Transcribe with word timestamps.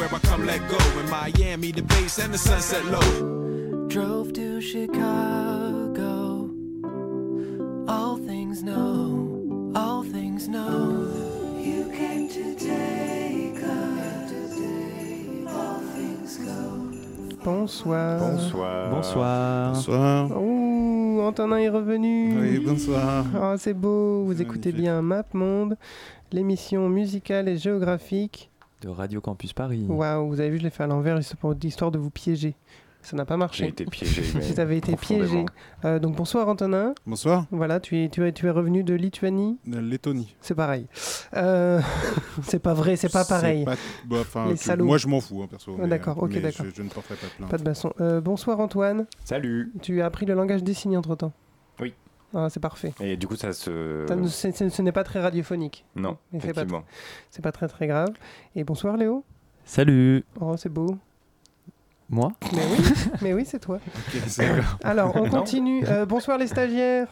Where 0.00 0.14
I 0.14 0.18
come 0.20 0.46
let 0.46 0.60
go. 0.68 0.78
In 0.98 1.10
Miami, 1.10 1.72
the 1.72 1.82
base 1.82 2.18
and 2.18 2.32
the 2.32 2.38
sunset 2.38 2.84
low. 2.86 3.86
Drove 3.88 4.32
to 4.32 4.60
Chicago. 4.60 6.48
All 7.86 8.16
things 8.16 8.62
know, 8.62 9.72
all 9.76 10.02
things 10.02 10.48
know. 10.48 11.06
You 11.58 11.84
came 11.92 12.28
to 12.30 12.54
take 12.54 13.62
us. 13.62 14.32
All 15.48 15.80
things 15.94 16.38
go. 16.38 17.44
Bonsoir. 17.44 18.18
Bonsoir. 18.18 18.90
Bonsoir. 18.90 19.72
Bonsoir. 19.74 20.30
Oh, 20.34 21.20
Antonin 21.26 21.58
est 21.58 21.68
revenu. 21.68 22.40
Oui, 22.40 22.58
bonsoir. 22.60 23.26
Ah, 23.34 23.54
c'est 23.58 23.74
beau. 23.74 24.24
Vous 24.24 24.40
écoutez 24.40 24.70
Magnifique. 24.70 24.80
bien 24.80 25.02
Map 25.02 25.26
Monde, 25.34 25.76
l'émission 26.32 26.88
musicale 26.88 27.48
et 27.48 27.58
géographique. 27.58 28.49
De 28.80 28.88
Radio 28.88 29.20
Campus 29.20 29.52
Paris. 29.52 29.84
Waouh, 29.88 30.28
vous 30.28 30.40
avez 30.40 30.50
vu, 30.50 30.58
je 30.58 30.62
l'ai 30.62 30.70
fait 30.70 30.82
à 30.84 30.86
l'envers 30.86 31.18
histoire 31.62 31.90
de 31.90 31.98
vous 31.98 32.10
piéger. 32.10 32.54
Ça 33.02 33.16
n'a 33.16 33.24
pas 33.24 33.34
J'ai 33.34 33.38
marché. 33.38 33.66
été 33.68 33.86
piégé. 33.86 34.20
Vous 34.38 34.60
avez 34.60 34.76
été 34.76 34.94
piégé. 34.94 35.46
Euh, 35.86 35.98
donc 35.98 36.16
bonsoir 36.16 36.46
Antonin. 36.48 36.92
Bonsoir. 37.06 37.46
Voilà, 37.50 37.80
tu 37.80 37.96
es, 37.96 38.10
tu 38.10 38.26
es, 38.26 38.32
tu 38.32 38.46
es 38.46 38.50
revenu 38.50 38.84
de 38.84 38.92
Lituanie. 38.92 39.58
La 39.66 39.80
Lettonie. 39.80 40.36
C'est 40.42 40.54
pareil. 40.54 40.86
Euh, 41.34 41.80
c'est 42.42 42.58
pas 42.58 42.74
vrai, 42.74 42.96
c'est 42.96 43.10
pas 43.10 43.24
pareil. 43.24 43.64
pas- 43.64 43.76
bah, 44.04 44.18
Les 44.48 44.52
tu- 44.58 44.64
salauds. 44.64 44.84
Moi, 44.84 44.98
je 44.98 45.08
m'en 45.08 45.22
fous, 45.22 45.40
hein, 45.42 45.46
perso. 45.48 45.78
Ah, 45.82 45.86
d'accord, 45.86 46.22
ok, 46.22 46.38
d'accord. 46.42 46.66
Je, 46.66 46.74
je 46.76 46.82
ne 46.82 46.90
porterai 46.90 47.14
pas 47.14 47.26
plainte. 47.38 47.50
Pas 47.50 47.56
de 47.56 47.62
basson. 47.64 47.90
Euh, 48.02 48.20
bonsoir 48.20 48.60
Antoine. 48.60 49.06
Salut. 49.24 49.72
Tu 49.80 50.02
as 50.02 50.04
appris 50.04 50.26
le 50.26 50.34
langage 50.34 50.62
des 50.62 50.74
signes 50.74 50.98
entre 50.98 51.14
temps. 51.16 51.32
Ah, 52.34 52.48
c'est 52.48 52.60
parfait. 52.60 52.92
Et 53.00 53.16
du 53.16 53.26
coup, 53.26 53.36
ça 53.36 53.52
se. 53.52 54.06
Ça 54.28 54.52
ce 54.52 54.82
n'est 54.82 54.92
pas 54.92 55.04
très 55.04 55.20
radiophonique. 55.20 55.84
Non, 55.96 56.16
Mais 56.32 56.40
c'est 56.40 56.46
pas 56.48 56.62
effectivement. 56.62 56.84
C'est 57.30 57.42
pas 57.42 57.52
très 57.52 57.68
très 57.68 57.86
grave. 57.86 58.10
Et 58.54 58.64
bonsoir 58.64 58.96
Léo. 58.96 59.24
Salut. 59.64 60.24
Oh, 60.40 60.56
c'est 60.56 60.68
beau. 60.68 60.96
Moi 62.08 62.32
Mais 62.52 62.62
oui, 62.66 62.84
mais 63.22 63.32
oui, 63.34 63.44
c'est 63.46 63.60
toi. 63.60 63.78
Alors, 64.82 65.14
on 65.14 65.28
continue. 65.28 65.84
Euh, 65.86 66.06
bonsoir 66.06 66.38
les 66.38 66.48
stagiaires. 66.48 67.08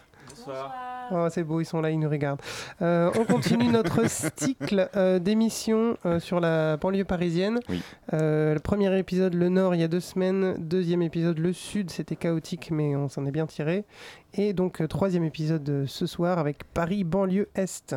Oh, 1.11 1.27
c'est 1.31 1.45
beau, 1.45 1.61
ils 1.61 1.64
sont 1.64 1.81
là, 1.81 1.91
ils 1.91 1.98
nous 1.98 2.09
regardent. 2.09 2.41
Euh, 2.83 3.11
on 3.19 3.25
continue 3.25 3.69
notre 3.69 4.09
cycle 4.37 4.89
euh, 4.97 5.19
d'émissions 5.19 5.97
euh, 6.05 6.20
sur 6.20 6.41
la 6.41 6.77
banlieue 6.77 7.05
parisienne. 7.05 7.61
Oui. 7.69 7.83
Le 8.12 8.58
premier 8.58 8.96
épisode, 8.98 9.35
le 9.35 9.48
Nord, 9.48 9.74
il 9.74 9.80
y 9.80 9.85
a 9.85 9.89
deux 9.89 10.01
semaines. 10.01 10.57
Deuxième 10.58 11.02
épisode, 11.02 11.39
le 11.39 11.52
Sud, 11.52 11.91
c'était 11.91 12.17
chaotique, 12.17 12.70
mais 12.70 12.96
on 12.96 13.08
s'en 13.08 13.24
est 13.27 13.30
bien 13.30 13.46
tiré. 13.46 13.85
Et 14.35 14.52
donc, 14.52 14.86
troisième 14.89 15.24
épisode 15.24 15.85
ce 15.86 16.07
soir 16.07 16.39
avec 16.39 16.64
Paris, 16.73 17.05
banlieue 17.05 17.48
Est. 17.55 17.95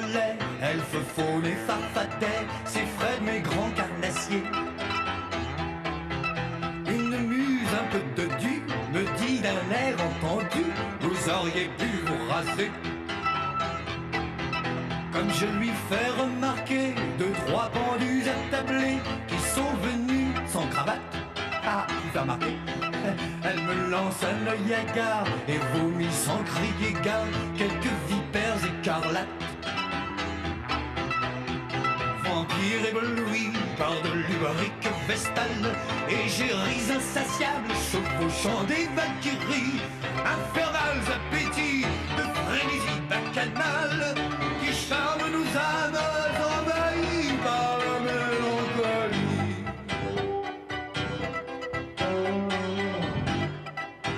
follet, 0.00 0.36
elfe 0.62 0.96
faune 1.14 1.46
et 1.46 1.56
farfadet, 1.66 2.46
c'est 2.64 2.86
Fred 2.98 3.22
mes 3.22 3.40
grands 3.40 3.70
carnassiers. 3.74 4.44
Une 6.86 7.16
muse 7.26 7.68
un 7.72 7.86
peu 7.92 8.02
dodue 8.16 8.62
me 8.92 9.02
dit 9.18 9.40
d'un 9.40 9.64
air 9.74 9.96
entendu, 10.08 10.64
vous 11.00 11.30
auriez 11.30 11.70
pu 11.78 11.86
vous 12.06 12.32
raser. 12.32 12.70
Comme 15.12 15.30
je 15.32 15.46
lui 15.58 15.70
fais 15.88 16.08
remarquer 16.20 16.94
deux, 17.18 17.32
trois 17.46 17.70
pendus 17.70 18.24
attablés 18.28 18.98
qui 19.26 19.38
sont 19.54 19.74
venus 19.82 20.28
sans 20.46 20.66
cravate. 20.68 21.00
Ah, 21.64 21.86
faire 22.12 22.22
remarquer. 22.22 22.56
Elle 23.44 23.60
me 23.62 23.90
lance 23.90 24.22
un 24.22 24.46
œil 24.46 24.74
hagard 24.74 25.24
et 25.48 25.58
vomit 25.74 26.12
sans 26.12 26.42
crier 26.44 26.92
gare 27.02 27.26
quelques 27.56 27.94
vipères 28.08 28.64
écarlates. 28.64 29.47
Vampire 32.48 32.88
ébloui 32.88 33.50
par 33.76 33.92
de 34.02 34.10
l'ubarique 34.12 34.88
vestale 35.06 35.74
Égéries 36.08 36.90
insatiables 36.94 37.74
chevauchant 37.90 38.64
des 38.64 38.88
valkyries. 38.96 39.80
Infernales 40.24 41.04
appétits 41.16 41.86
de 42.16 42.22
frénésie 42.22 43.00
bacchanale 43.08 44.14
Qui 44.60 44.72
charment 44.72 45.30
nos 45.30 45.56
âmes 45.56 45.98
envahies 46.58 47.34
par 47.44 47.78
la 47.78 47.96
mélancolie. 48.06 49.28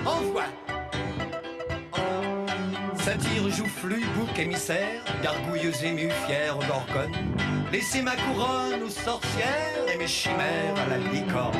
Envoie. 0.05 0.49
Satire, 2.95 3.49
joufflu, 3.49 3.99
bouc 4.15 4.39
émissaire, 4.39 5.03
gargouilleuse 5.23 5.83
émue, 5.83 6.11
fière 6.27 6.55
gorgone. 6.55 7.60
Laissez 7.71 8.01
ma 8.01 8.17
couronne 8.17 8.83
aux 8.83 8.89
sorcières 8.89 9.87
et 9.93 9.97
mes 9.97 10.07
chimères 10.07 10.75
à 10.77 10.89
la 10.89 10.97
licorne. 10.97 11.55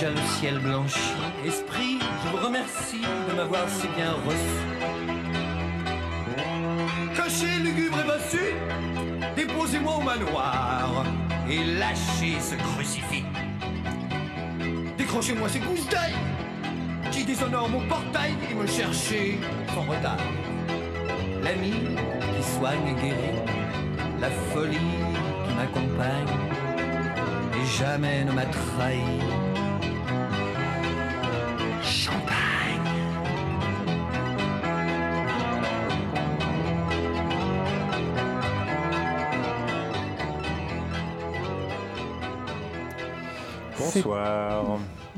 Déjà 0.00 0.12
le 0.12 0.28
ciel 0.38 0.58
blanchi. 0.60 0.98
Esprit, 1.44 1.98
je 2.24 2.28
vous 2.30 2.44
remercie 2.44 3.02
de 3.28 3.34
m'avoir 3.34 3.68
si 3.68 3.86
bien 3.88 4.12
reçu. 4.26 4.60
Caché, 7.14 7.58
lugubre 7.62 7.98
et 7.98 9.34
déposez-moi 9.36 9.96
au 9.96 10.00
manoir 10.00 11.04
et 11.48 11.64
lâchez 11.78 12.40
ce 12.40 12.54
crucifix. 12.54 13.24
Décrochez-moi 14.96 15.48
ces 15.48 15.58
gousses 15.58 15.88
d'ail 15.88 16.14
qui 17.10 17.24
déshonorent 17.24 17.68
mon 17.68 17.86
portail 17.86 18.32
et 18.50 18.54
me 18.54 18.66
cherchez 18.66 19.38
sans 19.74 19.82
retard. 19.82 20.16
L'ami 21.42 21.72
qui 21.72 22.42
soigne 22.58 22.86
et 22.88 22.94
guérit, 22.94 23.38
la 24.20 24.30
folie 24.30 24.78
qui 25.46 25.54
m'accompagne 25.54 26.36
et 27.54 27.78
jamais 27.78 28.24
ne 28.24 28.32
m'a 28.32 28.46
trahi. 28.46 29.49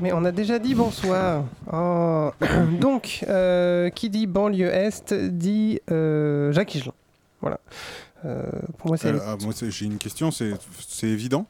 Mais 0.03 0.11
on 0.11 0.25
a 0.25 0.33
déjà 0.33 0.59
dit 0.59 0.75
bonsoir. 0.75 1.45
Oh. 1.71 2.29
Donc, 2.81 3.23
euh, 3.29 3.89
qui 3.89 4.09
dit 4.09 4.27
banlieue 4.27 4.67
Est 4.67 5.13
dit 5.13 5.79
euh, 5.89 6.51
Jacques 6.51 6.75
Higelin. 6.75 6.91
Voilà. 7.39 7.61
Euh, 8.25 8.43
pour 8.77 8.89
moi, 8.89 8.97
c'est 8.97 9.13
ah, 9.25 9.37
moi, 9.41 9.53
j'ai 9.61 9.85
une 9.85 9.97
question, 9.97 10.29
c'est 10.29 11.07
évident? 11.07 11.45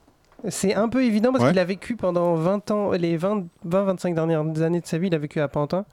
C'est 0.49 0.75
un 0.75 0.87
peu 0.87 1.03
évident 1.03 1.31
parce 1.31 1.45
Ouais. 1.45 1.49
qu'il 1.49 1.57
a 1.57 1.65
vécu 1.65 1.95
pendant 1.95 2.35
20 2.35 2.69
ans, 2.69 2.91
les 2.91 3.17
20-25 3.17 4.13
dernières 4.13 4.61
années 4.61 4.81
de 4.81 4.85
sa 4.85 4.99
vie, 4.99 5.07
il 5.07 5.15
a 5.15 5.17
vécu 5.17 5.39
à 5.39 5.47
Pantin. 5.47 5.85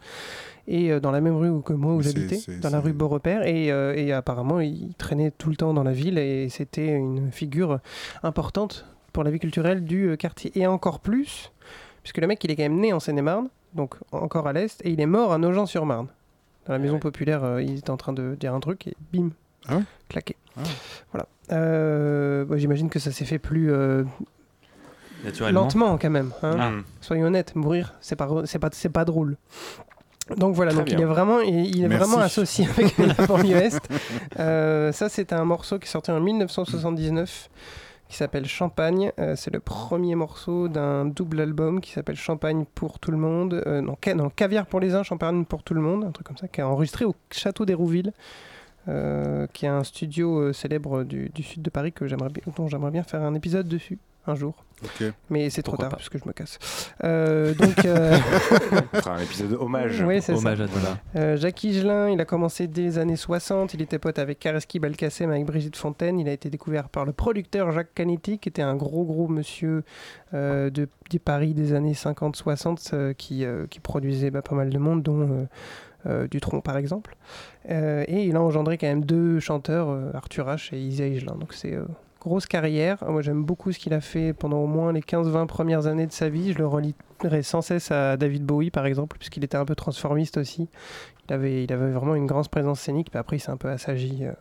Et 0.69 0.93
euh, 0.93 1.01
dans 1.01 1.13
la 1.13 1.23
même 1.23 1.37
rue 1.37 1.63
que 1.63 1.73
moi 1.73 1.95
où 1.95 2.03
j'habitais, 2.03 2.41
dans 2.61 2.69
la 2.71 2.81
rue 2.81 2.93
Beaurepaire. 2.93 3.47
Et, 3.47 3.73
euh, 3.73 3.95
et 3.97 4.13
apparemment, 4.13 4.61
il 4.61 4.93
traînait 4.99 5.31
tout 5.31 5.49
le 5.49 5.57
temps 5.57 5.73
dans 5.73 5.83
la 5.83 5.93
ville 5.93 6.19
et 6.19 6.51
c'était 6.51 6.89
une 6.89 7.33
figure 7.33 7.79
importante 8.23 8.85
pour 9.15 9.25
la 9.25 9.31
vie 9.31 9.39
culturelle 9.39 9.83
du 9.83 10.15
quartier. 10.19 10.53
Et 10.57 10.67
encore 10.67 11.01
plus, 11.01 11.53
puisque 12.03 12.19
le 12.19 12.27
mec, 12.27 12.43
il 12.45 12.51
est 12.51 12.57
quand 12.57 12.63
même 12.63 12.79
né 12.81 12.93
en 12.93 13.01
Seine-et-Marne, 13.01 13.49
donc 13.75 13.95
encore 14.13 14.47
à 14.47 14.53
l'Est, 14.53 14.81
et 14.85 14.91
il 14.91 15.01
est 15.01 15.07
mort 15.07 15.33
à 15.33 15.39
Nogent-sur-Marne. 15.39 16.09
Dans 16.67 16.73
la 16.75 16.79
maison 16.79 16.99
populaire, 16.99 17.43
euh, 17.45 17.63
il 17.63 17.79
était 17.79 17.91
en 17.91 17.97
train 17.97 18.13
de 18.13 18.35
dire 18.39 18.55
un 18.55 18.61
truc 18.61 18.87
et 18.87 18.95
bim, 19.13 19.31
Ah 19.69 19.77
ouais 19.77 19.83
claqué. 20.09 20.37
Ah. 20.57 20.61
Voilà. 21.13 21.27
Euh, 21.53 22.45
J'imagine 22.57 22.89
que 22.91 22.99
ça 22.99 23.11
s'est 23.13 23.25
fait 23.25 23.39
plus 23.39 23.73
euh, 23.73 24.05
Naturellement. 25.25 25.63
lentement 25.63 25.99
quand 25.99 26.11
même. 26.11 26.33
hein. 26.43 26.57
Ah. 26.59 26.71
Soyons 27.01 27.27
honnêtes, 27.27 27.55
mourir, 27.57 27.95
c'est 28.01 28.17
pas, 28.17 28.29
c'est 28.45 28.59
pas, 28.59 28.69
c'est 28.73 28.89
pas 28.89 29.05
drôle. 29.05 29.37
Donc 30.37 30.55
voilà, 30.55 30.71
Très 30.71 30.81
donc 30.83 30.93
il 30.93 31.01
est 31.01 31.05
vraiment, 31.05 31.41
il, 31.41 31.67
il 31.77 31.85
est 31.85 31.89
Merci. 31.89 32.09
vraiment 32.09 32.23
associé 32.23 32.69
avec 32.69 32.97
la 32.99 33.27
banlieue 33.27 33.57
Est. 33.57 33.81
Euh, 34.39 34.93
ça, 34.93 35.09
c'est 35.09 35.33
un 35.33 35.45
morceau 35.45 35.79
qui 35.81 35.87
est 35.87 35.91
sorti 35.91 36.11
en 36.13 36.21
1979 36.21 37.51
qui 38.11 38.17
s'appelle 38.17 38.47
Champagne. 38.47 39.13
Euh, 39.19 39.37
c'est 39.37 39.53
le 39.53 39.61
premier 39.61 40.17
morceau 40.17 40.69
d'un 40.69 41.05
double 41.07 41.41
album 41.41 41.81
qui 41.81 41.93
s'appelle 41.93 42.17
Champagne 42.17 42.65
pour 42.75 42.99
tout 42.99 43.13
le 43.13 43.17
monde. 43.17 43.63
Euh, 43.67 43.81
non, 43.81 43.97
non, 44.17 44.29
Caviar 44.31 44.67
pour 44.67 44.81
les 44.81 44.95
uns, 44.95 45.03
Champagne 45.05 45.45
pour 45.45 45.63
tout 45.63 45.75
le 45.75 45.81
monde, 45.81 46.05
un 46.05 46.11
truc 46.11 46.27
comme 46.27 46.37
ça, 46.37 46.49
qui 46.49 46.61
est 46.61 46.65
enregistré 46.65 47.05
au 47.05 47.15
Château 47.31 47.65
d'Hérouville. 47.65 48.13
euh, 48.89 49.47
qui 49.53 49.67
est 49.67 49.69
un 49.69 49.85
studio 49.85 50.39
euh, 50.39 50.53
célèbre 50.53 51.05
du, 51.05 51.31
sud 51.43 51.63
de 51.63 51.71
Paris 51.71 51.93
que 51.93 52.07
j'aimerais 52.07 52.31
dont 52.57 52.67
j'aimerais 52.67 52.91
bien 52.91 53.03
faire 53.03 53.23
un 53.23 53.35
épisode 53.35 53.69
dessus 53.69 53.99
un 54.27 54.35
jour. 54.35 54.65
Mais 55.29 55.51
c'est 55.51 55.63
trop 55.63 55.73
Pourquoi 55.73 55.85
tard 55.85 55.91
pas. 55.91 55.97
parce 55.97 56.09
que 56.09 56.19
je 56.19 56.25
me 56.27 56.33
casse. 56.33 56.59
Euh, 57.05 57.53
donc, 57.53 57.85
euh, 57.85 58.17
On 58.95 58.97
fera 58.97 59.17
un 59.17 59.21
épisode 59.23 59.53
hommage. 59.61 60.01
oui, 60.07 60.23
c'est 60.23 60.33
ça. 60.33 60.39
Hommage 60.39 60.61
à 60.63 60.69
toi. 60.69 60.81
Euh, 61.17 61.37
Jacques 61.37 61.63
Higelin, 61.65 62.09
il 62.09 62.19
a 62.19 62.25
commencé 62.25 62.67
dès 62.67 62.81
les 62.83 62.99
années 62.99 63.17
60. 63.17 63.75
Il 63.75 63.83
était 63.83 63.99
pote 63.99 64.19
avec 64.19 64.39
Kareski 64.39 64.79
Belkacem, 64.79 65.31
avec 65.31 65.45
Brigitte 65.45 65.77
Fontaine. 65.77 66.19
Il 66.19 66.29
a 66.31 66.33
été 66.33 66.49
découvert 66.49 66.89
par 66.89 67.05
le 67.05 67.13
producteur 67.13 67.73
Jacques 67.73 67.95
Canetti, 67.95 68.39
qui 68.39 68.49
était 68.49 68.63
un 68.63 68.75
gros, 68.75 69.05
gros 69.05 69.29
monsieur 69.29 69.85
euh, 70.33 70.71
de, 70.71 70.89
des 71.11 71.19
Paris 71.19 71.53
des 71.53 71.75
années 71.75 71.93
50-60, 71.93 72.91
euh, 72.95 73.13
qui, 73.13 73.45
euh, 73.45 73.67
qui 73.69 73.81
produisait 73.81 74.31
bah, 74.31 74.41
pas 74.41 74.55
mal 74.55 74.71
de 74.71 74.79
monde, 74.79 75.03
dont 75.03 75.21
euh, 75.21 75.45
euh, 76.07 76.27
Dutronc, 76.27 76.63
par 76.63 76.79
exemple. 76.79 77.17
Euh, 77.69 78.05
et 78.09 78.25
il 78.25 78.35
a 78.35 78.41
engendré 78.41 78.79
quand 78.79 78.87
même 78.87 79.05
deux 79.05 79.41
chanteurs, 79.41 79.91
euh, 79.91 80.11
Arthur 80.15 80.47
H. 80.47 80.75
et 80.75 80.79
Isa 80.81 81.05
Higelin. 81.07 81.35
Donc 81.39 81.53
c'est 81.53 81.75
euh, 81.75 81.85
grosse 82.21 82.47
carrière. 82.47 83.03
Moi, 83.09 83.23
j'aime 83.23 83.45
beaucoup 83.45 83.73
ce 83.73 83.79
qu'il 83.79 83.95
a 83.95 84.01
fait 84.01 84.33
pendant 84.33 84.59
au 84.59 84.67
moins 84.67 84.93
les 84.93 85.01
15-20 85.01 85.47
premières 85.47 85.87
années 85.87 86.07
de 86.07 86.13
sa 86.13 86.29
vie. 86.29 86.53
Je 86.53 86.59
le 86.59 86.67
relierai 86.67 87.43
sans 87.43 87.63
cesse 87.63 87.91
à 87.91 88.17
David 88.17 88.45
Bowie, 88.45 88.71
par 88.71 88.87
exemple, 88.87 89.17
puisqu'il 89.19 89.43
était 89.45 89.57
un 89.57 89.65
peu 89.65 89.75
transformiste 89.75 90.37
aussi. 90.37 90.69
Il 91.29 91.33
avait, 91.35 91.65
il 91.65 91.73
avait 91.73 91.91
vraiment 91.91 92.15
une 92.15 92.27
grande 92.27 92.49
présence 92.49 92.81
scénique, 92.81 93.11
puis 93.11 93.19
après, 93.19 93.37
il 93.37 93.41
s'est 93.41 93.51
un 93.51 93.57
peu 93.57 93.69
assagi. 93.71 94.25
euh, 94.25 94.33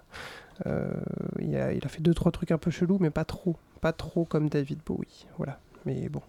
euh, 0.68 0.92
il, 1.40 1.56
a, 1.56 1.72
il 1.74 1.86
a 1.86 1.88
fait 1.88 2.02
deux, 2.02 2.14
trois 2.14 2.32
trucs 2.32 2.52
un 2.52 2.58
peu 2.58 2.70
chelous, 2.72 2.98
mais 3.00 3.10
pas 3.12 3.24
trop. 3.26 3.56
Pas 3.82 3.94
trop 3.94 4.26
comme 4.26 4.50
David 4.50 4.80
Bowie. 4.86 5.26
Voilà. 5.38 5.60
Mais 5.86 6.10
bon. 6.10 6.22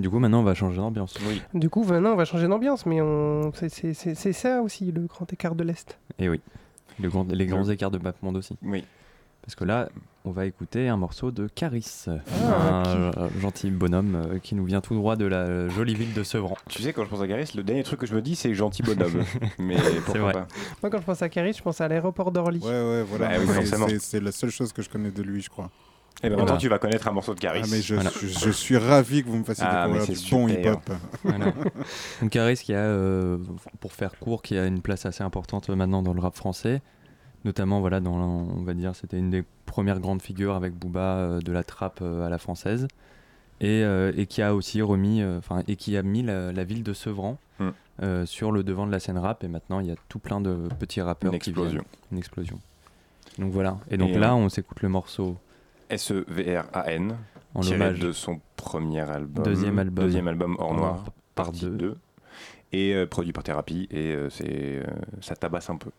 Du 0.00 0.08
coup, 0.08 0.18
maintenant, 0.18 0.40
on 0.40 0.44
va 0.44 0.54
changer 0.54 0.78
d'ambiance. 0.78 1.14
Oui. 1.28 1.42
Du 1.52 1.68
coup, 1.68 1.84
maintenant, 1.84 2.12
on 2.12 2.16
va 2.16 2.24
changer 2.24 2.48
d'ambiance, 2.48 2.86
mais 2.86 3.02
on... 3.02 3.52
c'est- 3.52 3.92
ça 4.32 4.62
aussi, 4.62 4.90
le 4.90 5.02
grand 5.02 5.30
écart 5.30 5.54
de 5.54 5.62
l'Est. 5.64 5.98
Et 6.18 6.30
oui. 6.30 6.40
Le 6.98 7.10
grand- 7.10 7.30
les 7.30 7.44
grands 7.46 7.68
écarts 7.68 7.90
de 7.90 7.98
Mapmonde 7.98 8.38
aussi. 8.38 8.56
Oui. 8.62 8.84
Parce 9.42 9.56
que 9.56 9.64
là, 9.64 9.88
on 10.24 10.30
va 10.30 10.46
écouter 10.46 10.88
un 10.88 10.96
morceau 10.96 11.32
de 11.32 11.48
Caris, 11.48 12.04
Ah, 12.06 12.82
un 12.86 12.86
euh, 13.18 13.28
gentil 13.40 13.70
bonhomme 13.70 14.14
euh, 14.14 14.38
qui 14.38 14.54
nous 14.54 14.64
vient 14.64 14.80
tout 14.80 14.94
droit 14.94 15.16
de 15.16 15.24
la 15.24 15.68
jolie 15.68 15.94
ville 15.96 16.12
de 16.14 16.22
Sevran. 16.22 16.56
Tu 16.68 16.80
sais, 16.82 16.92
quand 16.92 17.04
je 17.04 17.08
pense 17.10 17.20
à 17.20 17.26
Garis, 17.26 17.50
le 17.56 17.64
dernier 17.64 17.82
truc 17.82 17.98
que 18.00 18.06
je 18.06 18.14
me 18.14 18.22
dis, 18.22 18.36
c'est 18.36 18.54
gentil 18.54 18.82
bonhomme. 18.84 19.24
Mais 19.58 19.76
pourquoi 20.04 20.20
vrai. 20.22 20.32
pas 20.32 20.46
Moi, 20.82 20.90
quand 20.90 21.00
je 21.00 21.04
pense 21.04 21.22
à 21.22 21.28
Caris, 21.28 21.54
je 21.54 21.62
pense 21.62 21.80
à 21.80 21.88
l'aéroport 21.88 22.30
d'Orly. 22.30 22.60
Ouais, 22.60 22.68
ouais, 22.70 23.02
voilà. 23.02 23.30
Bah 23.38 23.44
oui, 23.88 23.98
c'est- 24.00 24.20
la 24.20 24.30
seule 24.32 24.50
chose 24.50 24.72
que 24.72 24.80
je 24.82 24.88
connais 24.88 25.10
de 25.10 25.22
lui, 25.22 25.42
je 25.42 25.50
crois. 25.50 25.70
Et 26.24 26.28
ben 26.28 26.34
Voilà. 26.36 26.44
maintenant, 26.44 26.58
tu 26.58 26.68
vas 26.68 26.78
connaître 26.78 27.08
un 27.08 27.12
morceau 27.12 27.34
de 27.34 27.40
Garis. 27.40 27.62
Ah, 27.64 27.68
mais 27.68 27.82
je, 27.82 27.94
Voilà. 27.96 28.10
je, 28.20 28.28
je 28.28 28.50
suis 28.50 28.76
ravi 28.76 29.24
que 29.24 29.28
vous 29.28 29.38
me 29.38 29.44
fassiez 29.44 29.64
Ah, 29.66 29.88
découvrir 29.88 30.16
du 30.16 30.30
bon 30.30 30.46
hip-hop. 30.48 30.90
Voilà. 31.24 31.46
Donc 32.20 32.30
Caris 32.30 32.58
qui 32.58 32.74
a, 32.74 32.78
euh, 32.78 33.38
pour 33.80 33.92
faire 33.92 34.16
court, 34.20 34.40
qui 34.42 34.56
a 34.56 34.66
une 34.66 34.82
place 34.82 35.04
assez 35.04 35.24
importante 35.24 35.68
maintenant 35.70 36.00
dans 36.02 36.12
le 36.14 36.20
rap 36.20 36.36
français, 36.36 36.80
notamment 37.44 37.80
voilà 37.80 38.00
dans, 38.00 38.14
on 38.14 38.62
va 38.62 38.74
dire, 38.74 38.94
c'était 38.94 39.18
une 39.18 39.30
des 39.30 39.44
premières 39.66 40.00
grandes 40.00 40.22
figures 40.22 40.54
avec 40.54 40.74
Booba 40.74 41.00
euh, 41.16 41.40
de 41.40 41.52
la 41.52 41.64
trappe 41.64 42.00
euh, 42.02 42.26
à 42.26 42.30
la 42.30 42.38
française, 42.38 42.88
et, 43.60 43.82
euh, 43.84 44.12
et 44.16 44.26
qui 44.26 44.42
a 44.42 44.54
aussi 44.54 44.82
remis, 44.82 45.22
enfin 45.24 45.62
et 45.68 45.76
qui 45.76 45.96
a 45.96 46.02
mis 46.02 46.22
la, 46.22 46.52
la 46.52 46.64
ville 46.64 46.82
de 46.82 46.92
Sevran 46.92 47.38
Hmm. 47.58 48.24
sur 48.24 48.50
le 48.50 48.64
devant 48.64 48.86
de 48.86 48.90
la 48.90 48.98
scène 48.98 49.18
rap, 49.18 49.44
et 49.44 49.48
maintenant 49.48 49.78
il 49.78 49.86
y 49.86 49.90
a 49.92 49.94
tout 50.08 50.18
plein 50.18 50.40
de 50.40 50.66
petits 50.80 51.00
rappeurs 51.00 51.32
Une 51.32 51.38
qui 51.38 51.50
explosion. 51.50 51.70
viennent. 51.82 51.84
une 52.10 52.18
explosion. 52.18 52.58
Donc 53.38 53.52
voilà. 53.52 53.78
Et 53.90 53.96
donc 53.96 54.10
Et, 54.10 54.18
là, 54.18 54.34
on 54.34 54.48
s'écoute 54.48 54.80
le 54.82 54.88
morceau 54.88 55.36
E 55.90 55.94
S-E-V-R-A-N, 55.94 57.16
en 57.54 57.60
tiré 57.60 57.76
hommage 57.76 58.00
de 58.00 58.12
son 58.12 58.40
premier 58.56 59.00
album. 59.08 59.44
Deuxième 59.44 59.78
album. 59.78 60.04
Deuxième 60.04 60.26
album 60.26 60.56
Hors 60.58 60.74
Noir, 60.74 60.94
Noir, 60.94 61.04
partie 61.34 61.60
par 61.60 61.70
deux. 61.70 61.76
2. 61.76 61.96
Et 62.72 62.94
euh, 62.94 63.06
produit 63.06 63.32
par 63.32 63.44
Thérapie. 63.44 63.86
Et 63.90 64.12
euh, 64.12 64.30
c'est, 64.30 64.46
euh, 64.50 64.82
ça 65.20 65.36
tabasse 65.36 65.68
un 65.70 65.76
peu. 65.76 65.90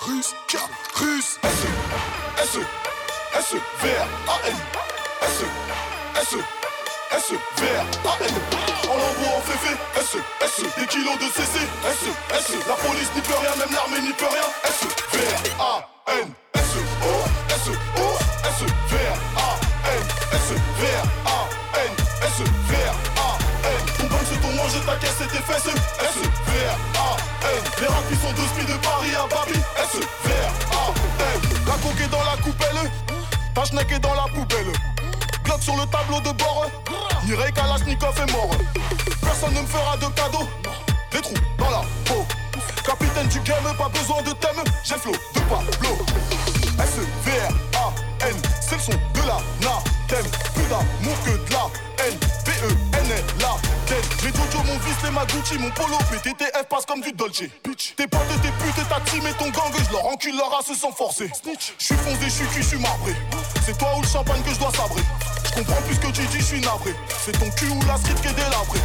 Russe, 0.00 0.34
russe, 1.00 1.38
S, 1.42 1.66
S, 2.38 2.58
S, 3.34 3.54
S, 5.22 5.44
S, 6.16 6.63
S, 7.16 7.30
V, 7.30 7.62
A, 8.04 8.24
N. 8.24 8.34
En 8.90 8.96
lambeau, 8.98 9.36
en 9.36 9.40
féfé, 9.42 9.76
S, 9.96 10.16
S, 10.42 10.64
des 10.76 10.86
kilos 10.86 11.16
de 11.18 11.30
CC, 11.30 11.60
S, 11.86 12.10
S, 12.34 12.56
la 12.66 12.74
police 12.74 13.08
n'y 13.14 13.20
peut 13.20 13.38
rien, 13.40 13.54
même 13.56 13.72
l'armée 13.72 14.00
n'y 14.00 14.12
peut 14.14 14.26
rien, 14.26 14.42
S, 14.64 14.82
V, 15.12 15.20
A, 15.60 15.86
N, 16.10 16.34
S, 16.54 16.74
O, 16.74 17.14
S, 17.50 17.68
O, 17.70 18.18
S, 18.42 18.60
V, 18.90 18.96
A, 19.36 19.54
N, 19.94 20.02
S, 20.32 20.48
V, 20.50 20.86
A, 21.24 21.38
N, 21.86 21.92
S, 22.26 22.38
V, 22.42 22.74
A, 23.14 23.38
N. 23.62 23.86
Ton 23.96 24.06
banque 24.10 24.26
c'est 24.28 24.40
ton 24.40 24.52
manger, 24.56 24.80
ta 24.84 24.96
caisse 24.96 25.20
et 25.22 25.28
tes 25.28 25.42
fesses, 25.44 25.68
S, 25.68 26.16
V, 26.18 26.52
A, 26.98 27.16
N. 27.46 27.62
Les 27.80 27.86
rapis 27.86 28.16
sont 28.16 28.32
deux 28.32 28.48
spies 28.48 28.66
de 28.66 28.76
Paris 28.78 29.14
à 29.14 29.26
Babi, 29.28 29.60
S, 29.78 30.00
V, 30.24 30.32
A, 30.72 30.90
N. 31.32 31.40
La 31.64 31.74
coque 31.74 32.00
est 32.00 32.10
dans 32.10 32.24
la 32.24 32.36
coupelle, 32.42 32.90
ta 33.54 33.64
schneck 33.64 33.92
est 33.92 34.00
dans 34.00 34.14
la 34.14 34.24
poubelle. 34.34 34.93
Glock 35.44 35.62
sur 35.62 35.76
le 35.76 35.86
tableau 35.86 36.20
de 36.20 36.30
bord, 36.36 36.66
Nirei 37.26 37.52
Kalashnikov 37.52 38.18
est 38.18 38.32
mort. 38.32 38.50
Personne 39.22 39.54
ne 39.54 39.60
me 39.60 39.66
fera 39.66 39.96
de 39.96 40.06
cadeau, 40.06 40.48
des 41.10 41.20
trous 41.20 41.34
dans 41.58 41.70
la 41.70 41.82
peau. 42.04 42.24
Capitaine 42.84 43.28
du 43.28 43.40
game, 43.40 43.76
pas 43.76 43.88
besoin 43.88 44.22
de 44.22 44.32
thème, 44.32 44.62
j'ai 44.82 44.96
flow 44.96 45.12
de 45.12 45.40
Pablo. 45.40 45.96
S-V-R-A-N, 46.78 48.36
c'est 48.60 48.76
le 48.76 48.80
son 48.80 48.92
de 48.92 49.26
la 49.26 49.38
NATEM. 49.60 50.30
Plus 50.54 50.64
d'amour 50.64 51.16
que 51.24 51.30
de 51.30 51.52
la 51.52 52.04
haine. 52.04 52.18
V-E-N 52.44 52.94
connais 53.04 53.24
la 53.40 53.56
tête. 53.86 54.22
Mes 54.22 54.30
Jojo, 54.30 54.64
mon 54.64 54.78
vice, 54.78 55.02
les 55.04 55.10
Maguchi, 55.10 55.58
mon 55.58 55.70
polo, 55.70 55.98
PTTF 56.10 56.64
passe 56.68 56.86
comme 56.86 57.00
du 57.00 57.12
Dolce. 57.12 57.44
Bitch, 57.64 57.94
tes 57.96 58.06
potes, 58.06 58.20
tes 58.42 58.48
putes 58.48 58.78
et 58.78 58.88
ta 58.88 59.00
team 59.00 59.26
et 59.26 59.32
ton 59.34 59.50
gang, 59.50 59.72
je 59.72 59.92
leur 59.92 60.06
encule 60.06 60.36
leur 60.36 60.50
race 60.50 60.76
sans 60.78 60.92
forcer. 60.92 61.30
Je 61.78 61.84
suis 61.84 61.94
foncé, 61.96 62.24
je 62.24 62.28
suis 62.28 62.46
cuit, 62.46 62.62
je 62.62 62.68
suis 62.68 62.78
marbré. 62.78 63.14
C'est 63.64 63.76
toi 63.78 63.96
ou 63.96 64.02
le 64.02 64.06
champagne 64.06 64.42
que 64.42 64.52
je 64.52 64.58
dois 64.58 64.72
sabrer. 64.72 65.02
Je 65.54 65.60
comprends 65.60 65.82
plus 65.82 65.94
ce 65.94 66.00
que 66.00 66.06
tu 66.08 66.26
dis, 66.26 66.40
je 66.40 66.44
suis 66.44 66.60
navré. 66.60 66.94
C'est 67.24 67.38
ton 67.38 67.48
cul 67.50 67.68
ou 67.70 67.78
la 67.86 67.96
street 67.96 68.14
qui 68.20 68.28
est 68.28 68.34
délabrée. 68.34 68.80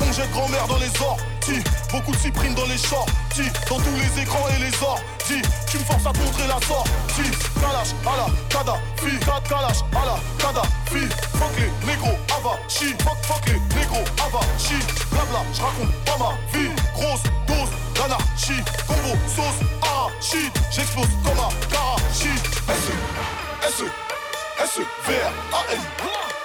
On 0.00 0.10
jette 0.10 0.30
grand-mère 0.30 0.66
dans 0.66 0.78
les 0.78 0.88
orties. 1.02 1.62
Beaucoup 1.92 2.12
de 2.12 2.16
cyprines 2.16 2.54
dans 2.54 2.64
les 2.64 2.78
shorties. 2.78 3.50
Dans 3.68 3.76
tous 3.76 3.94
les 3.94 4.22
écrans 4.22 4.46
et 4.56 4.58
les 4.58 4.72
orties. 4.82 5.42
Tu 5.70 5.78
me 5.78 5.84
forces 5.84 6.06
à 6.06 6.12
te 6.12 6.18
montrer 6.18 6.46
la 6.46 6.58
sortie. 6.66 7.30
Kalash 7.60 7.92
à 8.06 8.16
la 8.16 8.26
Kadhafi 8.48 9.18
Kalash 9.48 9.84
à 9.92 10.04
la 10.06 10.16
Kadhafi 10.38 11.04
Fuck 11.36 11.52
les 11.58 11.86
négros 11.86 12.16
avachi. 12.32 12.94
Fuck 13.04 13.18
fuck 13.24 13.46
les 13.46 13.60
négros 13.76 14.04
avachi. 14.24 14.80
Blabla 15.10 15.44
je 15.52 15.60
raconte 15.60 15.92
pas 16.06 16.16
ma 16.16 16.58
vie. 16.58 16.70
Grosse 16.94 17.22
dose 17.46 17.70
d'anarchie. 17.94 18.64
Combo 18.86 19.14
sauce 19.28 19.60
arachide 19.82 20.52
J'explose 20.70 21.08
comme 21.22 21.38
un 21.38 21.52
karachi. 21.68 22.32
S 23.62 23.82
E 23.82 24.07
S 24.78 24.80
V 24.80 25.10
A 25.10 25.60
N 25.74 25.80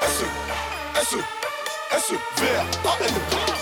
S 0.01 0.23
S 0.95 1.17
S 1.91 2.11
V 2.37 2.47
A 2.83 2.93
N 2.99 3.13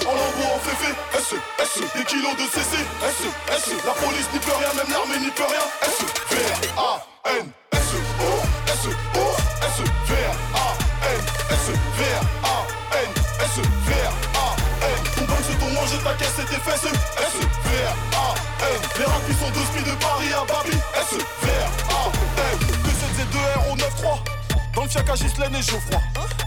En 0.07 0.15
lambeau 0.15 0.47
en 0.55 0.59
féfé 0.59 0.93
S 1.13 1.35
S 1.59 1.81
Des 1.93 2.05
kilos 2.05 2.33
de 2.37 2.43
CC 2.43 2.77
S 3.03 3.19
S 3.51 3.73
La 3.85 3.91
police 3.91 4.31
n'y 4.31 4.39
peut 4.39 4.55
rien 4.57 4.71
même 4.73 4.89
l'armée 4.89 5.19
n'y 5.19 5.31
peut 5.31 5.43
rien. 5.43 5.59
S 5.81 5.99
V 6.29 6.37
A 6.77 7.03
N 7.37 7.51
S 7.73 7.91
O. 8.21 8.31
S 8.67 8.87
O 8.87 9.27
S 9.61 9.77
V 10.07 10.15
A 10.55 10.67
N 11.11 11.21
S 11.51 11.67
V 11.97 12.05
A 12.41 12.95
N 12.95 13.09
S 13.43 13.57
V 13.59 13.93
A 14.35 14.55
N. 14.87 15.27
Ton 15.27 15.35
c'est 15.47 15.59
ton 15.59 15.69
manger 15.73 15.97
ta 16.01 16.13
caisse 16.13 16.39
et 16.39 16.45
tes 16.45 16.61
fesses. 16.61 16.85
S 16.85 17.35
V 17.65 17.77
A 18.15 18.35
N. 18.71 18.81
Les 18.99 19.33
qui 19.33 19.37
sont 19.37 19.51
deux 19.51 19.91
de 19.91 19.95
Paris 19.97 20.31
à 20.31 20.45
Babi 20.45 20.77
S 20.95 21.17
V 21.43 21.49
A 21.89 22.07
N. 22.53 22.59
2 22.59 22.89
7 23.17 23.29
2 23.31 23.37
R 23.37 23.71
au 23.73 23.75
9-3 23.75 24.30
Dans 24.75 24.83
le 24.83 24.89
fiac 24.89 25.09
à 25.09 25.15
Gislaine 25.15 25.55
et 25.55 25.61
Geoffroy 25.61 25.99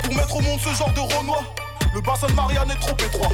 Pour 0.02 0.14
mettre 0.14 0.36
au 0.36 0.40
monde 0.40 0.60
ce 0.60 0.74
genre 0.74 0.92
de 0.92 1.00
Renoir 1.00 1.42
le 1.94 2.00
bassin 2.00 2.26
de 2.26 2.32
Marianne 2.32 2.72
est 2.72 2.80
trop 2.80 2.96
étroit. 2.96 3.30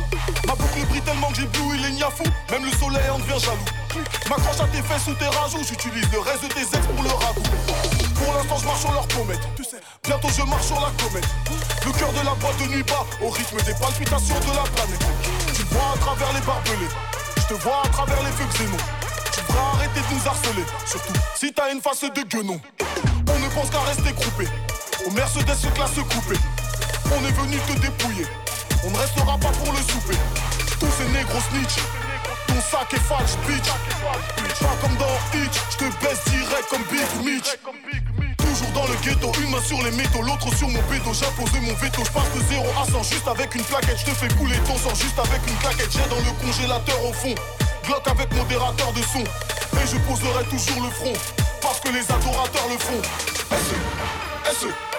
Ma 0.47 0.55
boucle 0.55 0.85
brille 0.91 1.01
tellement 1.01 1.29
que 1.29 1.37
j'ai 1.37 1.47
bleu, 1.47 1.63
il 1.77 1.85
est 1.87 1.91
niafou. 1.93 2.25
Même 2.51 2.67
le 2.67 2.71
soleil 2.73 3.09
en 3.09 3.19
devient 3.19 3.41
jaloux. 3.41 4.05
M'accroche 4.29 4.61
à 4.61 4.69
tes 4.69 4.83
fesses 4.83 5.07
ou 5.09 5.15
tes 5.15 5.29
rajouts. 5.29 5.65
J'utilise 5.67 6.05
le 6.13 6.19
reste 6.21 6.43
de 6.43 6.49
tes 6.49 6.61
ex 6.61 6.87
pour 6.95 7.03
le 7.03 7.09
ragoût. 7.09 7.43
Pour 8.21 8.35
l'instant, 8.35 8.59
je 8.61 8.67
marche 8.67 8.81
sur 8.81 8.93
leur 8.93 9.09
comète. 9.09 9.41
Bientôt 10.05 10.29
je 10.29 10.43
marche 10.43 10.67
sur 10.67 10.77
la 10.77 10.93
comète. 11.03 11.25
Le 11.87 11.93
cœur 11.93 12.13
de 12.13 12.21
la 12.21 12.35
boîte 12.35 12.59
de 12.59 12.67
nuit 12.67 12.83
bat 12.83 13.07
au 13.25 13.31
rythme 13.31 13.57
des 13.65 13.73
palpitations 13.73 14.41
de 14.41 14.53
la 14.53 14.69
planète. 14.77 15.05
Tu 15.55 15.65
me 15.65 15.69
vois 15.71 15.95
à 15.95 15.99
travers 15.99 16.33
les 16.35 16.41
barbelés. 16.43 16.93
Je 17.39 17.55
te 17.55 17.55
vois 17.63 17.81
à 17.83 17.89
travers 17.89 18.23
les 18.23 18.33
feux 18.33 18.45
xénos. 18.53 18.85
Tu 19.33 19.41
devrais 19.41 19.65
arrêter 19.73 20.01
de 20.01 20.15
nous 20.15 20.29
harceler. 20.29 20.67
Surtout 20.85 21.15
si 21.35 21.51
t'as 21.51 21.73
une 21.73 21.81
face 21.81 22.03
de 22.03 22.23
guenon. 22.29 22.61
On 23.27 23.39
ne 23.39 23.49
pense 23.55 23.71
qu'à 23.71 23.81
rester 23.81 24.13
groupé. 24.13 24.45
Au 25.07 25.11
Mercedes 25.11 25.55
se 25.55 25.69
classe. 25.69 25.91
On 27.13 27.27
est 27.27 27.33
venu 27.33 27.57
te 27.59 27.73
dépouiller. 27.81 28.27
On 28.85 28.91
ne 28.91 28.97
restera 28.97 29.39
pas 29.39 29.51
pour 29.51 29.73
le 29.73 29.79
souper. 29.79 30.17
Tous 30.79 30.89
ces 30.99 31.09
négros 31.13 31.41
snitch. 31.51 31.77
Ton 32.47 32.61
sac 32.61 32.93
est 32.93 33.01
falche, 33.01 33.37
bitch. 33.47 33.69
Pas 34.61 34.77
comme 34.83 34.97
dans 34.97 35.17
Hitch. 35.35 35.57
Je 35.71 35.77
te 35.77 35.85
baisse 36.05 36.25
direct 36.27 36.69
comme 36.69 36.83
Big 36.91 37.25
Mitch. 37.25 37.57
Toujours 38.39 38.71
dans 38.75 38.87
le 38.87 38.95
ghetto, 39.03 39.33
une 39.41 39.51
main 39.51 39.63
sur 39.63 39.83
les 39.83 39.91
métaux, 39.93 40.23
l'autre 40.23 40.55
sur 40.57 40.69
mon 40.69 40.83
bédo. 40.91 41.13
J'impose 41.13 41.53
mon 41.61 41.75
veto, 41.75 42.03
je 42.05 42.11
passe 42.11 42.33
de 42.35 42.41
0 42.49 42.67
à 42.81 42.91
100 42.91 43.03
juste 43.05 43.29
avec 43.29 43.55
une 43.55 43.65
plaquette. 43.65 43.99
Je 43.99 44.05
te 44.07 44.11
fais 44.11 44.29
couler 44.35 44.57
ton 44.67 44.77
sang 44.77 44.95
juste 44.95 45.19
avec 45.19 45.41
une 45.47 45.57
claquette. 45.57 45.93
J'ai 45.93 46.09
dans 46.09 46.21
le 46.21 46.33
congélateur 46.45 47.05
au 47.05 47.13
fond. 47.13 47.35
Glock 47.87 48.07
avec 48.07 48.33
modérateur 48.35 48.93
de 48.93 49.03
son. 49.03 49.21
Et 49.21 49.87
je 49.87 49.97
poserai 49.99 50.45
toujours 50.45 50.83
le 50.83 50.91
front. 50.91 51.13
Parce 51.63 51.81
que 51.81 51.89
les 51.89 52.05
adorateurs 52.11 52.69
le 52.69 52.79
font. 52.79 53.03
S 54.47 54.65
E 54.65 54.90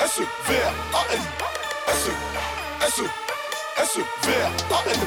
S 0.00 0.20
V 0.20 0.54
A 0.94 1.02
N 1.12 1.22
S 1.88 2.10
S 2.86 3.02
S 3.76 3.98
V 4.22 4.32
A 4.70 4.78
N. 4.86 5.00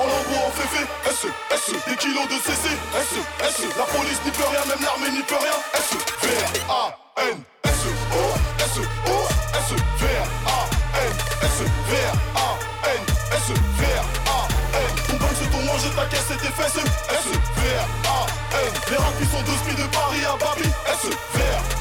En 0.00 0.06
lambeau 0.06 0.46
en 0.46 0.50
féfé 0.50 0.84
S 1.06 1.26
S 1.50 1.72
Des 1.86 1.96
kilos 1.96 2.26
de 2.26 2.34
CC 2.34 2.68
S 2.96 3.12
S 3.40 3.62
La 3.78 3.84
police 3.84 4.18
n'y 4.24 4.30
peut 4.32 4.42
rien, 4.50 4.64
même 4.66 4.82
l'armée 4.82 5.10
n'y 5.10 5.22
peut 5.22 5.36
rien 5.36 5.54
S 5.74 5.94
V 6.22 6.28
A 6.68 6.90
N 7.30 7.42
S 7.64 7.86
O 8.10 8.22
S 8.58 8.78
O 9.06 9.16
S 9.54 9.70
V 10.00 10.06
A 10.46 10.66
N 10.98 11.12
S 11.42 11.58
V 11.88 11.92
A 12.34 12.48
N 12.88 13.02
S 13.30 13.48
V 13.78 13.84
A 14.26 14.48
N 14.74 14.92
Ton 15.06 15.16
banque 15.18 15.36
c'est 15.38 15.50
ton 15.50 15.62
manger, 15.64 15.90
ta 15.94 16.04
caisse 16.06 16.30
et 16.32 16.36
tes 16.36 16.52
fesses. 16.52 16.82
S 17.10 17.26
V 17.56 17.60
A 18.08 18.26
N. 18.58 18.72
Les 18.90 18.96
rats 18.96 19.14
qui 19.18 19.26
sont 19.26 19.42
deux 19.42 19.82
de 19.82 19.86
Paris 19.88 20.24
à 20.26 20.36
Babi 20.36 20.68
S 20.86 21.06
V 21.06 21.42
A 21.42 21.71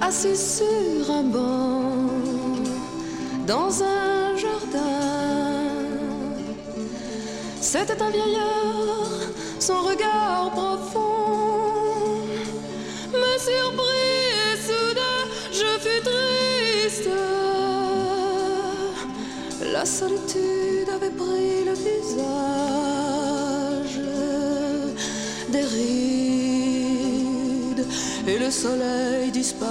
assise 0.00 0.56
sur 0.58 1.10
un 1.10 1.24
banc 1.24 1.82
dans 3.46 3.70
un 3.82 4.34
jardin. 4.34 5.66
C'était 7.60 8.00
un 8.00 8.08
vieillard, 8.08 9.20
son 9.60 9.80
regard 9.90 10.50
profond 10.52 12.22
me 13.22 13.32
surprit 13.48 14.22
et 14.48 14.56
soudain 14.66 15.24
je 15.58 15.70
fus 15.84 16.02
triste. 16.10 17.10
La 19.74 19.84
solitude 19.84 20.88
avait 20.96 21.14
pris 21.22 21.64
le 21.68 21.74
visage 21.74 22.87
et 28.28 28.38
le 28.38 28.50
soleil 28.50 29.30
disparut. 29.30 29.66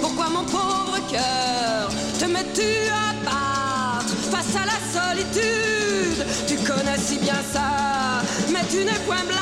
Pourquoi 0.00 0.28
mon 0.30 0.44
pauvre 0.44 0.98
cœur 1.10 1.90
te 2.18 2.24
mets-tu 2.24 2.70
à 2.90 3.12
battre 3.24 4.14
face 4.32 4.56
à 4.56 4.64
la 4.64 4.78
solitude? 4.96 6.24
Tu 6.46 6.56
connais 6.56 6.98
si 6.98 7.18
bien 7.18 7.40
ça, 7.52 8.22
mais 8.50 8.64
tu 8.70 8.78
n'es 8.84 9.00
point 9.06 9.24
blasé. 9.26 9.37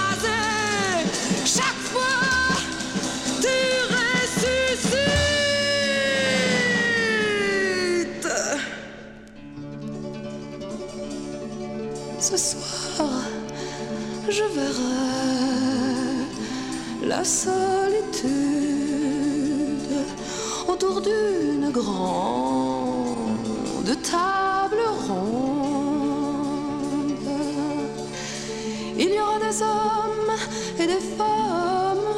La 17.08 17.24
solitude 17.24 18.26
autour 20.66 21.00
d'une 21.00 21.70
grande 21.70 23.26
table 24.02 24.82
ronde. 25.06 26.36
Il 28.98 29.10
y 29.14 29.20
aura 29.20 29.38
des 29.38 29.62
hommes 29.62 30.34
et 30.80 30.86
des 30.86 31.04
femmes 31.16 32.08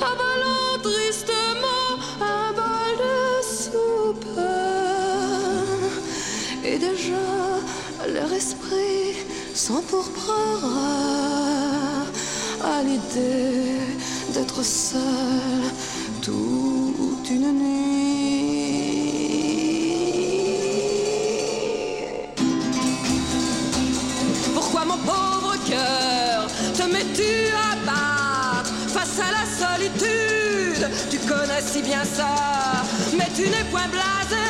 avalant 0.00 0.78
tristement 0.82 1.92
un 2.20 2.52
bol 2.52 2.96
de 3.04 3.42
soupe. 3.60 4.40
Et 6.64 6.78
déjà, 6.78 7.28
leur 8.08 8.32
esprit 8.32 9.14
s'empourprera 9.54 11.41
à 12.64 12.82
l'idée 12.82 13.78
d'être 14.32 14.62
seul 14.64 15.00
toute 16.20 17.30
une 17.30 17.52
nuit. 17.52 17.82
Pourquoi 24.54 24.84
mon 24.84 24.96
pauvre 24.98 25.56
cœur 25.68 26.46
te 26.76 26.82
mets-tu 26.84 27.48
à 27.54 27.74
battre 27.84 28.72
face 28.88 29.18
à 29.18 29.30
la 29.38 29.44
solitude? 29.62 30.88
Tu 31.10 31.18
connais 31.18 31.62
si 31.64 31.82
bien 31.82 32.04
ça, 32.04 32.34
mais 33.16 33.28
tu 33.34 33.42
n'es 33.42 33.64
point 33.70 33.88
blasé. 33.88 34.41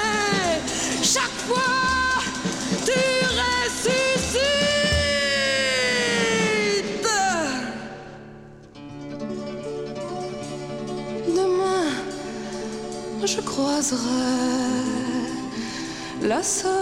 La 16.23 16.43
solitude 16.43 16.73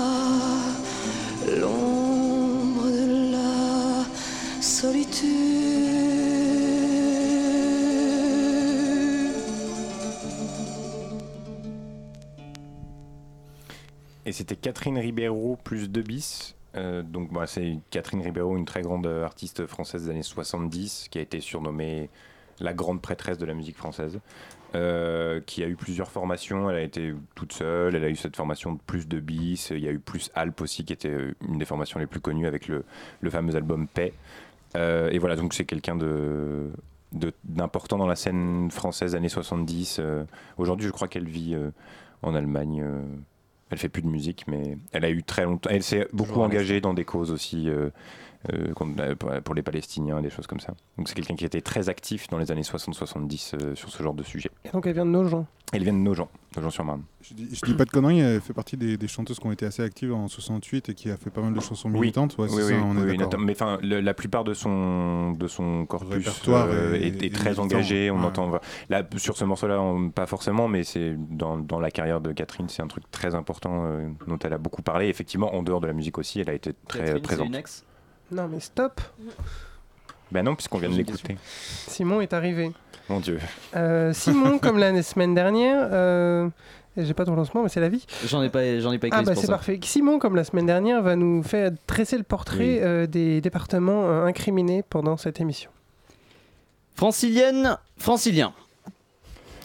c'était 14.38 14.55
Catherine 14.55 14.98
Ribeiro 14.98 15.59
plus 15.64 15.90
2 15.90 16.03
bis. 16.03 16.55
Euh, 16.77 17.03
donc 17.03 17.33
bah, 17.33 17.48
c'est 17.48 17.79
Catherine 17.90 18.20
Ribeiro, 18.20 18.57
une 18.57 18.66
très 18.66 18.83
grande 18.83 19.07
euh, 19.07 19.24
artiste 19.24 19.66
française 19.66 20.05
des 20.05 20.11
années 20.11 20.22
70, 20.22 21.09
qui 21.11 21.18
a 21.18 21.22
été 21.22 21.40
surnommée 21.40 22.09
la 22.61 22.72
grande 22.72 23.03
prêtresse 23.03 23.37
de 23.37 23.46
la 23.46 23.55
musique 23.55 23.77
française, 23.77 24.20
euh, 24.77 25.40
qui 25.44 25.64
a 25.64 25.66
eu 25.66 25.74
plusieurs 25.74 26.12
formations. 26.12 26.70
Elle 26.70 26.77
a 26.77 26.83
été 26.83 27.14
toute 27.35 27.53
seule, 27.53 27.96
elle 27.96 28.05
a 28.05 28.09
eu 28.11 28.14
cette 28.14 28.37
formation 28.37 28.74
de 28.74 28.79
plus 28.87 29.09
de 29.09 29.18
bis. 29.18 29.70
Il 29.70 29.81
y 29.81 29.88
a 29.88 29.92
eu 29.92 29.98
plus 29.98 30.31
Alp 30.37 30.61
aussi, 30.61 30.85
qui 30.85 30.92
était 30.92 31.16
une 31.48 31.59
des 31.59 31.64
formations 31.64 31.98
les 31.98 32.07
plus 32.07 32.20
connues 32.20 32.46
avec 32.46 32.68
le, 32.68 32.85
fameux 33.31 33.57
album 33.57 33.88
Paix. 33.88 34.12
Et 34.77 35.18
voilà, 35.18 35.35
donc 35.35 35.55
c'est 35.55 35.64
quelqu'un 35.64 35.96
de 35.96 36.70
d'important 37.44 37.96
dans 37.96 38.07
la 38.07 38.16
scène 38.16 38.70
française 38.70 39.14
années 39.14 39.31
70. 39.31 39.96
Euh, 39.98 40.24
Aujourd'hui, 40.59 40.87
je 40.87 40.92
crois 40.92 41.09
qu'elle 41.09 41.27
vit 41.27 41.57
en 42.22 42.35
Allemagne. 42.35 42.85
Elle 43.70 43.78
fait 43.78 43.88
plus 43.88 44.02
de 44.02 44.09
musique, 44.09 44.46
mais 44.46 44.78
elle 44.92 45.04
a 45.04 45.11
eu 45.11 45.22
très 45.22 45.44
longtemps. 45.44 45.70
Elle 45.70 45.83
s'est 45.83 46.09
beaucoup 46.12 46.40
engagée 46.40 46.81
dans 46.81 46.94
des 46.94 47.04
causes 47.04 47.31
aussi 47.31 47.68
euh, 47.68 47.90
pour- 49.18 49.31
pour 49.42 49.55
les 49.55 49.62
Palestiniens, 49.62 50.20
des 50.20 50.31
choses 50.31 50.46
comme 50.46 50.61
ça. 50.61 50.74
Donc 50.96 51.09
c'est 51.09 51.14
quelqu'un 51.14 51.35
qui 51.37 51.44
était 51.44 51.61
très 51.61 51.88
actif 51.88 52.29
dans 52.29 52.38
les 52.38 52.51
années 52.51 52.62
60-70 52.62 53.55
euh, 53.55 53.74
sur 53.74 53.90
ce 53.90 54.03
genre 54.03 54.14
de 54.14 54.22
sujet. 54.22 54.51
Et 54.64 54.70
donc 54.70 54.87
elle 54.87 54.94
vient 54.94 55.07
de 55.07 55.11
nos 55.11 55.24
gens. 55.24 55.46
Elle 55.70 55.83
vient 55.85 55.92
de 55.92 55.98
Nogent, 55.98 56.29
Nogent-sur-Marne. 56.57 57.03
Je 57.20 57.35
dis, 57.35 57.46
je 57.53 57.61
dis 57.66 57.74
pas 57.74 57.85
de 57.85 57.90
conneries, 57.90 58.20
elle 58.20 58.40
fait 58.40 58.55
partie 58.55 58.79
des, 58.79 58.96
des 58.96 59.07
chanteuses 59.07 59.38
qui 59.38 59.46
ont 59.46 59.53
été 59.53 59.66
assez 59.66 59.83
actives 59.83 60.14
en 60.14 60.27
68 60.27 60.88
et 60.88 60.94
qui 60.94 61.11
a 61.11 61.18
fait 61.18 61.29
pas 61.29 61.42
mal 61.42 61.53
de 61.53 61.61
chansons 61.61 61.90
militantes. 61.90 62.38
Ouais, 62.38 62.46
oui, 62.51 62.62
ça, 62.62 62.68
oui, 62.68 62.74
on 62.83 62.96
est 62.96 63.03
oui, 63.11 63.18
mais 63.38 63.53
enfin, 63.53 63.79
le- 63.83 64.01
la 64.01 64.14
plupart 64.14 64.44
de 64.44 64.55
son 64.55 65.33
de 65.33 65.46
son 65.46 65.85
corpus 65.85 66.27
euh, 66.48 66.94
est- 66.94 67.01
est, 67.03 67.22
est 67.22 67.27
est 67.27 67.35
très 67.35 67.59
engagé. 67.59 68.11
On 68.11 68.18
ouais. 68.20 68.24
entend 68.24 68.51
là 68.88 69.07
sur 69.18 69.37
ce 69.37 69.44
morceau-là, 69.44 69.79
pas 70.14 70.24
forcément, 70.24 70.68
mais 70.68 70.85
c'est 70.85 71.16
dans, 71.18 71.59
dans 71.59 71.81
la 71.81 71.90
carrière 71.90 72.22
de 72.22 72.33
Catherine, 72.33 72.70
c'est 72.70 72.81
un 72.83 72.88
truc 72.88 73.05
très 73.11 73.35
important 73.35 73.85
euh, 73.85 74.09
dont 74.27 74.38
elle 74.38 74.55
a 74.55 74.59
beaucoup 74.59 74.81
parlé. 74.81 75.09
Effectivement, 75.09 75.55
en 75.55 75.62
dehors 75.62 75.83
de 75.83 75.87
la 75.87 75.92
musique 75.92 76.16
aussi, 76.16 76.40
elle 76.40 76.48
a 76.48 76.55
été 76.55 76.72
très 76.88 77.01
Catherine, 77.01 77.16
c'est 77.16 77.22
présente. 77.22 77.53
Non 78.31 78.49
mais 78.49 78.61
stop. 78.61 79.01
Ben 80.31 80.45
non, 80.45 80.55
puisqu'on 80.55 80.79
vient 80.79 80.91
de 80.91 80.95
l'écouter. 80.95 81.37
Simon 81.87 82.21
est 82.21 82.33
arrivé. 82.35 82.73
Mon 83.09 83.21
Dieu. 83.21 83.38
Euh, 83.75 84.12
Simon, 84.12 84.59
comme 84.62 84.77
la 84.79 85.03
semaine 85.03 85.35
dernière, 85.35 85.88
euh, 85.91 86.49
j'ai 86.99 87.14
pas 87.14 87.25
ton 87.25 87.35
lancement, 87.35 87.62
mais 87.62 87.71
c'est 87.71 87.81
la 87.81 87.88
vie. 87.88 88.05
J'en 88.27 88.43
ai 88.43 88.51
pas, 88.51 88.79
j'en 88.81 88.93
ai 88.93 88.99
pas 88.99 89.07
écrit. 89.07 89.21
Ah 89.21 89.25
bah 89.25 89.35
c'est 89.35 89.47
parfait. 89.47 89.81
Simon, 89.83 90.19
comme 90.19 90.37
la 90.37 90.45
semaine 90.45 90.67
dernière, 90.67 91.01
va 91.01 91.17
nous 91.17 91.43
faire 91.43 91.71
dresser 91.87 92.19
le 92.19 92.25
portrait 92.25 92.59
Oui. 92.59 92.79
euh, 92.83 93.07
des 93.07 93.41
départements 93.41 94.07
euh, 94.07 94.27
incriminés 94.27 94.83
pendant 94.83 95.17
cette 95.17 95.41
émission. 95.41 95.71
Francilienne, 96.95 97.79
francilien. 97.97 98.53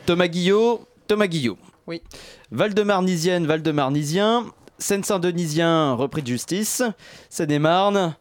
Thomas 0.05 0.27
Guillot, 0.27 0.85
Thomas 1.07 1.27
Guillot. 1.27 1.57
Oui. 1.87 2.01
Val-de-Marnisienne, 2.51 3.45
Val-de-Marnisien. 3.45 4.45
Seine-Saint-Denisien, 4.77 5.93
repris 5.93 6.21
de 6.21 6.27
justice. 6.27 6.83
Seine-et-Marne. 7.29 8.15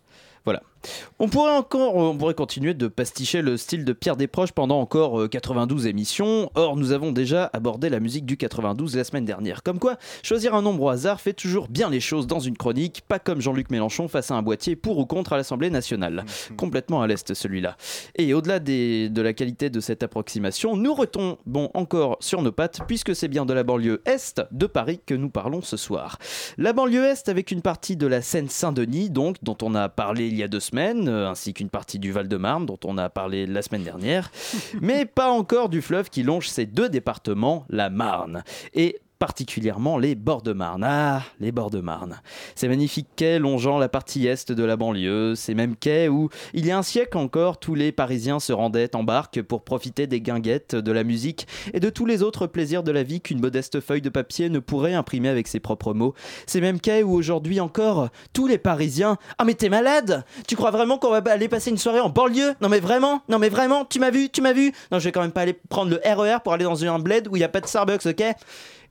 On 1.18 1.28
pourrait 1.28 1.52
encore, 1.56 1.94
on 1.96 2.16
pourrait 2.16 2.34
continuer 2.34 2.74
de 2.74 2.88
pasticher 2.88 3.42
le 3.42 3.56
style 3.56 3.84
de 3.84 3.92
Pierre 3.92 4.16
Desproges 4.16 4.52
pendant 4.52 4.80
encore 4.80 5.20
euh, 5.20 5.28
92 5.28 5.86
émissions. 5.86 6.50
Or, 6.54 6.76
nous 6.76 6.92
avons 6.92 7.12
déjà 7.12 7.50
abordé 7.52 7.88
la 7.88 8.00
musique 8.00 8.26
du 8.26 8.36
92 8.36 8.96
la 8.96 9.04
semaine 9.04 9.24
dernière. 9.24 9.62
Comme 9.62 9.78
quoi, 9.78 9.96
choisir 10.22 10.54
un 10.54 10.62
nombre 10.62 10.82
au 10.84 10.88
hasard 10.88 11.20
fait 11.20 11.32
toujours 11.32 11.68
bien 11.68 11.88
les 11.90 12.00
choses 12.00 12.26
dans 12.26 12.40
une 12.40 12.56
chronique, 12.56 13.02
pas 13.06 13.18
comme 13.18 13.40
Jean-Luc 13.40 13.70
Mélenchon 13.70 14.08
face 14.08 14.30
à 14.30 14.34
un 14.34 14.42
boîtier 14.42 14.76
pour 14.76 14.98
ou 14.98 15.06
contre 15.06 15.32
à 15.32 15.36
l'Assemblée 15.36 15.70
nationale. 15.70 16.24
Complètement 16.56 17.02
à 17.02 17.06
l'est 17.06 17.32
celui-là. 17.34 17.76
Et 18.16 18.34
au-delà 18.34 18.58
des- 18.58 19.08
de 19.08 19.22
la 19.22 19.32
qualité 19.32 19.70
de 19.70 19.80
cette 19.80 20.02
approximation, 20.02 20.76
nous 20.76 20.94
retombons 20.94 21.70
encore 21.74 22.16
sur 22.20 22.42
nos 22.42 22.52
pattes 22.52 22.80
puisque 22.86 23.14
c'est 23.14 23.28
bien 23.28 23.46
de 23.46 23.52
la 23.52 23.62
banlieue 23.62 24.02
est 24.06 24.40
de 24.50 24.66
Paris 24.66 25.00
que 25.04 25.14
nous 25.14 25.30
parlons 25.30 25.62
ce 25.62 25.76
soir. 25.76 26.18
La 26.58 26.72
banlieue 26.72 27.04
est 27.04 27.28
avec 27.28 27.50
une 27.50 27.62
partie 27.62 27.96
de 27.96 28.06
la 28.06 28.22
Seine-Saint-Denis, 28.22 29.10
donc 29.10 29.36
dont 29.42 29.56
on 29.62 29.74
a 29.74 29.88
parlé 29.88 30.26
il 30.28 30.36
y 30.36 30.42
a 30.42 30.48
deux 30.48 30.60
semaines, 30.60 30.71
euh, 30.74 31.28
ainsi 31.28 31.54
qu'une 31.54 31.70
partie 31.70 31.98
du 31.98 32.12
Val-de-Marne 32.12 32.66
dont 32.66 32.78
on 32.84 32.98
a 32.98 33.08
parlé 33.10 33.46
la 33.46 33.62
semaine 33.62 33.82
dernière, 33.82 34.30
mais 34.80 35.04
pas 35.04 35.30
encore 35.30 35.68
du 35.68 35.82
fleuve 35.82 36.10
qui 36.10 36.22
longe 36.22 36.48
ces 36.48 36.66
deux 36.66 36.88
départements, 36.88 37.64
la 37.68 37.90
Marne. 37.90 38.42
Et 38.74 39.00
particulièrement 39.22 39.98
les 39.98 40.16
bords 40.16 40.42
de 40.42 40.52
Marne. 40.52 40.82
Ah, 40.82 41.22
les 41.38 41.52
bords 41.52 41.70
de 41.70 41.78
Marne. 41.78 42.20
Ces 42.56 42.66
magnifiques 42.66 43.06
quais 43.14 43.38
longeant 43.38 43.78
la 43.78 43.88
partie 43.88 44.26
est 44.26 44.50
de 44.50 44.64
la 44.64 44.76
banlieue, 44.76 45.36
ces 45.36 45.54
mêmes 45.54 45.76
quais 45.76 46.08
où, 46.08 46.28
il 46.54 46.66
y 46.66 46.72
a 46.72 46.78
un 46.78 46.82
siècle 46.82 47.16
encore, 47.16 47.60
tous 47.60 47.76
les 47.76 47.92
Parisiens 47.92 48.40
se 48.40 48.52
rendaient 48.52 48.96
en 48.96 49.04
barque 49.04 49.40
pour 49.40 49.62
profiter 49.62 50.08
des 50.08 50.20
guinguettes, 50.20 50.74
de 50.74 50.90
la 50.90 51.04
musique 51.04 51.46
et 51.72 51.78
de 51.78 51.88
tous 51.88 52.04
les 52.04 52.24
autres 52.24 52.48
plaisirs 52.48 52.82
de 52.82 52.90
la 52.90 53.04
vie 53.04 53.20
qu'une 53.20 53.40
modeste 53.40 53.80
feuille 53.80 54.02
de 54.02 54.08
papier 54.08 54.48
ne 54.48 54.58
pourrait 54.58 54.94
imprimer 54.94 55.28
avec 55.28 55.46
ses 55.46 55.60
propres 55.60 55.94
mots. 55.94 56.14
Ces 56.48 56.60
mêmes 56.60 56.80
quais 56.80 57.04
où 57.04 57.12
aujourd'hui 57.12 57.60
encore, 57.60 58.08
tous 58.32 58.48
les 58.48 58.58
Parisiens... 58.58 59.18
Ah 59.38 59.44
mais 59.44 59.54
t'es 59.54 59.68
malade 59.68 60.24
Tu 60.48 60.56
crois 60.56 60.72
vraiment 60.72 60.98
qu'on 60.98 61.12
va 61.12 61.22
aller 61.30 61.46
passer 61.46 61.70
une 61.70 61.78
soirée 61.78 62.00
en 62.00 62.10
banlieue? 62.10 62.54
Non 62.60 62.68
mais 62.68 62.80
vraiment 62.80 63.22
Non 63.28 63.38
mais 63.38 63.50
vraiment 63.50 63.84
Tu 63.84 64.00
m'as 64.00 64.10
vu 64.10 64.30
Tu 64.30 64.40
m'as 64.40 64.52
vu 64.52 64.72
Non 64.90 64.98
je 64.98 65.04
vais 65.04 65.12
quand 65.12 65.20
même 65.20 65.30
pas 65.30 65.42
aller 65.42 65.56
prendre 65.68 65.92
le 65.92 66.00
RER 66.04 66.38
pour 66.42 66.54
aller 66.54 66.64
dans 66.64 66.84
un 66.84 66.98
bled 66.98 67.28
où 67.28 67.36
il 67.36 67.38
n'y 67.38 67.44
a 67.44 67.48
pas 67.48 67.60
de 67.60 67.66
Starbucks, 67.68 68.06
ok? 68.06 68.24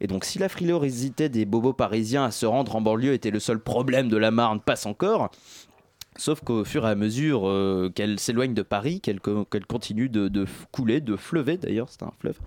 Et 0.04 0.08
donc, 0.08 0.26
si 0.26 0.40
la 0.40 0.50
frilosité 0.50 1.30
des 1.30 1.46
bobos 1.46 1.74
parisiens 1.74 2.26
à 2.26 2.32
se 2.32 2.48
rendre 2.48 2.76
en 2.76 2.82
banlieue 2.82 3.14
était 3.14 3.30
le 3.30 3.40
seul 3.40 3.60
problème 3.60 4.10
de 4.10 4.18
la 4.18 4.32
Marne, 4.32 4.60
passe 4.60 4.88
encore. 4.88 5.30
Sauf 6.18 6.42
qu'au 6.42 6.66
fur 6.66 6.86
et 6.86 6.90
à 6.90 6.96
mesure 6.96 7.48
euh, 7.48 7.90
qu'elle 7.94 8.20
s'éloigne 8.20 8.54
de 8.54 8.64
Paris, 8.64 9.00
qu'elle 9.00 9.22
qu'elle 9.22 9.66
continue 9.66 10.10
de, 10.10 10.46
couler, 10.72 11.00
de 11.00 11.16
fleuver 11.16 11.58
d'ailleurs, 11.58 11.88
c'est 11.90 12.04
un 12.04 12.12
fleuve, 12.20 12.38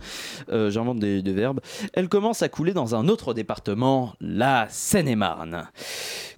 euh, 0.51 0.71
j'invente 0.71 0.99
des, 0.99 1.23
des 1.23 1.33
verbes, 1.33 1.61
elle 1.95 2.11
commence 2.11 2.43
à 2.43 2.51
couler 2.51 2.75
dans 2.75 2.95
un 2.95 3.09
autre 3.09 3.33
département, 3.33 4.15
la 4.21 4.67
Seine-et-Marne. 4.69 5.69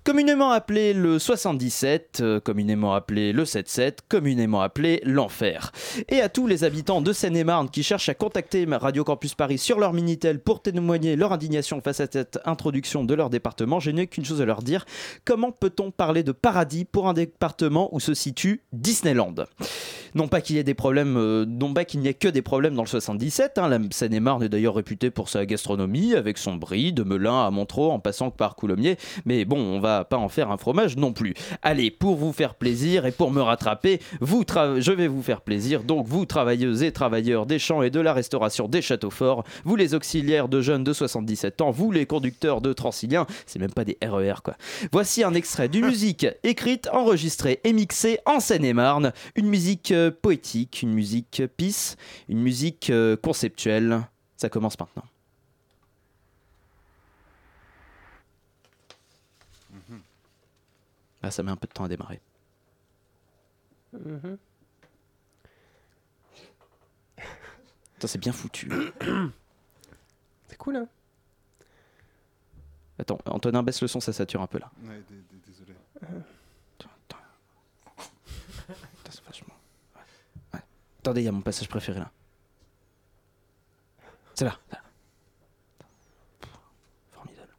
Communément 0.07 0.53
appelé 0.53 0.93
le 0.93 1.19
77, 1.19 2.19
euh, 2.21 2.39
communément 2.39 2.95
appelé 2.95 3.33
le 3.33 3.45
77, 3.45 4.03
communément 4.09 4.61
appelé 4.61 5.01
l'enfer. 5.05 5.73
Et 6.09 6.21
à 6.21 6.29
tous 6.29 6.47
les 6.47 6.63
habitants 6.63 7.03
de 7.03 7.13
Seine-et-Marne 7.13 7.69
qui 7.69 7.83
cherchent 7.83 8.09
à 8.09 8.15
contacter 8.15 8.65
Radio 8.71 9.03
Campus 9.03 9.35
Paris 9.35 9.59
sur 9.59 9.81
leur 9.81 9.93
Minitel 9.93 10.39
pour 10.39 10.63
témoigner 10.63 11.17
leur 11.17 11.33
indignation 11.33 11.81
face 11.81 11.99
à 11.99 12.07
cette 12.09 12.39
introduction 12.45 13.03
de 13.03 13.15
leur 13.15 13.31
département, 13.31 13.81
je 13.81 13.91
n'ai 13.91 14.07
qu'une 14.07 14.25
chose 14.25 14.41
à 14.41 14.45
leur 14.45 14.63
dire. 14.63 14.85
Comment 15.25 15.51
peut-on 15.51 15.91
parler 15.91 16.23
de 16.23 16.31
paradis 16.31 16.85
pour 16.85 17.09
un 17.09 17.16
département 17.17 17.89
où 17.95 18.01
se 18.01 18.15
situe 18.15 18.63
Disneyland 18.73 19.35
non 20.17 20.29
pas 20.29 20.41
qu'il 20.41 20.57
y 20.57 20.59
ait 20.59 20.65
des 20.65 20.75
problèmes, 20.75 21.17
euh, 21.17 21.45
non 21.47 21.75
n'y 21.95 22.09
ait 22.09 22.15
que 22.15 22.29
des 22.29 22.43
problèmes 22.43 22.75
dans 22.75 22.83
le 22.83 22.89
77. 22.89 23.59
hein, 23.59 23.69
la 23.69 23.79
Seine-et-Marne 23.91 24.43
est 24.43 24.49
d'ailleurs 24.49 24.75
réputée 24.75 25.11
pour 25.11 25.29
sa 25.29 25.45
gastronomie, 25.45 26.15
avec 26.15 26.39
son 26.39 26.57
brie 26.57 26.93
de 26.93 27.03
Melun 27.03 27.47
à 27.47 27.51
Montreux 27.51 27.89
en 27.89 28.01
passant 28.01 28.31
par 28.31 28.57
Coulommiers. 28.57 28.97
Mais 29.27 29.45
bon, 29.45 29.59
on 29.59 29.79
va 29.79 30.05
pas 30.05 30.17
en 30.17 30.29
faire 30.29 30.51
un 30.51 30.57
fromage 30.57 30.97
non 30.97 31.13
plus. 31.13 31.35
Allez, 31.63 31.91
pour 31.91 32.17
vous 32.17 32.33
faire 32.33 32.55
plaisir 32.55 33.05
et 33.05 33.13
pour 33.13 33.31
me 33.31 33.43
rattraper, 33.43 34.01
vous 34.21 34.45
je 34.79 34.93
vais 34.93 35.07
vous 35.07 35.23
faire 35.23 35.43
plaisir. 35.43 35.83
Donc 35.83 36.07
vous, 36.07 36.25
travailleuses 36.25 36.83
et 36.83 36.93
travailleurs 36.93 37.45
des 37.45 37.59
champs 37.59 37.83
et 37.83 37.91
de 37.91 38.01
la 38.01 38.15
restauration 38.15 38.69
des 38.69 38.81
châteaux 38.81 39.11
forts, 39.11 39.45
vous 39.65 39.77
les 39.77 39.93
auxiliaires 39.95 40.49
de 40.49 40.63
jeunes 40.63 40.85
de 40.85 40.95
77 40.95 41.61
ans, 41.61 41.71
vous 41.71 41.91
les 41.93 42.07
conducteurs 42.07 42.63
de 42.63 42.73
Transilien, 42.73 43.27
c'est 43.45 43.59
même 43.59 43.73
pas 43.73 43.85
des 43.85 43.99
RER 44.03 44.37
quoi. 44.43 44.55
Voici 44.93 45.23
un 45.25 45.35
extrait 45.35 45.69
d'une 45.69 45.87
musique 45.87 46.27
écrite, 46.43 46.89
enregistrée 46.93 47.61
et 47.65 47.75
mixée 47.75 48.19
en 48.25 48.41
Seine-et-Marne, 48.41 49.13
une 49.35 49.49
musique 49.49 49.93
euh, 49.93 50.06
poétique, 50.11 50.83
une 50.83 50.93
musique 50.93 51.43
peace, 51.57 51.97
une 52.29 52.41
musique 52.41 52.91
euh, 52.91 53.17
conceptuelle. 53.17 54.03
Ça 54.37 54.49
commence 54.49 54.79
maintenant. 54.79 55.05
Ah, 61.23 61.31
ça 61.31 61.43
met 61.43 61.51
un 61.51 61.57
peu 61.57 61.67
de 61.67 61.73
temps 61.73 61.85
à 61.85 61.89
démarrer. 61.89 62.21
Mhm. 63.93 64.39
Ça, 67.99 68.09
c'est 68.09 68.19
bien 68.19 68.33
foutu. 68.33 68.71
C'est 70.49 70.57
cool, 70.59 70.77
hein 70.77 70.87
Attends, 72.99 73.19
Antonin, 73.27 73.63
baisse 73.63 73.81
le 73.83 73.89
son, 73.89 74.01
ça 74.01 74.13
sature 74.13 74.41
un 74.43 74.47
peu 74.47 74.59
là. 74.59 74.71
Ouais, 74.83 75.03
dé- 75.09 75.15
dé- 75.31 75.41
désolé. 75.47 75.75
Putain, 76.79 76.89
c'est 79.11 79.25
vachement. 79.25 79.55
ouais. 79.97 80.03
Ouais. 80.55 80.61
Attendez, 81.07 81.21
il 81.21 81.27
y 81.27 81.29
a 81.29 81.33
mon 81.33 81.41
passage 81.41 81.69
préféré 81.69 82.01
là. 82.01 82.11
C'est 84.35 84.45
là. 84.45 84.59
Formidable. 87.13 87.53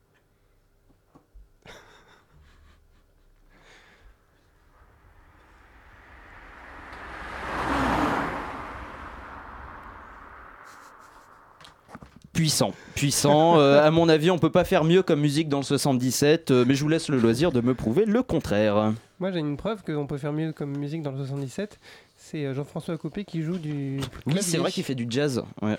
Puissant, 12.34 12.74
puissant. 12.96 13.60
Euh, 13.60 13.82
à 13.82 13.90
mon 13.92 14.10
avis, 14.10 14.30
on 14.30 14.40
peut 14.40 14.52
pas 14.52 14.66
faire 14.66 14.84
mieux 14.84 15.04
comme 15.04 15.22
musique 15.22 15.48
dans 15.48 15.60
le 15.60 15.64
77, 15.64 16.52
euh, 16.52 16.66
mais 16.68 16.76
je 16.76 16.84
vous 16.84 16.90
laisse 16.90 17.08
le 17.08 17.18
loisir 17.18 17.54
de 17.54 17.62
me 17.62 17.74
prouver 17.74 18.04
le 18.04 18.24
contraire. 18.24 18.92
Moi, 19.22 19.32
j'ai 19.32 19.40
une 19.40 19.56
preuve 19.56 19.84
qu'on 19.84 20.06
peut 20.06 20.18
faire 20.18 20.34
mieux 20.34 20.52
comme 20.52 20.78
musique 20.78 21.02
dans 21.02 21.12
le 21.12 21.18
77. 21.20 21.80
C'est 22.20 22.46
euh, 22.46 22.54
Jean-François 22.56 22.98
Copé 22.98 23.24
qui 23.26 23.44
joue 23.44 23.60
du. 23.60 24.00
Oui, 24.26 24.38
c'est 24.42 24.58
vrai 24.58 24.72
qu'il 24.72 24.84
fait 24.84 24.96
du 24.96 25.06
jazz. 25.08 25.44
Ouais. 25.62 25.78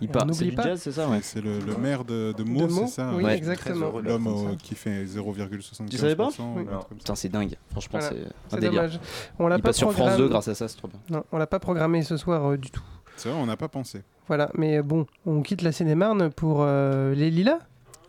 Il 0.00 0.08
part. 0.08 0.22
C'est 0.22 0.28
n'oublie 0.28 0.50
du 0.50 0.56
pas. 0.56 0.62
jazz, 0.62 0.80
c'est 0.80 0.92
ça, 0.92 1.08
ouais. 1.08 1.20
C'est 1.22 1.42
le, 1.42 1.58
le 1.60 1.76
maire 1.76 2.04
de, 2.04 2.32
de 2.36 2.42
Meaux, 2.42 2.68
c'est 2.70 2.86
ça 2.86 3.12
oui, 3.14 3.24
hein 3.26 3.28
exactement. 3.28 4.00
L'homme 4.00 4.26
au- 4.26 4.56
qui 4.56 4.74
fait 4.74 5.04
0,75%. 5.04 5.88
Tu 5.90 5.98
savais 5.98 6.16
pas 6.16 6.24
ou 6.24 6.26
un 6.26 6.30
truc 6.30 6.68
comme 6.68 6.80
ça. 6.80 6.86
Putain, 6.98 7.14
c'est 7.14 7.28
dingue. 7.28 7.54
Franchement, 7.70 7.98
Voilà. 8.00 8.16
c'est 8.48 8.56
un 8.56 8.60
délire. 8.60 8.80
dommage. 8.82 9.00
On 9.38 9.46
l'a 9.46 9.56
Il 9.56 9.62
pas 9.62 9.68
passe 9.68 9.76
sur 9.76 9.92
France 9.92 10.08
programmé- 10.12 10.18
2 10.18 10.28
grâce 10.28 10.48
à 10.48 10.54
ça, 10.54 10.68
c'est 10.68 10.76
trop 10.78 10.88
bien. 10.88 10.98
Non, 11.10 11.22
on 11.32 11.36
l'a 11.38 11.46
pas 11.46 11.58
programmé 11.60 12.02
ce 12.02 12.16
soir 12.16 12.44
euh, 12.52 12.56
du 12.56 12.70
tout. 12.70 12.82
C'est 13.16 13.28
vrai, 13.28 13.38
on 13.38 13.46
n'a 13.46 13.56
pas 13.58 13.68
pensé. 13.68 14.02
Voilà, 14.26 14.50
mais 14.54 14.78
euh, 14.78 14.82
bon, 14.82 15.06
on 15.26 15.42
quitte 15.42 15.60
la 15.62 15.70
Seine-et-Marne 15.70 16.30
pour 16.30 16.62
euh, 16.62 17.14
les 17.14 17.30
Lilas. 17.30 17.58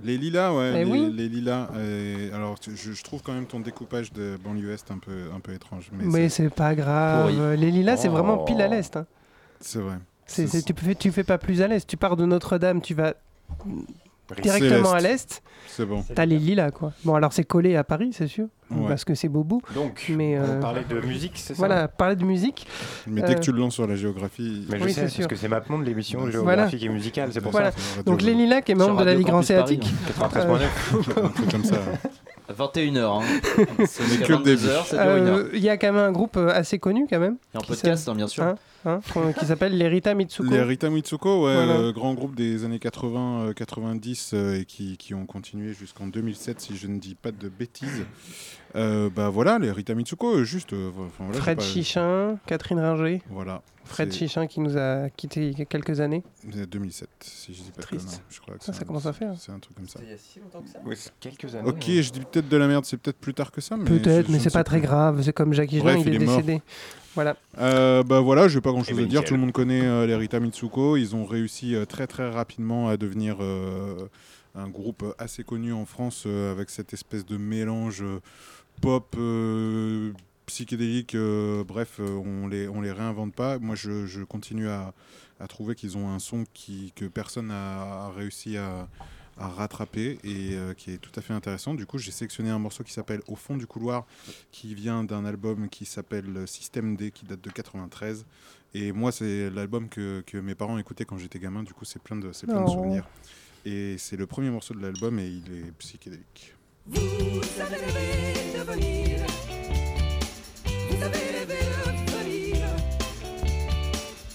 Les 0.04 0.18
lilas, 0.18 0.54
ouais, 0.54 0.72
Eh 0.76 0.84
les, 0.86 0.92
oui. 0.92 1.12
les 1.14 1.30
lilas. 1.30 1.70
euh, 1.76 2.36
alors, 2.36 2.60
tu- 2.60 2.76
je, 2.76 2.92
je 2.92 3.04
trouve 3.04 3.22
quand 3.22 3.34
même 3.34 3.46
ton 3.46 3.60
découpage 3.62 4.12
de 4.12 4.38
banlieue 4.44 4.72
est 4.74 4.92
un 4.92 4.98
peu, 4.98 5.30
un 5.36 5.40
peu 5.40 5.54
étrange. 5.54 5.90
Mais, 5.94 6.04
Mais 6.06 6.30
c'est 6.30 6.50
pas 6.50 6.76
grave. 6.76 7.32
Pourri. 7.34 7.58
Les 7.58 7.72
Lilas, 7.72 7.98
c'est 7.98 8.10
vraiment 8.10 8.42
Oh. 8.42 8.46
pile 8.46 8.62
à 8.62 8.68
l'est. 8.68 8.96
hein. 8.98 9.06
c'est 9.62 9.80
vrai. 9.80 9.96
Tu, 10.28 10.48
fais, 10.48 10.96
tu 10.96 11.12
fais 11.12 11.24
pas 11.24 11.38
plus 11.38 11.62
à 11.62 11.68
l'est. 11.68 11.86
Tu 11.88 11.98
pars 11.98 12.16
de 12.18 12.26
Notre-Dame, 12.26 12.82
tu 12.82 12.94
vas. 12.94 13.14
Directement 14.42 14.92
à 14.94 15.00
l'est. 15.00 15.42
C'est 15.68 15.86
bon. 15.86 16.04
T'as 16.14 16.26
les 16.26 16.40
lilas, 16.40 16.72
quoi. 16.72 16.94
Bon, 17.04 17.16
alors 17.16 17.34
c'est 17.34 17.44
collé 17.44 17.76
à 17.76 17.84
Paris, 17.84 18.12
c'est 18.14 18.28
sûr, 18.28 18.46
Ouais. 18.72 18.88
parce 18.88 19.04
que 19.04 19.14
c'est 19.14 19.28
Bobo. 19.28 19.62
Donc, 19.74 20.06
mais, 20.16 20.38
on 20.40 20.44
euh, 20.44 20.60
parlait 20.62 20.84
de 20.90 21.00
musique, 21.02 21.34
c'est 21.36 21.54
ça 21.54 21.58
Voilà, 21.58 21.88
parler 21.88 22.16
de 22.16 22.24
musique. 22.24 22.66
Mais 23.08 23.22
dès 23.22 23.32
Euh, 23.32 23.34
que 23.36 23.40
tu 23.42 23.52
le 23.52 23.60
lances 23.60 23.74
sur 23.76 23.86
la 23.88 23.96
géographie. 23.96 24.66
Mais 24.70 24.80
je 24.80 24.84
Oui, 24.86 24.94
sais, 24.94 25.08
c'est 25.10 25.18
parce 25.18 25.28
que 25.28 25.36
c'est 25.36 25.48
maintenant 25.50 25.78
de 25.80 25.84
l'émission 25.84 26.20
Voilà. 26.20 26.32
géographique 26.32 26.84
et 26.84 26.90
musicale, 26.90 27.30
c'est 27.34 27.42
pour 27.42 27.52
Voilà. 27.52 27.72
ça. 27.72 28.04
Donc 28.04 28.22
les 28.22 28.34
Lilas 28.34 28.62
qui 28.62 28.72
est 28.72 28.76
membre 28.76 29.00
de 29.02 29.06
la 29.06 29.14
Ligue 29.16 29.30
hanséatique. 29.32 29.86
93.9. 30.20 30.62
Un 31.26 31.30
truc 31.30 31.52
comme 31.52 31.64
ça. 31.66 31.78
21h. 32.54 33.22
Hein. 33.22 33.22
C'est 33.88 34.04
que 34.24 34.32
le 34.34 34.38
début. 34.44 34.62
22h, 34.64 34.86
ça 34.86 35.04
dure 35.06 35.16
une 35.18 35.28
heure. 35.28 35.38
Euh, 35.38 35.50
Il 35.54 35.60
y 35.60 35.70
a 35.70 35.78
quand 35.78 35.92
même 35.92 36.02
un 36.04 36.12
groupe 36.12 36.38
euh, 36.38 36.50
assez 36.50 36.80
connu 36.80 37.08
quand 37.10 37.20
même. 37.20 37.38
Et 37.54 37.58
en 37.58 37.62
qui 37.62 37.68
podcast, 37.68 38.06
s'a- 38.06 38.12
hein, 38.12 38.16
bien 38.16 38.28
sûr. 38.28 38.44
hein, 38.44 38.56
hein, 38.86 39.00
qui 39.38 39.46
s'appelle 39.46 39.78
les 39.78 39.88
Rita 39.88 40.14
Mitsuko. 40.14 40.50
Les 40.50 40.62
Rita 40.62 40.90
Mitsuko, 40.90 41.46
ouais, 41.46 41.54
Voilà. 41.56 41.74
euh, 41.74 41.92
grand 41.92 42.14
groupe 42.14 42.36
des 42.36 42.64
années 42.66 42.78
80-90 42.80 44.36
et 44.60 44.66
qui, 44.66 44.98
qui 44.98 45.14
ont 45.14 45.26
continué 45.26 45.74
jusqu'en 45.74 46.08
2007, 46.08 46.62
si 46.62 46.78
je 46.78 46.88
ne 46.88 47.00
dis 47.00 47.16
pas 47.16 47.32
de 47.32 47.50
bêtises. 47.50 48.06
Euh, 48.76 49.10
bah 49.10 49.30
voilà, 49.30 49.58
les 49.60 49.72
Rita 49.72 49.96
Mitsuko, 49.96 50.38
euh, 50.38 50.44
juste. 50.44 50.74
euh, 50.74 50.90
enfin, 50.98 51.26
voilà, 51.26 51.40
Fred 51.42 51.60
j'ai 51.62 51.66
pas- 51.68 51.72
Chichin, 51.74 52.38
Catherine 52.46 52.80
Ringer. 52.80 53.22
Voilà. 53.30 53.62
Fred 53.86 54.12
Chichin 54.12 54.48
qui 54.48 54.60
nous 54.62 54.78
a 54.78 55.10
quitté 55.12 55.48
il 55.50 55.60
y 55.60 55.62
a 55.62 55.66
quelques 55.66 56.00
années. 56.00 56.24
c'est 56.52 56.68
2007, 56.68 57.08
si 57.22 57.54
je 57.54 57.62
dis 57.62 57.72
pas 57.72 57.78
de 57.78 57.82
Triste. 57.84 58.06
conneries. 58.08 58.22
Je 58.30 58.40
crois 58.42 58.56
que 58.58 58.64
Ça, 58.64 58.74
ça 58.74 58.80
un- 58.82 58.86
commence 58.86 59.06
à 59.06 59.14
faire. 59.14 59.34
C'est 59.38 59.52
un 59.52 59.60
truc 59.60 59.78
comme 59.78 59.88
ça. 59.88 60.00
il 60.04 60.10
y 60.10 60.14
a 60.14 60.18
si 60.18 60.40
longtemps 60.40 60.62
que 60.62 60.70
ça 60.70 60.80
Oui, 60.84 60.96
c'est 60.98 61.12
quelques 61.20 61.54
années. 61.54 61.70
Ok, 61.70 61.84
je 61.88 62.12
dis 62.12 62.20
peut-être 62.22 62.50
de 62.50 62.58
la 62.58 62.68
merde, 62.68 62.84
c'est 62.86 62.98
peut-être 62.98 63.20
plus 63.20 63.34
tard 63.36 63.52
que 63.52 63.62
ça. 63.62 63.78
mais 63.78 63.86
Peut-être, 63.86 64.28
mais 64.30 64.40
c'est 64.40 64.52
pas 64.52 64.64
très 64.64 64.82
grave. 64.82 65.22
C'est 65.24 65.34
comme 65.34 65.54
Jackie 65.54 65.80
Bref, 65.80 65.98
Jean, 65.98 66.02
il, 66.02 66.08
il 66.08 66.14
est, 66.14 66.16
est 66.16 66.20
décédé. 66.28 66.62
Voilà. 67.14 67.38
Euh, 67.60 68.02
bah 68.04 68.20
voilà, 68.22 68.48
je 68.48 68.56
vais 68.56 68.62
pas 68.62 68.72
grand 68.72 68.84
chose 68.84 69.00
à 69.00 69.06
dire. 69.06 69.24
Tout 69.24 69.36
le 69.36 69.40
monde 69.40 69.52
connaît 69.54 69.86
euh, 69.86 70.06
les 70.08 70.16
Rita 70.16 70.40
Mitsuko. 70.40 70.98
Ils 70.98 71.16
ont 71.16 71.26
réussi 71.26 71.76
euh, 71.76 71.86
très 71.86 72.08
très 72.08 72.28
rapidement 72.30 72.90
à 72.90 72.98
devenir 72.98 73.38
euh, 73.40 74.10
un 74.56 74.68
groupe 74.68 75.06
assez 75.20 75.44
connu 75.44 75.72
en 75.74 75.86
France 75.86 76.24
euh, 76.26 76.52
avec 76.52 76.70
cette 76.72 76.92
espèce 76.94 77.26
de 77.26 77.38
mélange 77.38 78.02
euh, 78.02 78.20
pop. 78.82 79.16
euh, 79.18 80.12
psychédélique, 80.46 81.16
euh, 81.16 81.64
bref, 81.64 82.00
euh, 82.00 82.08
on 82.24 82.48
les, 82.48 82.68
on 82.68 82.82
les 82.82 82.92
réinvente 82.92 83.34
pas. 83.34 83.58
Moi, 83.60 83.76
je, 83.76 84.06
je 84.06 84.22
continue 84.24 84.68
à, 84.70 84.94
à 85.40 85.48
trouver 85.48 85.76
qu'ils 85.76 85.98
ont 85.98 86.10
un 86.10 86.20
son 86.20 86.44
qui, 86.54 86.92
que 86.96 87.06
personne 87.06 87.48
n'a 87.48 88.10
réussi 88.10 88.56
à, 88.58 88.88
à 89.38 89.48
rattraper 89.48 90.20
et 90.24 90.54
euh, 90.54 90.74
qui 90.74 90.92
est 90.92 90.98
tout 91.00 91.12
à 91.16 91.22
fait 91.22 91.34
intéressant. 91.34 91.74
Du 91.74 91.86
coup, 91.88 91.98
j'ai 91.98 92.12
sélectionné 92.12 92.52
un 92.52 92.60
morceau 92.60 92.84
qui 92.84 92.94
s'appelle 92.94 93.22
Au 93.28 93.36
fond 93.36 93.58
du 93.58 93.66
couloir, 93.66 94.06
qui 94.52 94.76
vient 94.76 95.04
d'un 95.04 95.26
album 95.26 95.68
qui 95.68 95.86
s'appelle 95.86 96.48
Système 96.48 96.96
D, 96.96 97.10
qui 97.12 97.26
date 97.26 97.42
de 97.42 97.50
93. 97.50 98.26
Et 98.76 98.92
moi, 98.92 99.12
c'est 99.12 99.50
l'album 99.50 99.90
que, 99.90 100.22
que 100.28 100.38
mes 100.38 100.54
parents 100.54 100.78
écoutaient 100.78 101.06
quand 101.06 101.18
j'étais 101.18 101.40
gamin. 101.40 101.64
Du 101.64 101.74
coup, 101.74 101.86
c'est 101.86 102.02
plein 102.02 102.18
de, 102.18 102.32
c'est 102.34 102.46
plein 102.46 102.62
de 102.62 102.70
souvenirs. 102.70 103.08
Et 103.66 103.98
c'est 103.98 104.16
le 104.16 104.28
premier 104.28 104.52
morceau 104.52 104.76
de 104.76 104.80
l'album 104.82 105.18
et 105.18 105.28
il 105.28 105.52
est 105.54 105.72
psychédélique. 105.80 106.54
Vous 106.88 107.42
avez 107.60 107.78
rêvé 107.78 108.54
de 108.56 108.62
venir. 108.64 109.18
Vous 110.88 111.04
avez 111.04 111.18
rêvé 111.18 111.58
de 111.58 112.12
venir. 112.12 112.58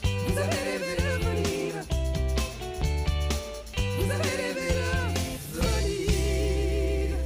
Vous 0.03 0.37
avez 0.37 0.61
rêvé 0.69 0.91
de 0.97 1.11
venir. 1.27 1.73
Vous 3.97 4.11
avez 4.11 4.33
rêvé 4.43 4.69
de 4.75 5.61
venir. 5.61 7.17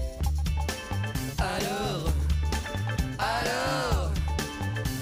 Alors, 1.38 2.04
alors, 3.18 4.12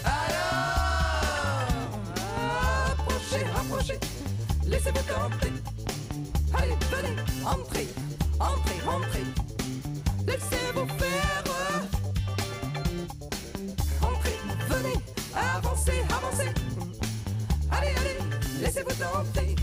alors, 0.04 0.52
approchez, 2.92 3.44
approchez. 3.56 3.98
Laissez-vous 4.66 5.02
tenter. 5.02 5.52
Allez, 6.54 6.76
venez, 6.92 7.16
entrez, 7.44 7.88
Allez, 17.70 17.94
allez, 17.96 18.18
laissez-vous 18.60 18.94
tenter. 18.94 19.56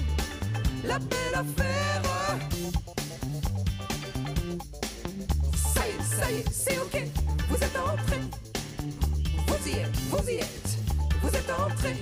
La 0.84 1.00
belle 1.00 1.36
affaire. 1.36 2.02
Ça 5.56 5.82
y 5.86 5.90
est, 5.90 6.04
ça 6.04 6.32
y 6.32 6.36
est, 6.36 6.50
c'est 6.52 6.78
ok. 6.80 7.04
Vous 7.50 7.56
êtes 7.56 7.78
entrés. 7.78 8.22
Vous 9.48 9.68
y 9.68 9.80
êtes, 9.80 9.98
vous 10.10 10.30
y 10.30 10.36
êtes. 10.36 10.78
Vous 11.22 11.30
êtes 11.30 11.50
entrés. 11.52 12.02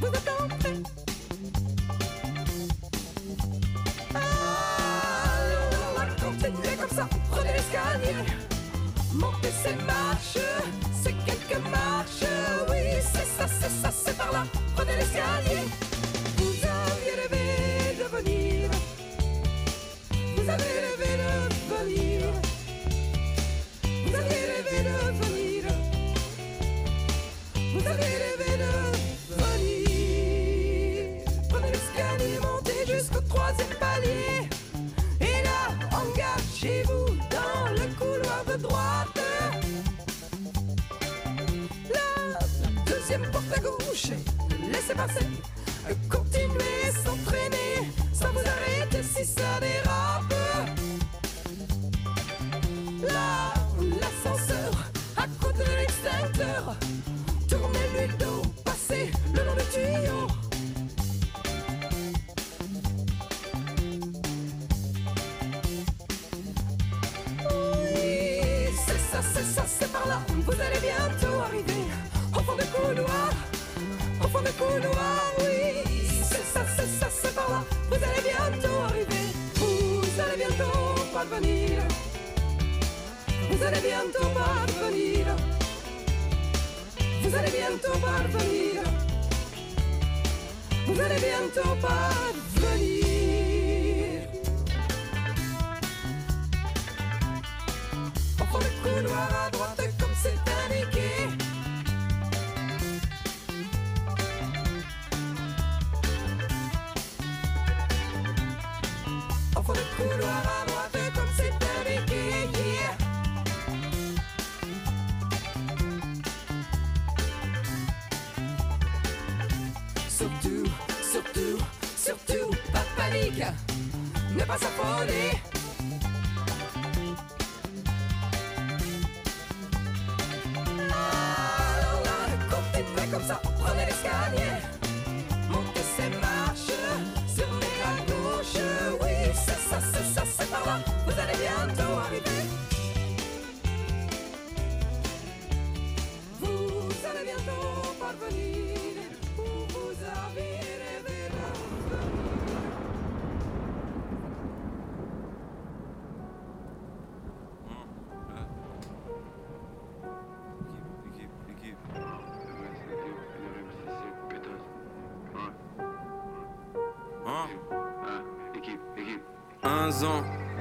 Vous 0.00 0.06
êtes 0.06 0.30
entrés. 0.40 0.82
Alors, 4.14 4.48
on 6.26 6.40
comme 6.42 6.96
ça. 6.96 7.08
Prenez 7.30 7.52
l'escalier. 7.52 8.14
Montez 9.14 9.52
ces 9.62 9.74
marches. 9.84 10.44
C'est 11.02 11.14
quelques 11.48 12.17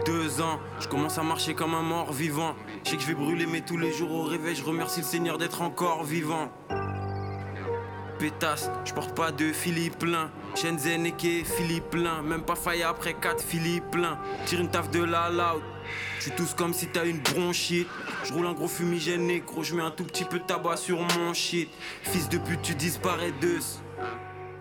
Deux 0.06 0.41
ans, 0.41 0.60
je 0.80 0.88
commence 0.88 1.19
à 1.19 1.23
marcher 1.23 1.54
comme 1.54 1.76
un 1.76 1.84
mort 1.84 2.12
vivant. 2.12 2.56
Je 2.84 2.89
sais 2.89 2.95
que 2.95 3.04
je 3.04 3.08
vais 3.08 3.13
brûler, 3.13 3.45
mais 3.45 3.62
tous 3.62 3.78
les 3.78 3.91
jours 3.91 4.12
au 4.12 4.23
réveil, 4.23 4.56
je 4.56 4.63
remercie 4.63 5.02
le 5.02 5.06
Seigneur 5.06 5.38
d'être 5.38 5.62
encore 5.62 6.04
vivant. 6.04 6.52
Pétasse, 8.17 8.71
je 8.84 8.93
porte 8.93 9.15
pas 9.15 9.32
de 9.32 9.52
Philippe 9.52 10.02
Lin. 10.04 10.32
Shenzhen 10.56 11.06
et 11.06 11.43
Philippe 11.43 11.93
Lin. 11.93 12.23
Même 12.23 12.41
pas 12.41 12.56
faille 12.56 12.82
après 12.82 13.13
4 13.13 13.43
Philippe 13.43 13.95
Tire 14.45 14.62
une 14.62 14.71
taf 14.71 14.89
de 14.89 15.04
la 15.04 15.30
loud. 15.30 15.62
Tu 16.19 16.32
tous 16.32 16.56
comme 16.56 16.73
si 16.73 16.88
t'as 16.88 17.06
une 17.06 17.19
bronchite. 17.19 17.88
Je 18.23 18.34
roule 18.34 18.47
un 18.47 18.54
gros 18.54 18.67
fumigène 18.67 19.28
négro, 19.28 19.62
je 19.62 19.76
mets 19.76 19.84
un 19.84 19.91
tout 19.91 20.04
petit 20.04 20.26
peu 20.26 20.39
de 20.39 20.45
tabac 20.45 20.78
sur 20.78 21.00
mon 21.00 21.34
shit. 21.36 21.69
Fils 22.02 22.28
de 22.28 22.39
pute, 22.39 22.63
tu 22.63 22.73
disparais 22.73 23.34
de 23.39 23.60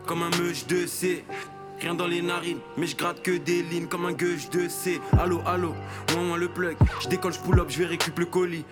Comme 0.06 0.22
un 0.22 0.30
meuche 0.38 0.66
de 0.66 0.86
C. 0.86 1.24
Rien 1.80 1.94
dans 1.94 2.06
les 2.06 2.22
narines, 2.22 2.60
mais 2.78 2.86
je 2.86 2.96
gratte 2.96 3.22
que 3.22 3.36
des 3.36 3.62
lignes 3.62 3.86
comme 3.86 4.06
un 4.06 4.12
gueuche 4.12 4.48
de 4.50 4.66
C. 4.68 4.98
Allo, 5.18 5.42
allo, 5.44 5.74
moi, 6.14 6.22
moi 6.22 6.38
le 6.38 6.48
plug. 6.48 6.76
Je 7.00 7.08
décolle, 7.08 7.34
je 7.34 7.38
pull 7.40 7.60
up, 7.60 7.66
je 7.68 7.78
vais 7.78 7.86
récupérer 7.86 8.24
le 8.24 8.30
colis. 8.30 8.64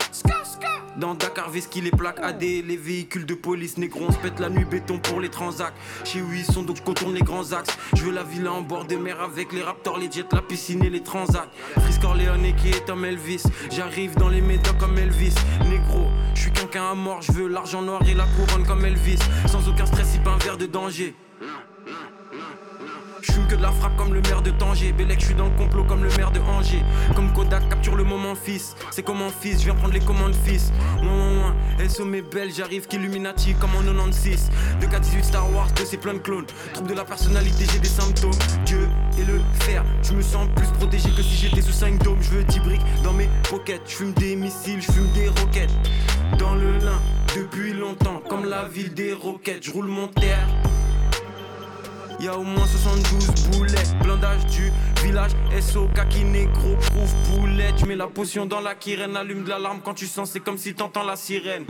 Dans 0.96 1.14
Dakar, 1.14 1.50
Veski, 1.50 1.80
les 1.80 1.90
plaques 1.90 2.20
AD, 2.22 2.40
les 2.40 2.76
véhicules 2.76 3.26
de 3.26 3.34
police 3.34 3.76
négro, 3.78 4.06
on 4.08 4.12
se 4.12 4.18
pète 4.18 4.38
la 4.38 4.48
nuit 4.48 4.64
béton 4.64 4.98
pour 4.98 5.20
les 5.20 5.28
transacts. 5.28 5.76
Chez 6.04 6.22
où 6.22 6.32
ils 6.32 6.44
sont, 6.44 6.62
donc 6.62 6.76
je 6.76 6.82
contourne 6.82 7.14
les 7.14 7.20
grands 7.20 7.52
axes. 7.52 7.76
Je 7.94 8.04
veux 8.04 8.12
la 8.12 8.22
villa 8.22 8.52
en 8.52 8.62
bord 8.62 8.84
de 8.84 8.96
mer 8.96 9.20
avec 9.20 9.52
les 9.52 9.62
raptors, 9.62 9.98
les 9.98 10.10
jets, 10.10 10.24
la 10.32 10.40
piscine 10.40 10.82
et 10.84 10.90
les 10.90 11.02
transacts. 11.02 11.50
Chris 11.74 11.98
Corleone 12.00 12.54
qui 12.56 12.68
est 12.68 12.86
comme 12.86 13.04
Elvis. 13.04 13.42
J'arrive 13.70 14.14
dans 14.16 14.28
les 14.28 14.40
médocs 14.40 14.78
comme 14.78 14.96
Elvis. 14.96 15.34
Négro, 15.68 16.06
je 16.34 16.42
suis 16.42 16.52
quelqu'un 16.52 16.92
à 16.92 16.94
mort, 16.94 17.20
je 17.22 17.32
veux 17.32 17.48
l'argent 17.48 17.82
noir 17.82 18.00
et 18.08 18.14
la 18.14 18.24
couronne 18.24 18.64
comme 18.64 18.84
Elvis. 18.84 19.18
Sans 19.46 19.68
aucun 19.68 19.86
stress, 19.86 20.12
si 20.12 20.18
pas 20.20 20.30
un 20.30 20.38
verre 20.38 20.56
de 20.58 20.66
danger. 20.66 21.14
Je 23.26 23.32
que 23.48 23.56
de 23.56 23.62
la 23.62 23.72
frappe 23.72 23.96
comme 23.96 24.12
le 24.12 24.20
maire 24.20 24.42
de 24.42 24.50
Tanger. 24.50 24.92
Bélec, 24.92 25.20
je 25.20 25.26
suis 25.26 25.34
dans 25.34 25.46
le 25.46 25.56
complot 25.56 25.84
comme 25.84 26.02
le 26.02 26.10
maire 26.16 26.30
de 26.30 26.40
Angers. 26.40 26.84
Comme 27.14 27.32
Kodak 27.32 27.68
capture 27.68 27.96
le 27.96 28.04
moment 28.04 28.34
fils. 28.34 28.76
C'est 28.90 29.02
comme 29.02 29.22
un 29.22 29.30
fils, 29.30 29.60
je 29.60 29.64
viens 29.64 29.74
prendre 29.74 29.94
les 29.94 30.00
commandes 30.00 30.34
fils. 30.44 30.72
Ouin, 31.00 31.08
ouin, 31.08 31.38
ouin. 31.38 31.56
Elle 31.78 31.90
sommet 31.90 32.20
belle, 32.20 32.52
j'arrive 32.52 32.86
qu'Illuminati 32.86 33.54
comme 33.54 33.70
en 33.76 33.82
96. 33.82 34.50
2K18 34.80 35.22
Star 35.22 35.50
Wars, 35.54 35.72
que 35.74 35.84
c'est 35.84 35.96
plein 35.96 36.14
de 36.14 36.18
clones. 36.18 36.46
Trouble 36.74 36.90
de 36.90 36.94
la 36.94 37.04
personnalité, 37.04 37.64
j'ai 37.72 37.78
des 37.78 37.88
symptômes. 37.88 38.38
Dieu 38.66 38.88
et 39.18 39.24
le 39.24 39.40
fer, 39.60 39.84
je 40.02 40.12
me 40.12 40.22
sens 40.22 40.46
plus 40.54 40.68
protégé 40.78 41.08
que 41.10 41.22
si 41.22 41.34
j'étais 41.34 41.62
sous 41.62 41.72
5 41.72 42.02
dômes. 42.02 42.20
Je 42.20 42.30
veux 42.30 42.44
10 42.44 42.60
briques 42.60 43.02
dans 43.02 43.12
mes 43.12 43.28
pockets. 43.48 43.82
Je 43.86 43.94
fume 43.94 44.12
des 44.12 44.36
missiles, 44.36 44.82
je 44.82 44.92
fume 44.92 45.10
des 45.12 45.28
roquettes. 45.28 45.72
Dans 46.38 46.54
le 46.54 46.78
lin, 46.78 47.00
depuis 47.34 47.72
longtemps, 47.72 48.20
comme 48.28 48.44
la 48.44 48.64
ville 48.64 48.92
des 48.92 49.14
roquettes. 49.14 49.64
Je 49.64 49.70
roule 49.70 49.86
mon 49.86 50.08
terre. 50.08 50.46
Y'a 52.20 52.36
au 52.36 52.42
moins 52.42 52.66
72 52.66 53.26
boulets, 53.50 53.74
blindage 54.02 54.46
du 54.46 54.72
village 55.02 55.32
SO, 55.60 55.88
kaki 55.94 56.24
négro, 56.24 56.76
prouve 56.76 57.14
boulette. 57.30 57.78
J'mets 57.78 57.96
la 57.96 58.06
potion 58.06 58.46
dans 58.46 58.60
la 58.60 58.74
kirène, 58.74 59.16
allume 59.16 59.44
de 59.44 59.50
l'alarme 59.50 59.80
quand 59.84 59.94
tu 59.94 60.06
sens, 60.06 60.30
c'est 60.30 60.40
comme 60.40 60.58
si 60.58 60.74
t'entends 60.74 61.04
la 61.04 61.16
sirène. 61.16 61.64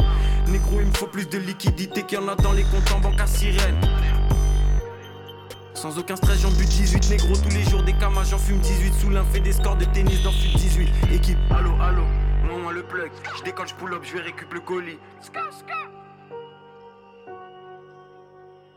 Négro, 0.49 0.81
il 0.81 0.87
me 0.87 0.93
faut 0.93 1.07
plus 1.07 1.29
de 1.29 1.39
liquidité 1.39 2.03
qu'il 2.03 2.19
y 2.19 2.21
en 2.21 2.29
a 2.29 2.35
dans 2.35 2.53
les 2.53 2.63
comptes 2.65 2.93
en 2.95 3.01
banque 3.01 3.21
à 3.21 3.27
sirène. 3.27 3.81
Sans 5.75 5.99
aucun 5.99 6.17
stress, 6.17 6.41
j'en 6.41 6.51
bute 6.51 6.69
18 6.69 7.11
négro 7.11 7.35
tous 7.37 7.55
les 7.55 7.65
jours 7.65 7.83
des 7.83 7.93
camas, 7.95 8.25
j'en 8.25 8.39
fume 8.39 8.59
18 8.59 8.95
sous 9.01 9.11
l'un, 9.11 9.25
fait 9.25 9.41
des 9.41 9.53
scores 9.53 9.77
de 9.77 9.85
tennis 9.87 10.23
dans 10.23 10.33
FUT 10.33 10.57
18. 10.57 10.89
Équipe, 11.13 11.39
allo, 11.51 11.73
allo, 11.81 12.05
moi, 12.47 12.59
moi 12.59 12.73
le 12.73 12.83
plug, 12.83 13.11
je 13.37 13.43
décolle, 13.43 13.69
je 13.69 13.75
pull 13.75 13.93
up, 13.93 14.03
je 14.03 14.15
vais 14.15 14.23
récupérer 14.23 14.55
le 14.55 14.61
colis. 14.61 14.99
Ska, 15.21 15.41
ska. 15.51 15.94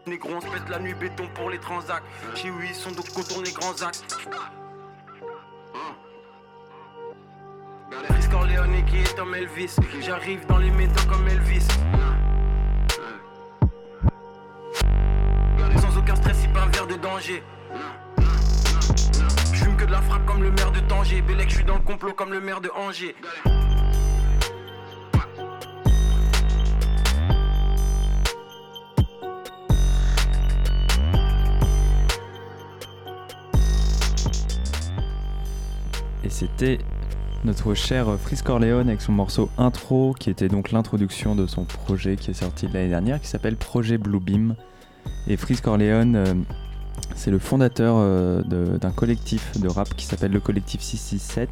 Négro, 0.08 0.30
on 0.36 0.42
se 0.42 0.48
pète 0.48 0.70
la 0.70 0.80
nuit 0.80 0.94
béton 0.94 1.28
pour 1.36 1.50
les 1.50 1.60
transacts. 1.60 2.06
Chez 2.36 2.50
où 2.50 2.62
ils 2.62 2.74
sont 2.74 2.92
donc 2.92 3.10
contourne 3.10 3.44
les 3.44 3.52
grands 3.52 3.82
axes. 3.82 4.04
Chris 7.92 8.30
Corleone 8.32 8.86
qui 8.86 8.98
est 9.00 9.16
comme 9.18 9.36
Elvis. 9.36 9.76
J'arrive 10.00 10.46
dans 10.48 10.58
les 10.58 10.72
métaux 10.72 11.06
comme 11.10 11.28
Elvis. 11.28 11.68
Sans 15.82 15.98
aucun 15.98 16.16
stress, 16.16 16.38
si 16.38 16.48
pas 16.48 16.62
un 16.62 16.68
verre 16.68 16.88
de 16.88 16.96
danger. 16.96 17.44
Je 19.52 19.64
fume 19.64 19.76
que 19.76 19.86
de 19.86 19.92
la 19.92 20.02
frappe 20.02 20.26
comme 20.26 20.42
le 20.42 20.52
maire 20.52 20.72
de 20.72 20.80
Tanger. 20.82 21.22
Bélec, 21.22 21.50
je 21.50 21.56
suis 21.56 21.66
dans 21.66 21.76
le 21.76 21.84
complot 21.84 22.14
comme 22.14 22.32
le 22.32 22.40
maire 22.40 22.62
de 22.62 22.70
Angers. 22.76 23.16
Et 36.28 36.30
c'était 36.30 36.80
notre 37.46 37.74
cher 37.74 38.20
Fris 38.20 38.42
Corleone 38.44 38.90
avec 38.90 39.00
son 39.00 39.14
morceau 39.14 39.50
Intro, 39.58 40.14
qui 40.20 40.30
était 40.30 40.50
donc 40.50 40.74
l'introduction 40.74 41.36
de 41.36 41.48
son 41.48 41.64
projet 41.64 42.18
qui 42.18 42.32
est 42.32 42.34
sorti 42.34 42.68
l'année 42.68 42.90
dernière, 42.90 43.22
qui 43.22 43.28
s'appelle 43.28 43.56
Projet 43.56 43.98
Bluebeam. 43.98 44.56
Et 45.30 45.38
Fris 45.38 45.56
Corleone, 45.64 46.18
euh, 46.18 46.34
c'est 47.16 47.32
le 47.32 47.40
fondateur 47.40 47.96
euh, 47.98 48.42
d'un 48.44 48.92
collectif 48.92 49.58
de 49.58 49.70
rap 49.70 49.96
qui 49.96 50.06
s'appelle 50.06 50.34
le 50.34 50.42
collectif 50.42 50.82
667, 50.82 51.50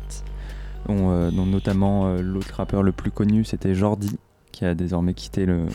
dont, 0.89 1.09
euh, 1.09 1.31
dont 1.31 1.45
notamment 1.45 2.13
l'autre 2.17 2.55
rappeur 2.55 2.83
le 2.83 2.91
plus 2.91 3.11
connu, 3.11 3.45
c'était 3.45 3.75
Jordi, 3.75 4.17
qui 4.51 4.65
a 4.65 4.75
désormais 4.75 5.13
quitté 5.13 5.45
le, 5.45 5.67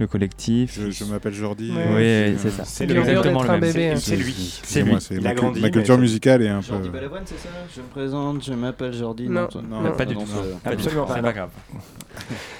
le 0.00 0.06
collectif. 0.06 0.78
Je, 0.80 0.90
je 0.90 1.04
m'appelle 1.04 1.32
Jordi. 1.34 1.70
Oui, 1.70 1.76
euh, 2.02 2.34
c'est 2.38 2.50
ça. 2.50 2.64
C'est 2.64 2.90
exactement 2.90 3.42
le 3.42 3.48
même. 3.60 3.70
C'est- 3.72 3.96
C'est 3.96 4.16
lui. 4.16 4.34
C'est 4.62 4.82
lui. 4.82 4.96
c'est 4.98 5.14
Il 5.14 5.22
ma, 5.22 5.70
culture 5.70 5.98
musicale 5.98 6.42
est 6.42 6.48
un 6.48 6.60
peu. 6.60 6.66
Jordi 6.68 6.88
Balavoine, 6.88 7.22
c'est 7.26 7.38
ça 7.38 7.48
Je 7.74 7.80
me 7.82 7.86
présente, 7.86 8.44
je 8.44 8.52
m'appelle 8.54 8.92
Jordi. 8.92 9.28
Non, 9.28 9.46
non, 9.68 9.92
pas 9.92 10.04
du 10.06 10.14
non, 10.14 10.22
tout. 10.22 10.26
du 10.32 10.68
Absolument 10.72 11.04
pas. 11.06 11.14
c'est 11.16 11.22
pas 11.22 11.32
grave. 11.32 11.50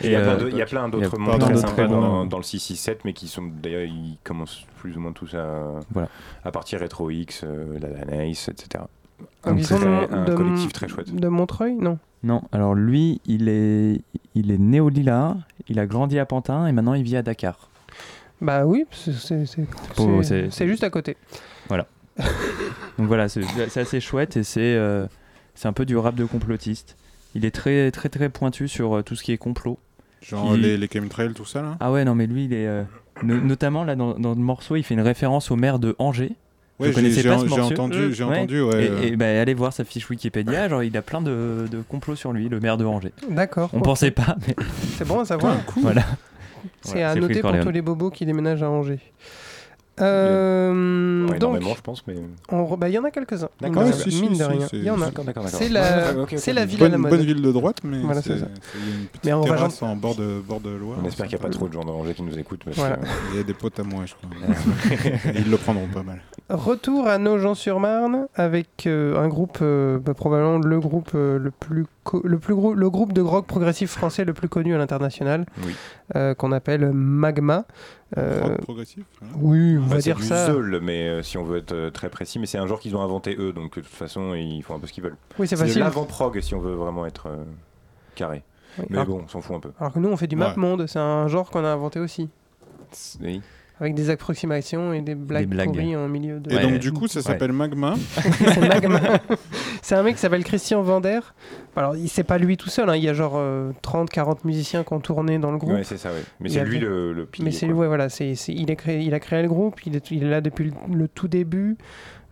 Il 0.03 0.11
y 0.11 0.15
a 0.17 0.21
Et, 0.21 0.65
plein 0.67 0.87
euh, 0.87 0.91
d'autres 0.91 1.19
membres 1.19 1.39
très 1.39 1.57
sympas 1.57 1.87
dans, 1.87 2.25
dans 2.27 2.37
le 2.37 2.43
667, 2.45 3.05
mais 3.05 3.13
qui 3.13 3.27
sont 3.29 3.43
d'ailleurs, 3.63 3.83
ils 3.85 4.17
commencent 4.23 4.65
plus 4.79 4.97
ou 4.97 5.01
moins 5.01 5.13
tous 5.13 5.35
à, 5.35 5.81
Voilà. 5.93 6.09
à 6.45 6.51
partir 6.53 6.81
Retro 6.81 7.11
X, 7.11 7.43
euh, 7.45 7.79
la 8.07 8.25
Nice, 8.25 8.49
etc. 8.49 8.85
Un 9.45 9.53
Donc 9.55 9.61
de- 9.69 10.15
un 10.15 10.25
de- 10.25 10.35
collectif 10.35 10.73
très 10.73 10.89
chouette. 10.89 11.15
De 11.15 11.29
Montreuil 11.29 11.75
Non? 11.75 11.99
Non, 12.23 12.43
alors 12.53 12.75
lui, 12.75 13.21
il 13.25 13.49
est, 13.49 14.01
il 14.35 14.51
est 14.51 14.59
né 14.59 14.79
au 14.81 14.91
Lila, 14.91 15.37
il 15.71 15.79
a 15.79 15.87
grandi 15.87 16.19
à 16.19 16.27
Pantin 16.27 16.67
et 16.67 16.73
maintenant 16.73 16.93
il 16.95 17.03
vit 17.03 17.17
à 17.17 17.23
Dakar. 17.23 17.71
Bah 18.43 18.67
oui, 18.67 18.85
c'est- 18.93 20.67
juste 20.67 20.85
à 20.85 20.91
côté. 20.91 21.17
Voilà. 21.69 21.87
Donc 22.99 23.07
voilà, 23.07 23.29
c'est 23.29 23.43
assez 23.77 24.01
chouette 24.01 24.37
et 24.37 24.43
c'est 24.43 24.75
euh, 24.75 25.07
c'est 25.55 25.69
un 25.69 25.73
peu 25.73 25.87
du 25.87 25.97
rap 25.97 26.15
de 26.15 26.25
complotiste. 26.25 26.97
Il 27.35 27.45
est 27.45 27.51
très 27.51 27.91
très 27.91 28.09
très 28.09 28.29
pointu 28.29 28.67
sur 28.69 28.97
euh, 28.97 29.03
tout 29.03 29.15
ce 29.15 29.23
qui 29.23 29.33
est 29.33 29.39
complot. 29.39 29.79
Genre 30.23 30.55
Il- 30.57 30.63
les, 30.63 30.77
les 30.77 30.89
chemtrails, 30.93 31.33
tout 31.33 31.45
ça 31.47 31.63
là? 31.63 31.77
Ah 31.81 31.91
ouais, 31.93 32.05
non 32.05 32.15
mais 32.15 32.27
lui 32.27 32.45
il 32.45 32.53
est 32.53 32.67
euh, 32.67 32.83
no- 33.23 33.41
notamment 33.41 33.85
là 33.85 33.95
dans, 33.97 34.19
dans 34.19 34.31
le 34.31 34.41
morceau, 34.41 34.77
il 34.77 34.83
fait 34.83 34.95
une 34.95 35.01
référence 35.01 35.51
au 35.51 35.57
maire 35.57 35.79
de 35.79 35.95
Angers. 35.99 36.33
Ouais, 36.81 36.87
Je 36.87 36.93
j'ai- 36.93 36.95
connaissais 36.95 37.21
j'ai 37.23 37.29
pas 37.29 37.39
ce 37.39 37.47
j'ai 37.47 37.61
entendu- 37.61 38.13
j'ai 38.15 38.25
entendu, 38.25 38.63
ouais, 38.63 38.85
Et, 38.85 38.89
euh. 38.89 39.03
et, 39.03 39.17
bah, 39.17 39.27
allez 39.41 39.53
voir 39.55 39.73
sa 39.73 39.85
fiche 39.85 40.09
Wikipédia, 40.09 40.69
genre 40.69 40.83
il 40.83 40.97
a 40.97 41.03
plein 41.03 41.21
de, 41.21 41.67
de 41.71 41.83
complots 41.89 42.17
sur 42.17 42.33
lui, 42.33 42.49
le 42.49 42.59
maire 42.59 42.77
de 42.79 42.85
Angers. 42.87 43.13
D'accord. 43.29 43.69
On 43.75 43.79
ok. 43.79 43.85
pensait 43.85 44.11
pas, 44.11 44.37
mais 44.49 44.57
C'est 44.97 45.07
bon 45.07 45.21
à 45.21 45.25
savoir. 45.27 45.57
voilà. 45.83 46.03
C'est 46.83 46.93
Voilà, 46.93 47.11
à 47.11 47.15
c'est 47.15 47.21
noter 47.21 47.41
pour 47.41 47.59
tous 47.61 47.71
les 47.71 47.83
bobos 47.83 48.11
qui 48.11 48.25
déménagent 48.27 48.63
à 48.63 48.71
Angers. 48.71 48.99
Euh, 50.01 51.23
Ouais, 51.27 51.39
donc, 51.39 51.51
énormément, 51.57 51.75
je 51.77 51.81
pense, 51.83 52.07
mais. 52.07 52.15
on 52.51 52.65
re- 52.65 52.79
bah, 52.79 52.89
il 52.89 52.93
y 52.95 52.99
en 52.99 53.05
a 53.05 53.11
quelques-uns. 53.11 53.49
D'accord, 53.61 53.83
Mine 53.85 53.93
ouais, 53.93 54.05
de- 54.05 54.11
si, 54.11 54.21
mine 54.23 54.35
si, 54.35 54.39
de 54.41 54.45
si, 54.45 54.51
rien. 54.51 54.67
c'est- 54.71 54.77
Il 54.77 54.85
y 54.85 54.91
en 54.91 55.01
a. 55.01 55.07
D'accord, 55.07 55.25
d'accord, 55.25 55.45
d'accord. 55.45 55.59
C'est 55.59 55.69
la, 55.69 55.81
Ouais, 55.81 56.11
ok, 56.17 56.19
ok, 56.33 56.35
c'est 56.39 56.51
ok. 56.53 56.57
la 56.57 56.65
ville 56.65 56.79
bonne, 56.79 56.89
à 56.89 56.91
la 56.93 56.99
mode. 56.99 57.11
bonne 57.11 57.21
ville 57.21 57.43
de 57.43 57.53
droite, 57.53 57.77
mais 57.85 57.99
Voilà, 58.01 58.23
c'est 58.23 58.31
une 58.33 58.39
petite 59.07 59.25
Mais 59.25 59.33
on 59.33 59.41
va 59.43 59.55
terrasse 59.57 59.83
en 59.83 59.97
bord 59.97 60.15
de, 60.15 60.41
bord 60.47 60.61
de 60.61 60.71
Loire. 60.71 60.99
On 61.03 61.07
espère 61.07 61.27
qu'il 61.27 61.37
n'y 61.39 61.43
a 61.43 61.47
pas 61.47 61.51
trop 61.53 61.69
de 61.69 61.73
gens 61.73 61.85
d'Angers 61.85 62.15
qui 62.15 62.23
nous 62.23 62.39
écoutent. 62.39 62.65
parce 62.65 62.77
Voilà. 62.77 62.97
que- 62.97 63.07
Il 63.33 63.37
y 63.37 63.41
a 63.41 63.45
des 63.45 63.55
potes 63.55 63.79
à 63.79 63.83
moi, 63.83 64.05
je 64.07 64.15
crois. 64.15 64.31
Ils 65.35 65.51
le 65.51 65.57
prendront 65.57 65.87
pas 65.89 66.03
mal. 66.03 66.21
Retour 66.49 67.07
à 67.07 67.19
Nogent-sur-Marne 67.19 68.27
avec 68.35 68.87
euh, 68.87 69.23
un 69.23 69.29
groupe, 69.29 69.59
euh, 69.63 69.99
bah, 69.99 70.15
probablement 70.15 70.59
le 70.59 70.81
groupe 70.81 71.11
euh, 71.15 71.39
le 71.39 71.51
plus 71.51 71.87
le 72.25 72.39
plus 72.39 72.55
gros, 72.55 72.75
le 72.75 72.91
groupe 72.91 73.13
de 73.13 73.21
rock 73.21 73.47
progressif 73.47 73.91
français 73.91 74.25
le 74.25 74.33
plus 74.33 74.49
connu 74.49 74.75
à 74.75 74.79
l'international, 74.79 75.45
Oui. 75.65 75.75
Euh, 76.17 76.35
qu'on 76.35 76.53
appelle 76.53 76.91
Magma. 76.93 77.65
Euh, 78.19 78.41
Rock 78.43 78.61
progressif 78.63 79.05
hein. 79.23 79.27
oui, 79.39 79.77
on 79.79 79.83
Bah, 79.83 79.87
va 79.95 79.97
c'est 79.97 80.03
dire 80.03 80.17
du 80.17 80.23
ça. 80.25 80.47
Zeul, 80.47 80.81
mais 80.83 81.09
euh, 81.09 81.23
si 81.23 81.39
on 81.39 81.45
veut 81.45 81.59
être 81.59 81.91
très 81.91 82.09
précis, 82.09 82.39
mais 82.39 82.47
c'est 82.47 82.59
un 82.59 82.67
genre 82.67 82.81
qu'ils 82.81 82.97
ont 82.97 83.03
inventé 83.03 83.37
eux, 83.39 83.53
donc 83.53 83.77
de 83.77 83.83
toute 83.83 83.87
façon 83.87 84.35
ils 84.35 84.63
font 84.63 84.75
un 84.75 84.79
peu 84.81 84.87
ce 84.89 84.93
qu'ils 84.93 85.05
veulent. 85.05 85.17
Oui, 85.39 85.47
c'est 85.47 85.57
facile. 85.57 85.79
l'avant-prog 85.81 86.41
si 86.41 86.55
on 86.55 86.61
veut 86.61 86.75
vraiment 86.75 87.07
être 87.07 87.27
euh, 87.29 87.45
carré. 88.17 88.43
Oui, 88.79 88.87
Mais 88.91 88.99
alors- 88.99 89.17
bon, 89.17 89.23
on 89.25 89.29
s'en 89.29 89.41
fout 89.41 89.57
un 89.57 89.61
peu. 89.61 89.71
Alors 89.79 89.93
que 89.93 89.99
nous, 89.99 90.09
on 90.09 90.17
fait 90.17 90.27
du 90.27 90.37
Ouais. 90.37 90.41
map 90.43 90.57
monde, 90.57 90.87
c'est 90.87 90.99
un 90.99 91.27
genre 91.29 91.51
qu'on 91.51 91.65
a 91.65 91.69
inventé 91.69 91.99
aussi. 92.01 92.29
Oui. 93.21 93.41
Avec 93.81 93.95
des 93.95 94.11
approximations 94.11 94.93
et 94.93 95.01
des 95.01 95.15
blagues, 95.15 95.49
blagues. 95.49 95.69
pourries 95.69 95.97
en 95.97 96.07
milieu 96.07 96.39
de. 96.39 96.53
Et 96.53 96.59
donc, 96.61 96.79
du 96.79 96.93
coup, 96.93 97.09
ça 97.09 97.23
s'appelle 97.23 97.53
Magma. 97.53 97.95
c'est 98.21 98.61
Magma. 98.69 99.01
c'est 99.83 99.95
un 99.95 100.03
mec 100.03 100.17
qui 100.17 100.21
s'appelle 100.21 100.45
Christian 100.45 100.83
Vander. 100.83 101.21
Alors, 101.77 101.97
il- 101.97 102.09
c'est 102.09 102.25
pas 102.25 102.37
lui 102.39 102.57
tout 102.59 102.69
seul, 102.69 102.91
hein. 102.91 102.97
il 102.97 103.03
y 103.03 103.09
a 103.09 103.15
genre 103.15 103.41
30-40 103.83 104.39
musiciens 104.45 104.85
qui 104.85 104.93
ont 104.93 105.01
tourné 105.01 105.39
dans 105.39 105.51
le 105.51 105.57
groupe. 105.59 105.73
Ouais, 105.73 105.85
c'est 105.85 105.97
ça, 105.97 106.11
ouais. 106.11 106.23
Mais 106.41 106.51
c'est 106.51 106.65
lui 106.65 106.79
le, 106.79 107.13
le 107.15 107.25
pilier. 107.27 107.47
Mais 107.47 107.51
c'est 107.53 107.67
lui, 107.67 107.73
ouais, 107.73 107.87
voilà, 107.87 108.09
c'est, 108.11 108.35
c'est- 108.35 108.53
il, 108.53 108.71
a 108.71 108.77
créé, 108.77 109.01
il 109.01 109.15
a 109.15 109.21
créé 109.21 109.41
le 109.43 109.49
groupe, 109.49 109.81
il 109.87 109.97
est, 109.97 110.11
il 110.11 110.25
est 110.25 110.31
là 110.31 110.41
depuis 110.43 110.65
le, 110.67 110.73
le 110.95 111.09
tout 111.09 111.29
début. 111.29 111.77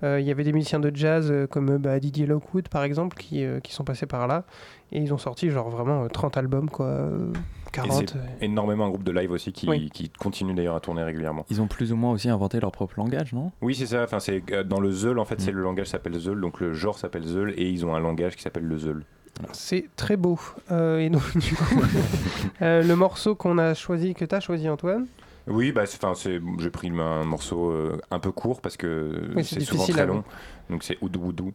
Euh, 0.04 0.20
il 0.20 0.26
y 0.26 0.30
avait 0.30 0.44
des 0.44 0.52
musiciens 0.52 0.78
de 0.78 0.92
jazz 0.94 1.28
euh, 1.28 1.48
comme 1.48 1.70
euh, 1.70 1.78
bah, 1.78 1.98
Didier 1.98 2.24
Lockwood 2.24 2.68
par 2.68 2.84
exemple 2.84 3.16
qui, 3.16 3.42
euh, 3.44 3.58
qui 3.58 3.72
sont 3.74 3.82
passés 3.82 4.06
par 4.06 4.28
là 4.28 4.44
et 4.92 5.00
ils 5.00 5.12
ont 5.12 5.18
sorti 5.18 5.50
genre 5.50 5.70
vraiment 5.70 6.04
euh, 6.04 6.08
30 6.08 6.37
albums 6.37 6.70
quoi, 6.70 7.00
euh, 7.76 7.83
Et 7.85 7.88
40. 7.88 8.16
c'est 8.40 8.44
énormément 8.44 8.87
un 8.87 8.88
groupe 8.88 9.04
de 9.04 9.12
live 9.12 9.31
aussi 9.31 9.52
qui, 9.52 9.68
Oui. 9.68 9.90
qui 9.92 10.09
continue 10.11 10.54
d'ailleurs 10.54 10.74
à 10.76 10.81
tourner 10.81 11.02
régulièrement. 11.02 11.44
Ils 11.50 11.61
ont 11.61 11.66
plus 11.66 11.92
ou 11.92 11.96
moins 11.96 12.12
aussi 12.12 12.28
inventé 12.28 12.59
leur 12.61 12.72
propre 12.72 12.94
langage, 12.96 13.33
non? 13.33 13.52
Oui, 13.61 13.74
c'est 13.74 13.87
ça. 13.87 14.02
Enfin, 14.04 14.20
c'est 14.20 14.42
euh, 14.52 14.64
dans 14.64 14.81
le 14.81 14.90
Zeul 14.90 15.18
en 15.18 15.24
fait, 15.24 15.37
Mm. 15.37 15.40
c'est 15.40 15.52
le 15.52 15.62
langage 15.62 15.87
s'appelle 15.88 16.18
Zeul, 16.18 16.40
donc 16.40 16.61
le 16.61 16.72
genre 16.74 16.98
s'appelle 16.98 17.24
Zeul 17.24 17.54
et 17.57 17.68
ils 17.68 17.85
ont 17.87 17.94
un 17.94 18.00
langage 18.00 18.37
qui 18.37 18.42
s'appelle 18.42 18.64
le 18.64 18.78
Zeul. 18.78 19.04
C'est 19.52 19.87
très 19.94 20.16
beau. 20.16 20.38
Euh, 20.72 20.98
et 20.98 21.11
donc, 21.11 21.22
du 21.38 21.54
coup, 21.54 21.81
euh, 22.62 22.83
le 22.83 22.96
morceau 22.96 23.35
qu'on 23.37 23.59
a 23.59 23.74
choisi, 23.74 24.14
que 24.14 24.24
tu 24.24 24.35
as 24.35 24.40
choisi, 24.40 24.68
Antoine, 24.68 25.07
Oui, 25.46 25.70
bah, 25.72 25.87
c'est- 25.87 26.02
enfin, 26.04 26.14
c'est, 26.16 26.40
j'ai 26.59 26.70
pris 26.70 26.90
un 26.90 27.24
morceau 27.24 27.70
euh, 27.70 28.00
un 28.11 28.18
peu 28.18 28.33
court 28.33 28.61
parce 28.61 28.76
que 28.76 29.31
Oui, 29.37 29.44
c'est 29.44 29.61
souvent 29.61 29.87
très 29.87 30.07
long. 30.07 30.24
Donc 30.70 30.83
c'est 30.83 30.98
Oudou 31.02 31.26
Oudou. 31.26 31.52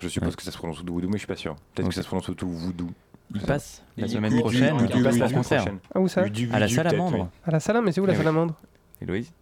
Je 0.00 0.08
suppose 0.08 0.34
que 0.36 0.42
ça 0.42 0.50
se 0.50 0.58
prononce 0.58 0.80
Oudou 0.80 0.96
Oudou, 0.96 1.06
mais 1.06 1.14
je 1.14 1.18
suis 1.18 1.26
pas 1.26 1.36
sûr. 1.36 1.54
Peut-être 1.74 1.88
que 1.88 1.94
ça 1.94 2.02
se 2.02 2.06
prononce 2.08 2.28
Oudou 2.28 2.48
Voodoo. 2.48 2.90
Il 3.32 3.40
passe 3.40 3.82
pas. 3.96 4.02
la 4.02 4.08
semaine 4.08 4.38
prochaine, 4.40 4.76
il 4.94 5.02
passe 5.02 5.16
Udu- 5.16 5.34
concert. 5.34 5.64
Ah, 5.94 6.00
où 6.00 6.08
ça 6.08 6.22
À 6.52 6.58
la 6.58 6.68
Salamandre. 6.68 7.16
oui. 7.18 7.26
à 7.46 7.50
la 7.50 7.60
salamandre, 7.60 7.86
mais 7.86 7.92
c'est 7.92 8.00
où 8.00 8.06
la 8.06 8.12
oui. 8.12 8.18
salamandre? 8.18 8.54
Héloïse? 9.00 9.32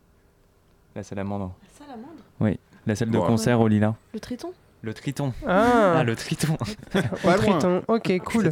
La 0.94 1.02
salamandre. 1.02 1.52
Salamandre? 1.78 2.08
Oui, 2.40 2.58
la 2.86 2.94
salle 2.96 3.10
de 3.10 3.18
concert 3.18 3.60
au 3.60 3.68
Lila. 3.68 3.94
Le 4.14 4.20
triton? 4.20 4.52
Le 4.82 4.92
triton. 4.94 5.32
Ah, 5.46 6.02
le 6.04 6.16
triton. 6.16 6.56
Au 7.24 7.32
triton. 7.36 7.82
Ok, 7.88 8.18
cool. 8.24 8.50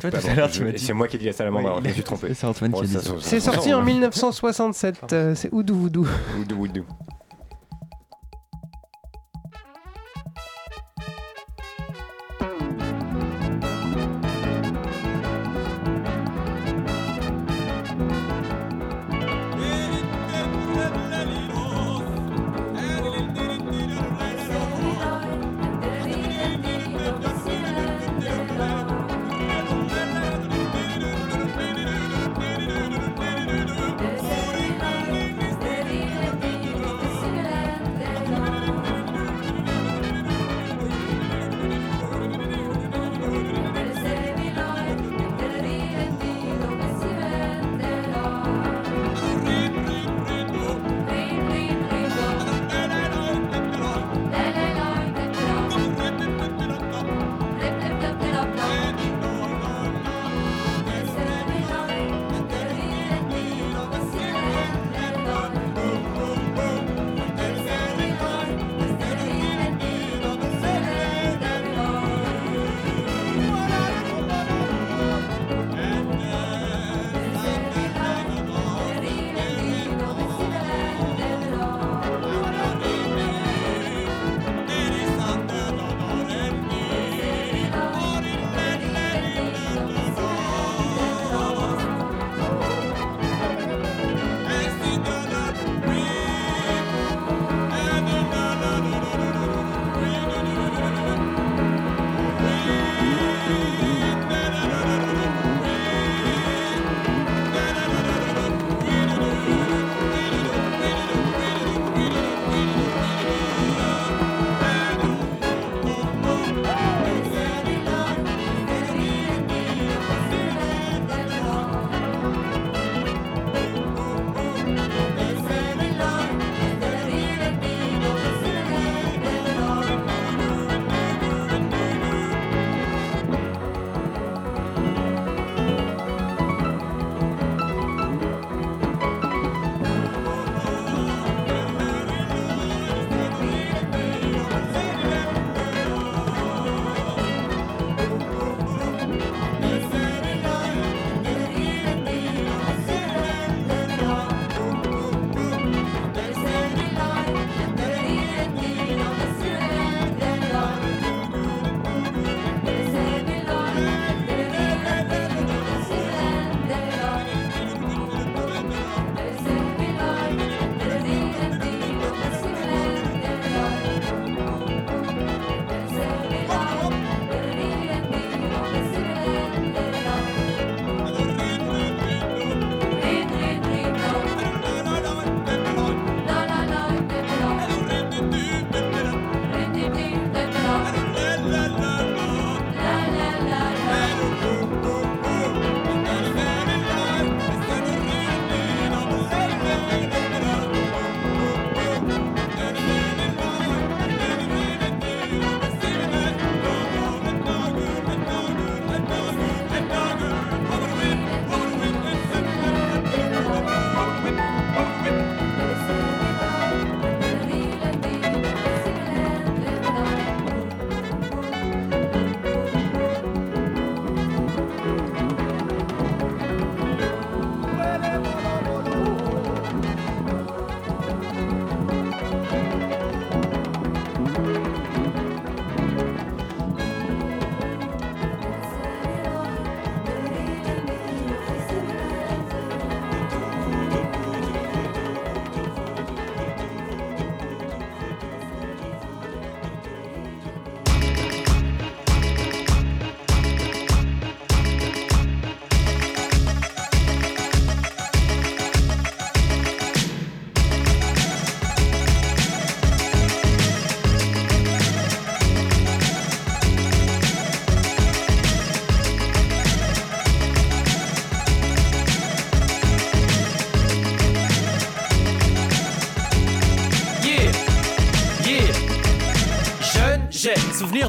C'est 0.76 0.92
moi 0.92 1.08
qui 1.08 1.16
ai 1.16 1.18
dit 1.18 1.26
la 1.26 1.32
salamandre, 1.32 1.66
alors 1.68 1.82
je 1.82 1.88
me 1.88 1.92
suis 1.92 2.02
trompé. 2.02 2.34
C'est 2.34 2.46
Antoine 2.46 2.72
qui 2.72 2.80
a 2.80 2.84
dit 2.84 2.98
C'est 3.20 3.40
sorti 3.40 3.72
en 3.74 3.82
1967. 3.82 5.12
euh, 5.12 5.34
c'est 5.34 5.52
Oudou 5.52 5.74
Voodoo. 5.74 6.06
Oudou 6.40 6.56
Oudou. 6.62 6.84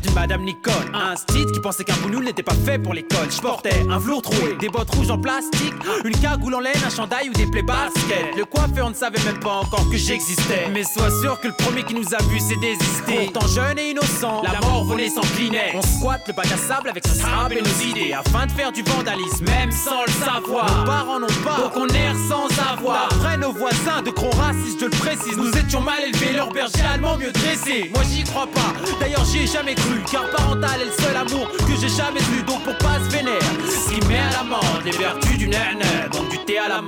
D'une 0.01 0.13
madame 0.13 0.43
Nicole, 0.43 0.73
un 0.93 1.15
style 1.15 1.45
qui 1.51 1.59
pensait 1.59 1.83
qu'un 1.83 1.95
boulot 1.97 2.21
n'était 2.21 2.43
pas 2.43 2.53
fait 2.53 2.79
pour 2.79 2.93
l'école. 2.93 3.29
Je 3.29 3.41
portais 3.41 3.85
un 3.89 3.97
velours 3.97 4.21
troué, 4.21 4.55
des 4.59 4.69
bottes 4.69 4.93
rouges 4.95 5.11
en 5.11 5.17
plastique, 5.17 5.73
une 6.03 6.15
cagoule 6.17 6.55
en 6.55 6.59
laine, 6.59 6.73
un 6.85 6.89
chandail 6.89 7.29
ou 7.29 7.33
des 7.33 7.45
plaies 7.45 7.63
basket. 7.63 8.35
Coiffeur 8.71 8.89
ne 8.89 8.95
savait 8.95 9.23
même 9.25 9.39
pas 9.39 9.61
encore 9.61 9.89
que 9.89 9.97
j'existais. 9.97 10.69
Mais 10.73 10.83
sois 10.83 11.09
sûr 11.21 11.39
que 11.39 11.47
le 11.47 11.53
premier 11.53 11.83
qui 11.83 11.93
nous 11.93 12.13
a 12.13 12.21
vu 12.23 12.39
s'est 12.39 12.59
désisté. 12.61 13.29
Pourtant 13.31 13.47
jeune 13.47 13.79
et 13.79 13.91
innocent, 13.91 14.43
la 14.43 14.59
mort 14.67 14.85
volait 14.85 15.09
sans 15.09 15.21
clinet. 15.35 15.73
On 15.75 15.81
squatte 15.81 16.27
le 16.27 16.33
bac 16.33 16.47
à 16.51 16.57
sable 16.57 16.89
avec 16.89 17.05
son 17.05 17.13
sable 17.13 17.57
et 17.57 17.61
nos 17.61 17.89
idées 17.89 18.13
afin 18.13 18.45
de 18.45 18.51
faire 18.51 18.71
du 18.71 18.81
vandalisme, 18.83 19.45
même 19.45 19.71
sans 19.71 20.03
le 20.05 20.11
savoir. 20.11 20.79
Nos 20.79 20.85
parents 20.85 21.19
n'ont 21.19 21.27
pas, 21.43 21.57
donc 21.57 21.75
on 21.75 21.87
erre 21.87 22.15
sans 22.29 22.47
avoir. 22.71 23.09
D'après 23.09 23.37
nos 23.37 23.51
voisins 23.51 24.01
de 24.05 24.11
gros 24.11 24.31
racistes, 24.31 24.79
je 24.79 24.85
le 24.85 24.91
précise, 24.91 25.37
nous 25.37 25.51
étions 25.57 25.81
mal 25.81 26.03
élevés, 26.03 26.33
leur 26.33 26.51
berger 26.51 26.81
allemand 26.93 27.17
mieux 27.17 27.31
dressé. 27.31 27.91
Moi 27.93 28.03
j'y 28.09 28.23
crois 28.23 28.47
pas, 28.47 28.73
d'ailleurs 28.99 29.25
j'y 29.25 29.39
ai 29.39 29.47
jamais 29.47 29.75
cru, 29.75 30.01
car 30.11 30.29
parental 30.29 30.81
est 30.81 30.85
le 30.85 30.91
seul 30.91 31.15
amour 31.15 31.47
que 31.51 31.75
j'ai 31.79 31.89
jamais 31.89 32.21
eu. 32.37 32.43
Donc 32.43 32.63
pour 32.63 32.77
pas 32.77 32.99
se 33.03 33.15
vénère, 33.15 33.41
ce 33.67 33.89
qui 33.89 34.07
met 34.07 34.19
à 34.19 34.31
l'amende 34.31 34.83
les 34.85 34.91
vertus 34.91 35.37
du 35.37 35.47
nana, 35.47 36.07
donc 36.11 36.29
du 36.29 36.37
thé 36.39 36.57
à 36.57 36.69
la 36.69 36.81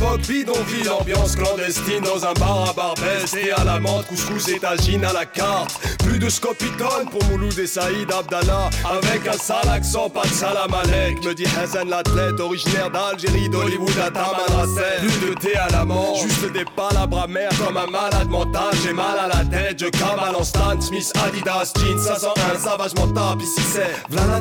époque, 0.00 0.26
bidonville, 0.26 0.90
ambiance 0.90 1.36
clandestine 1.36 2.02
dans 2.02 2.24
un 2.24 2.32
bar 2.34 2.70
à 2.70 2.72
Barbès 2.72 3.34
et 3.34 3.50
à 3.52 3.64
la 3.64 3.78
menthe, 3.78 4.06
couscous 4.06 4.48
et 4.48 4.58
tagine 4.58 5.04
à 5.04 5.12
la 5.12 5.26
carte. 5.26 5.89
De 6.20 6.28
scopitone 6.28 7.08
pour 7.10 7.24
Mouloud 7.30 7.58
et 7.58 7.66
Saïd 7.66 8.12
Abdallah 8.12 8.68
avec 8.84 9.26
un 9.26 9.38
sale 9.38 9.70
accent, 9.70 10.10
pas 10.10 10.22
de 10.22 10.28
salam 10.28 10.74
alek. 10.74 11.24
Me 11.24 11.34
dit 11.34 11.46
Hassan 11.58 11.88
l'athlète, 11.88 12.38
originaire 12.38 12.90
d'Algérie, 12.90 13.48
d'Hollywood 13.48 13.98
à 13.98 14.10
Tamanrasset. 14.10 14.98
Plus 15.00 15.28
de 15.28 15.34
thé 15.34 15.56
à 15.56 15.68
la 15.70 15.86
menthe, 15.86 16.18
juste 16.20 16.52
des 16.52 16.66
palabres 16.76 17.22
amères 17.22 17.50
comme 17.58 17.78
un 17.78 17.86
malade 17.86 18.28
mental. 18.28 18.68
J'ai 18.84 18.92
mal 18.92 19.18
à 19.18 19.28
la 19.28 19.44
tête, 19.46 19.78
je 19.80 19.86
cavale 19.86 20.36
en 20.36 20.44
Stan 20.44 20.78
Smith, 20.78 21.10
Adidas, 21.26 21.72
jeans 21.76 21.98
501, 21.98 22.58
savage 22.58 22.94
mental. 22.96 23.40
Ici 23.40 23.62
c'est 23.72 24.14
v'là. 24.14 24.40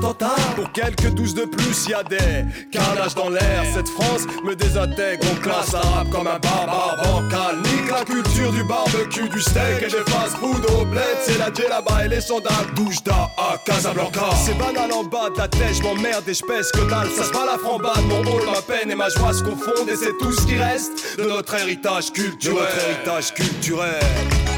Pour 0.55 0.71
quelques 0.73 1.13
douze 1.13 1.33
de 1.33 1.45
plus, 1.45 1.87
y 1.87 1.93
a 1.93 2.03
des 2.03 2.45
carnages 2.71 3.15
dans 3.15 3.29
l'air. 3.29 3.63
Cette 3.73 3.87
France 3.87 4.23
me 4.43 4.53
désintègre, 4.53 5.25
on 5.31 5.41
classe 5.41 5.73
arabe 5.73 6.09
comme 6.11 6.27
un 6.27 6.39
barbare 6.39 6.97
bancal. 7.03 7.55
Nique 7.63 7.89
la 7.89 8.03
culture 8.03 8.51
du 8.51 8.63
barbecue, 8.63 9.29
du 9.29 9.41
steak 9.41 9.81
et 9.81 9.87
des 9.87 10.11
fast-food 10.11 10.65
au 10.77 10.85
bled. 10.85 11.17
C'est 11.25 11.37
la 11.37 11.51
là-bas 11.69 12.05
et 12.05 12.07
les 12.07 12.21
sandales. 12.21 12.53
Douche-da 12.75 13.31
à 13.37 13.57
Casablanca. 13.63 14.29
C'est 14.43 14.57
banal 14.57 14.91
en 14.91 15.03
bas 15.03 15.29
de 15.29 15.37
la 15.37 15.47
tête, 15.47 15.75
je 15.75 15.83
m'emmerde 15.83 16.27
et 16.27 16.33
je 16.33 16.43
pèse 16.43 16.71
que 16.71 16.89
dalle. 16.89 17.09
Ça 17.11 17.23
se 17.23 17.31
bat 17.31 17.45
la 17.45 17.57
frambade, 17.57 18.03
mon 18.07 18.21
rôle, 18.23 18.45
ma 18.45 18.61
peine 18.61 18.91
et 18.91 18.95
ma 18.95 19.09
joie 19.09 19.33
se 19.33 19.43
confondent. 19.43 19.89
Et 19.89 19.95
c'est 19.95 20.17
tout 20.19 20.31
ce 20.31 20.45
qui 20.45 20.57
reste 20.57 21.17
de 21.17 21.23
notre 21.23 21.53
héritage 21.55 22.11
culturel. 22.11 22.57
De 22.57 22.61
notre 22.61 22.85
héritage 22.85 23.33
culturel. 23.33 24.48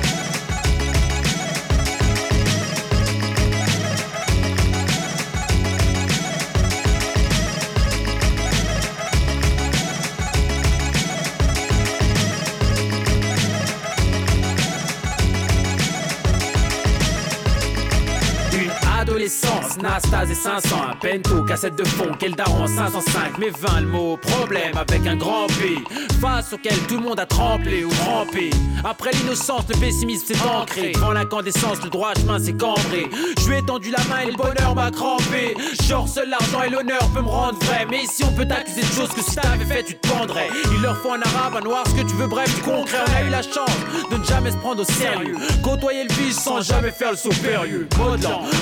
Adolescence, 19.72 19.78
Nastas 19.78 20.32
et 20.32 20.36
500, 20.36 20.76
un 20.92 20.96
pento, 20.96 21.44
cassette 21.44 21.76
de 21.76 21.84
fond, 21.84 22.12
quel 22.18 22.36
daron 22.36 22.68
505, 22.68 23.38
mais 23.40 23.50
20 23.50 23.82
le 23.82 23.88
mot, 23.88 24.18
problème 24.18 24.78
avec 24.78 25.06
un 25.08 25.16
grand 25.16 25.48
P, 25.48 25.84
face 26.20 26.54
auquel 26.54 26.78
tout 26.88 26.96
le 26.96 27.02
monde 27.02 27.20
a 27.20 27.26
tremblé 27.26 27.84
ou 27.84 27.90
trempé. 27.90 28.50
Après 28.84 29.12
l'innocence, 29.12 29.66
le 29.70 29.76
pessimisme 29.80 30.26
s'est 30.26 30.42
ancré, 30.48 30.92
devant 30.94 31.12
l'incandescence, 31.12 31.84
le 31.84 31.90
droit 31.90 32.14
chemin 32.16 32.40
s'est 32.40 32.54
cambré. 32.54 33.10
Je 33.40 33.48
lui 33.48 33.58
ai 33.58 33.66
tendu 33.66 33.92
la 33.92 34.04
main 34.06 34.22
et 34.22 34.32
le 34.32 34.38
bonheur 34.38 34.76
m'a 34.76 34.92
crampé. 34.92 35.56
Genre, 35.88 36.08
seul 36.08 36.30
l'argent 36.30 36.64
et 36.64 36.70
l'honneur 36.70 37.08
peut 37.14 37.22
me 37.22 37.28
rendre 37.28 37.60
vrai, 37.66 37.86
mais 37.90 38.04
ici 38.04 38.24
on 38.24 38.32
peut 38.34 38.48
t'accuser 38.48 38.82
de 38.82 38.94
choses 38.94 39.10
que 39.10 39.22
si 39.22 39.36
t'avais 39.36 39.66
fait, 39.66 39.84
tu 39.84 39.96
te 39.96 40.08
pendrais. 40.08 40.50
Il 40.74 40.82
leur 40.82 40.98
faut 40.98 41.12
un 41.12 41.22
arabe, 41.22 41.56
un 41.58 41.62
noir, 41.62 41.84
ce 41.88 42.02
que 42.02 42.08
tu 42.08 42.16
veux, 42.16 42.28
bref, 42.28 42.54
du 42.56 42.62
concret. 42.62 43.00
On 43.08 43.16
a 43.16 43.28
eu 43.28 43.30
la 43.30 43.42
chance 43.42 43.70
de 44.12 44.18
ne 44.18 44.24
jamais 44.24 44.52
se 44.52 44.58
prendre 44.58 44.82
au 44.82 44.86
sérieux, 44.86 45.36
côtoyer 45.64 46.04
le 46.04 46.14
vice 46.14 46.40
sans 46.40 46.62
jamais 46.62 46.92
faire 46.92 47.12
le 47.12 47.18
saut 47.18 47.30
périlleux. 47.44 47.88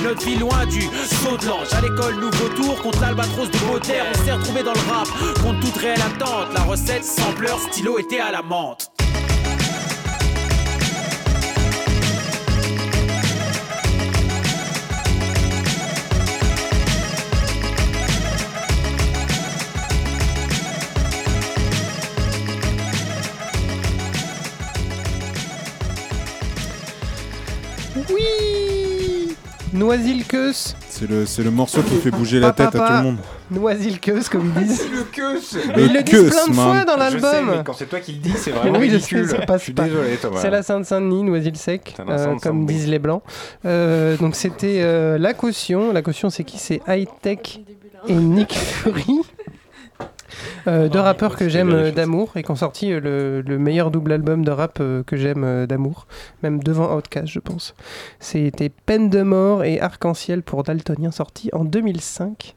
Notre 0.03 0.25
vie 0.25 0.35
loin 0.35 0.65
du 0.65 0.81
saut 1.05 1.37
de 1.37 1.45
l'ange. 1.45 1.73
À 1.73 1.81
l'école, 1.81 2.15
nouveau 2.15 2.49
tour 2.49 2.81
contre 2.81 3.01
l'albatros 3.01 3.49
de 3.49 3.57
Baudelaire. 3.59 4.05
On 4.13 4.25
s'est 4.25 4.31
retrouvé 4.31 4.63
dans 4.63 4.73
le 4.73 4.91
rap 4.91 5.07
contre 5.41 5.59
toute 5.59 5.77
réelle 5.77 6.01
attente. 6.01 6.53
La 6.53 6.61
recette, 6.61 7.03
sampleur, 7.03 7.59
stylo 7.59 7.99
était 7.99 8.19
à 8.19 8.31
la 8.31 8.41
menthe. 8.41 8.91
Oui 28.09 28.38
Noisilkeus. 29.79 30.75
C'est 30.89 31.09
le, 31.09 31.25
c'est 31.25 31.41
le 31.43 31.51
morceau 31.51 31.81
qui 31.81 31.95
fait 31.95 32.11
bouger 32.11 32.39
la 32.39 32.51
tête 32.51 32.67
à 32.67 32.71
tout 32.71 32.93
le 32.97 33.01
monde. 33.03 33.17
Noisilkeus, 33.49 34.29
comme 34.29 34.51
ils 34.57 34.67
disent. 34.67 34.85
Le 34.91 35.03
queus 35.03 35.57
Mais 35.75 35.85
ils 35.85 35.93
le 35.93 36.03
disent 36.03 36.29
plein 36.29 36.47
de 36.47 36.53
fois 36.53 36.85
dans 36.85 36.93
Je 37.09 37.17
sais, 37.17 37.21
l'album. 37.21 37.63
quand 37.63 37.73
c'est 37.73 37.85
toi 37.85 37.99
qui 37.99 38.11
le 38.13 38.17
dis, 38.19 38.33
c'est 38.35 38.51
vraiment 38.51 38.77
Oui, 38.77 38.89
je 38.89 38.95
ridicule. 38.95 39.27
sais, 39.29 39.37
ça 39.37 39.45
passe 39.45 39.61
je 39.61 39.63
suis 39.65 39.73
pas. 39.73 39.83
désolé, 39.85 40.17
Thomas. 40.21 40.39
C'est 40.41 40.49
la 40.49 40.61
Sainte-Saint-Denis, 40.63 41.23
Noisy-le-Sec, 41.23 41.95
euh, 41.99 42.05
Sainte-Saint-Denis. 42.05 42.39
comme 42.41 42.65
disent 42.65 42.87
les 42.87 42.99
Blancs. 42.99 43.23
Euh, 43.65 44.17
donc 44.17 44.35
c'était 44.35 44.79
euh, 44.81 45.17
La 45.17 45.33
Caution. 45.33 45.91
La 45.93 46.01
Caution, 46.01 46.29
c'est 46.29 46.43
qui? 46.43 46.57
C'est 46.57 46.81
High 46.87 47.07
Tech 47.21 47.59
et 48.07 48.13
Nick 48.13 48.53
Fury. 48.53 49.21
Euh, 50.67 50.89
deux 50.89 50.99
rappeurs 50.99 51.35
que 51.35 51.49
j'aime 51.49 51.71
euh, 51.71 51.91
d'amour 51.91 52.31
et 52.35 52.43
qui 52.43 52.51
ont 52.51 52.55
sorti 52.55 52.91
euh, 52.91 52.99
le, 52.99 53.41
le 53.41 53.57
meilleur 53.59 53.91
double 53.91 54.11
album 54.11 54.43
de 54.43 54.51
rap 54.51 54.75
que 55.05 55.17
j'aime 55.17 55.65
d'amour, 55.67 56.07
même 56.43 56.61
devant 56.61 56.95
Outkast, 56.95 57.27
je 57.27 57.39
pense. 57.39 57.75
C'était 58.19 58.69
Peine 58.69 59.09
de 59.09 59.21
mort 59.21 59.63
et 59.63 59.79
Arc-en-ciel 59.79 60.43
pour 60.43 60.63
Daltonien, 60.63 61.11
sorti 61.11 61.49
en 61.53 61.63
2005 61.65 62.55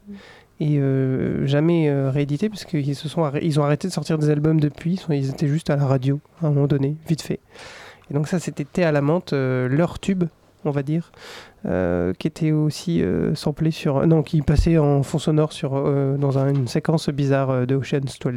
et 0.60 0.78
euh, 0.78 1.44
jamais 1.46 1.88
euh, 1.88 2.10
réédité 2.10 2.48
parce 2.48 2.64
qu'ils 2.64 2.94
se 2.94 3.08
sont 3.08 3.22
arrê- 3.24 3.40
ils 3.42 3.58
ont 3.58 3.64
arrêté 3.64 3.88
de 3.88 3.92
sortir 3.92 4.16
des 4.18 4.30
albums 4.30 4.60
depuis. 4.60 5.00
Ils, 5.08 5.30
étaient 5.30 5.48
juste 5.48 5.70
à 5.70 5.76
la 5.76 5.86
radio 5.86 6.20
à 6.40 6.46
un 6.46 6.50
moment 6.50 6.66
donné, 6.68 6.96
vite 7.08 7.22
fait. 7.22 7.40
Et 8.10 8.14
donc 8.14 8.28
ça, 8.28 8.38
c'était 8.38 8.64
Thé 8.64 8.84
à 8.84 8.92
la 8.92 9.00
menthe, 9.00 9.32
euh, 9.32 9.68
leur 9.68 9.98
tube, 9.98 10.24
on 10.64 10.70
va 10.70 10.82
dire, 10.82 11.12
euh, 11.66 12.12
qui 12.18 12.26
était 12.28 12.52
aussi 12.52 13.02
euh, 13.02 13.34
samplé 13.34 13.70
sur, 13.70 14.06
non, 14.06 14.22
qui 14.22 14.42
passait 14.42 14.78
en 14.78 15.02
fond 15.02 15.18
sonore 15.18 15.52
sur 15.52 15.72
euh, 15.74 16.16
dans 16.16 16.38
un- 16.38 16.48
une 16.54 16.68
séquence 16.68 17.08
bizarre 17.08 17.50
euh, 17.50 17.66
de 17.66 17.76
Ocean's 17.76 18.18
12. 18.18 18.34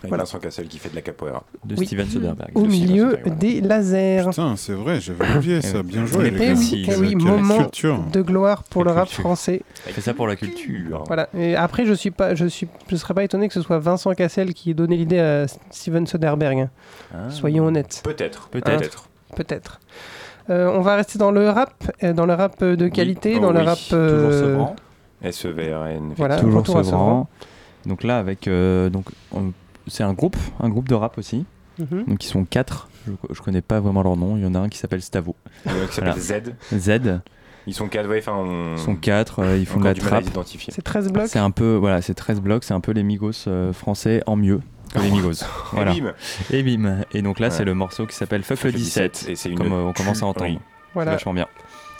Avec 0.00 0.10
Voilà. 0.10 0.22
Vincent 0.22 0.38
Cassel 0.38 0.68
qui 0.68 0.78
fait 0.78 0.90
de 0.90 0.94
la 0.94 1.00
capoeira. 1.02 1.42
De 1.64 1.74
Oui. 1.76 1.84
Steven 1.84 2.06
Soderbergh. 2.08 2.52
Au 2.54 2.62
de 2.62 2.68
milieu 2.68 3.10
Soderbergh. 3.10 3.38
des 3.38 3.60
lasers. 3.60 4.26
Putain, 4.30 4.54
c'est 4.54 4.72
vrai, 4.72 5.00
j'avais 5.00 5.24
oublié 5.36 5.60
ça. 5.60 5.82
Bien 5.82 6.06
joué, 6.06 6.30
les 6.30 6.38
gars. 6.38 6.54
oui, 6.56 6.86
eh 6.88 6.94
oui, 6.94 7.14
Quelle 7.16 7.16
moment 7.18 7.58
culture. 7.64 8.04
de 8.12 8.22
gloire 8.22 8.62
pour 8.62 8.84
le 8.84 8.92
rap 8.92 9.06
culture. 9.08 9.24
français. 9.24 9.62
Fait 9.74 10.00
ça 10.00 10.14
pour 10.14 10.28
la 10.28 10.36
culture. 10.36 11.02
Voilà. 11.08 11.28
Et 11.36 11.56
après, 11.56 11.84
je 11.84 11.94
suis 11.94 12.12
pas, 12.12 12.36
je 12.36 12.46
suis, 12.46 12.68
je 12.88 12.94
serais 12.94 13.12
pas 13.12 13.24
étonné 13.24 13.48
que 13.48 13.54
ce 13.54 13.60
soit 13.60 13.80
Vincent 13.80 14.14
Cassel 14.14 14.54
qui 14.54 14.70
ait 14.70 14.74
donné 14.74 14.96
l'idée 14.96 15.18
à 15.18 15.46
Steven 15.72 16.06
Soderbergh. 16.06 16.68
Ah. 17.12 17.28
Soyons 17.30 17.66
honnêtes. 17.66 18.00
Peut-être. 18.04 18.46
Peut-être. 18.50 19.08
Peut-être. 19.34 19.80
Euh, 19.82 19.84
on 20.48 20.80
va 20.80 20.96
rester 20.96 21.18
dans 21.18 21.30
le 21.30 21.48
rap, 21.50 21.72
euh, 22.02 22.12
dans 22.12 22.26
le 22.26 22.34
rap 22.34 22.56
euh, 22.62 22.76
de 22.76 22.88
qualité, 22.88 23.34
Oh 23.36 23.40
dans 23.40 23.52
le 23.52 23.60
oui, 23.60 23.66
rap. 23.66 23.78
Toujours 23.78 23.98
euh, 24.00 24.40
Sevran. 24.40 24.76
SEVRN. 25.30 26.12
Voilà. 26.16 26.36
Toujours 26.40 26.66
Sevran. 26.66 27.28
Donc 27.86 28.02
là, 28.04 28.18
avec. 28.18 28.48
euh, 28.48 28.90
donc, 28.90 29.06
on- 29.32 29.52
c'est 29.86 30.02
un 30.02 30.12
groupe, 30.12 30.36
un 30.60 30.68
groupe 30.68 30.88
de 30.88 30.94
rap 30.94 31.16
aussi. 31.18 31.44
Mhm. 31.78 32.04
Donc 32.08 32.24
ils 32.24 32.28
sont 32.28 32.44
quatre. 32.44 32.88
Je, 33.06 33.12
je 33.34 33.40
connais 33.40 33.62
pas 33.62 33.80
vraiment 33.80 34.02
leur 34.02 34.16
nom. 34.16 34.36
Il 34.36 34.42
y 34.42 34.46
en 34.46 34.54
a 34.54 34.58
un 34.58 34.68
qui 34.68 34.78
s'appelle 34.78 35.00
Stavo. 35.02 35.34
Euh, 35.66 35.86
qui 35.86 35.94
s'appelle 35.94 36.14
Voilà. 36.16 36.42
Z. 36.72 36.98
Z. 37.00 37.20
Ils 37.66 37.74
sont 37.74 37.88
quatre, 37.88 38.08
ouais, 38.08 38.18
enfin. 38.18 38.34
On... 38.36 38.72
Ils 38.74 38.78
sont 38.78 38.96
quatre. 38.96 39.40
euh, 39.40 39.56
ils 39.58 39.66
font 39.66 39.78
de 39.80 39.84
la 39.84 39.94
trappe. 39.94 40.24
C'est 40.70 40.82
13 40.82 41.12
blocs. 41.12 41.26
C'est 41.28 41.38
un 41.38 41.50
peu, 41.50 41.74
voilà, 41.76 42.02
c'est 42.02 42.14
13 42.14 42.40
blocs. 42.40 42.64
C'est 42.64 42.74
un 42.74 42.80
peu 42.80 42.92
les 42.92 43.02
Migos 43.02 43.32
euh, 43.46 43.72
français 43.72 44.22
en 44.26 44.36
mieux 44.36 44.60
les 44.96 45.10
Migos. 45.10 45.44
Voilà. 45.72 45.92
Et 46.50 46.62
bim. 46.62 47.04
Et. 47.12 47.18
Et 47.18 47.22
donc 47.22 47.40
là, 47.40 47.48
ouais. 47.48 47.50
c'est 47.50 47.64
le 47.64 47.74
morceau 47.74 48.06
qui 48.06 48.14
s'appelle 48.14 48.42
Fuck 48.42 48.62
le 48.62 48.72
17, 48.72 49.26
et 49.28 49.36
c'est 49.36 49.50
une 49.50 49.58
comme 49.58 49.72
euh, 49.72 49.84
on 49.84 49.92
commence 49.92 50.22
à 50.22 50.26
entendre. 50.26 50.50
Oui. 50.50 50.58
Voilà. 50.94 51.12
Vachement 51.12 51.34
bien. 51.34 51.46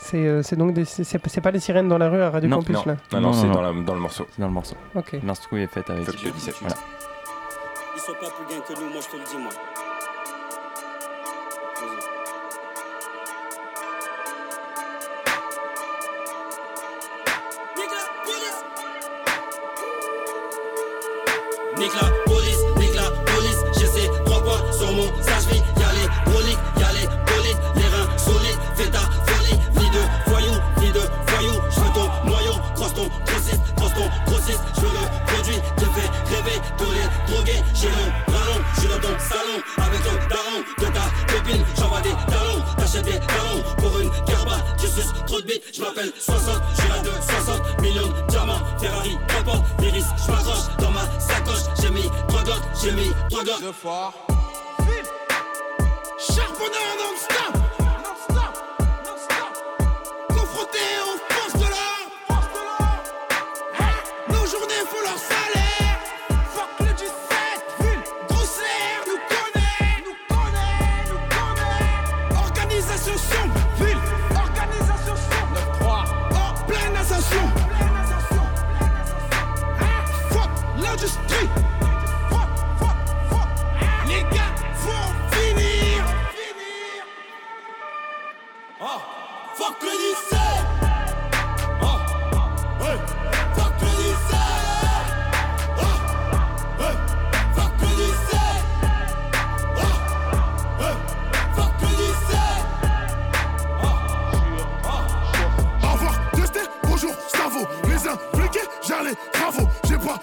C'est 0.01 0.25
euh, 0.25 0.41
donc 0.57 0.75
c'est 0.85 1.41
pas 1.41 1.51
les 1.51 1.59
sirènes 1.59 1.89
dans 1.89 1.97
la 1.97 2.09
rue 2.09 2.21
à 2.21 2.29
Radio 2.29 2.49
non, 2.49 2.57
Campus 2.57 2.75
non. 2.75 2.83
là. 2.85 2.95
Non, 3.13 3.21
non, 3.21 3.27
non 3.27 3.33
c'est 3.33 3.47
dans, 3.47 3.73
dans, 3.73 3.93
le 3.93 3.99
morceau. 3.99 4.27
Dans 4.37 4.47
le 4.47 4.53
morceau. 4.53 4.75
Ok. 4.95 5.17
L'instru 5.23 5.61
est 5.61 5.67
faite 5.67 5.89
avec. 5.89 6.05
Fuck 6.05 6.23
le 6.23 6.31
17. 6.31 6.55
Voilà. 6.61 6.75
Ils 7.95 7.99
sont 7.99 8.13
pas 8.13 8.31
plus 8.31 8.45
bien 8.47 8.63
que 8.65 8.73
nous, 8.81 8.89
moi 8.89 9.01
je 9.01 9.07
te 9.07 9.17
le 9.17 9.23
dis 9.29 9.37
moi. 9.37 9.51
Nick 21.79 21.93
la 21.93 22.09
police 22.25 22.58
je 45.73 45.81
m'appelle 45.81 46.11
60, 46.17 46.61
j'ai 46.75 46.91
un 46.91 47.01
de 47.01 47.09
60 47.09 47.81
millions 47.81 48.07
de 48.07 48.27
diamants, 48.29 48.61
Ferrari, 48.79 49.17
capote, 49.27 49.63
l'iris, 49.79 50.05
je 50.25 50.31
m'accroche 50.31 50.77
dans 50.79 50.91
ma 50.91 51.19
sacoche, 51.19 51.63
j'ai 51.81 51.89
mis 51.89 52.09
3 52.27 52.43
j'ai 52.83 52.91
mis 52.91 53.11
3 53.29 53.43
Deux 53.61 53.71
fois. 53.71 54.13
Ah, 88.81 89.01
fuck 89.55 89.75
le 89.81 89.89
lycée. 89.89 90.35
Oh, 91.81 91.97
lycée. 101.97 102.55
Ah, 104.85 105.91
Avoir 105.91 106.31
testé, 106.31 106.61
bonjour, 106.83 107.11
ça 107.27 107.49
vaut 107.49 107.67
Les 107.83 108.07
impliqués, 108.07 108.67
j'allais, 108.81 109.15
bravo, 109.33 109.67
j'ai 109.83 109.97
pas 109.97 110.17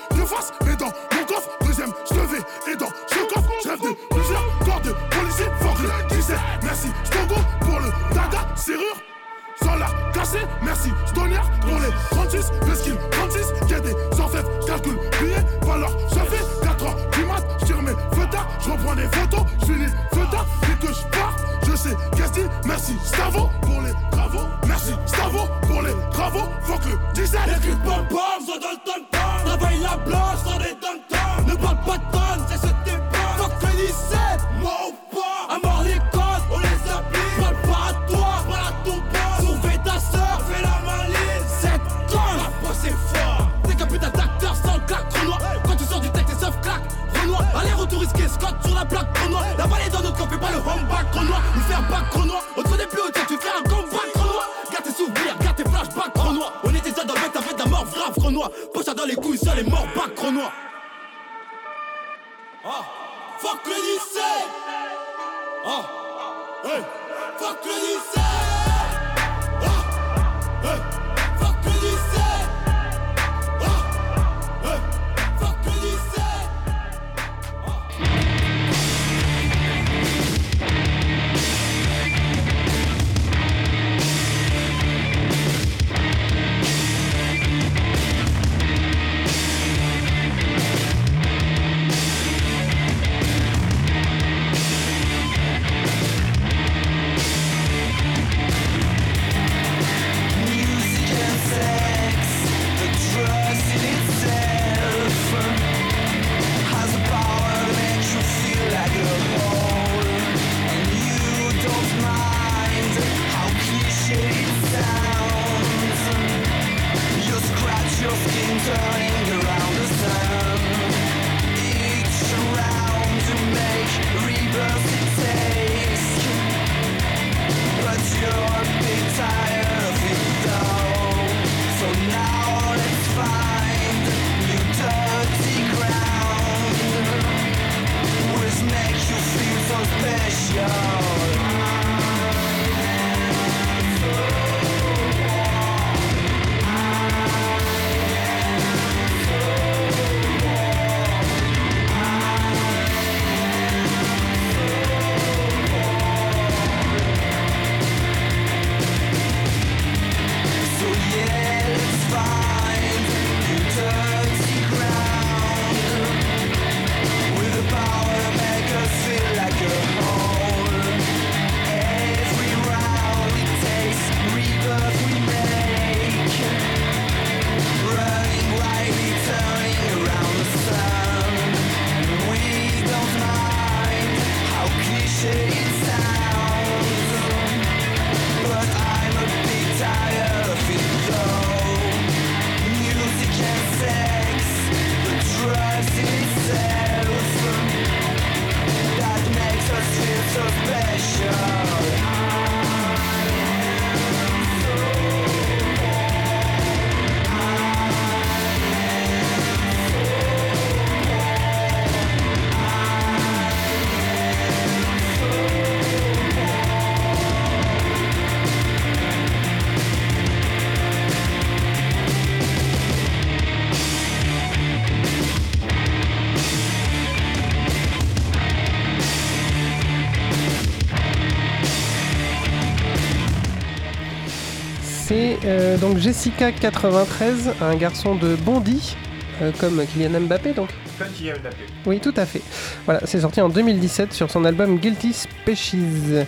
Euh, 235.47 235.79
donc 235.79 235.99
Jessica93, 235.99 237.53
un 237.61 237.77
garçon 237.77 238.17
de 238.17 238.35
Bondy, 238.35 238.97
euh, 239.41 239.53
comme 239.61 239.81
Kylian 239.87 240.21
Mbappé 240.23 240.53
donc. 240.53 240.71
Kylian 240.99 241.35
Mbappé. 241.41 241.57
Oui, 241.87 242.01
tout 242.01 242.15
à 242.17 242.27
fait. 242.27 242.43
Voilà, 242.85 243.01
c'est 243.05 243.21
sorti 243.21 243.41
en 243.41 243.49
2017 243.49 244.13
sur 244.13 244.29
son 244.29 244.45
album 244.45 244.79
Guilty 244.79 245.13
Species. 245.13 246.25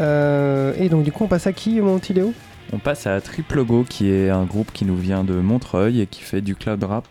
Euh, 0.00 0.72
et 0.78 0.88
donc 0.88 1.04
du 1.04 1.12
coup, 1.12 1.24
on 1.24 1.28
passe 1.28 1.46
à 1.46 1.52
qui, 1.52 1.82
mon 1.82 2.00
On 2.72 2.78
passe 2.78 3.06
à 3.06 3.20
Triple 3.20 3.62
Go, 3.62 3.84
qui 3.86 4.10
est 4.10 4.30
un 4.30 4.44
groupe 4.44 4.72
qui 4.72 4.86
nous 4.86 4.96
vient 4.96 5.22
de 5.22 5.34
Montreuil 5.34 6.00
et 6.00 6.06
qui 6.06 6.22
fait 6.22 6.40
du 6.40 6.54
cloud 6.54 6.82
rap 6.82 7.06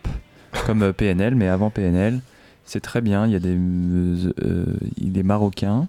comme 0.66 0.93
PNL, 0.93 1.36
mais 1.36 1.48
avant 1.48 1.70
PNL. 1.70 2.22
C'est 2.64 2.82
très 2.82 3.02
bien, 3.02 3.28
il 3.28 3.34
y 3.34 3.36
a 3.36 3.39
des, 3.39 3.56
il 4.98 5.18
est 5.20 5.24
marocain 5.24 5.88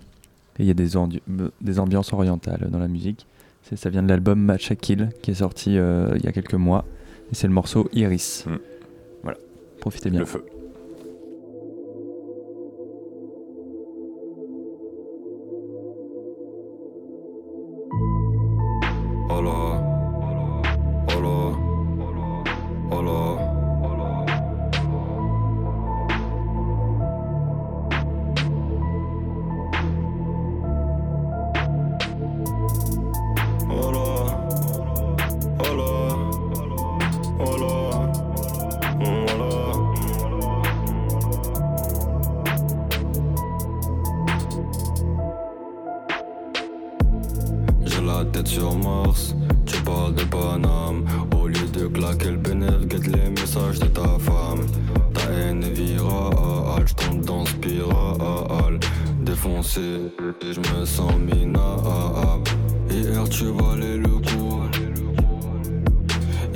et 0.58 0.64
il 0.64 0.66
y 0.66 0.70
a 0.70 0.74
des 0.74 1.78
ambiances 1.78 2.12
orientales 2.12 2.68
dans 2.68 2.78
la 2.78 2.88
musique. 2.88 3.26
C'est- 3.68 3.76
Ça 3.76 3.90
vient 3.90 4.02
de 4.02 4.08
l'album 4.08 4.38
Match 4.40 4.70
à 4.70 4.76
Kill 4.76 5.08
qui 5.22 5.30
est 5.32 5.34
sorti 5.34 5.76
euh, 5.78 6.12
il 6.16 6.24
y 6.24 6.28
a 6.28 6.32
quelques 6.32 6.54
mois. 6.54 6.84
Et 7.32 7.34
c'est 7.34 7.46
le 7.48 7.52
morceau 7.52 7.88
Iris. 7.92 8.44
Voilà, 9.22 9.38
profitez 9.80 10.10
bien. 10.10 10.20
Le 10.20 10.26
feu. 10.26 10.44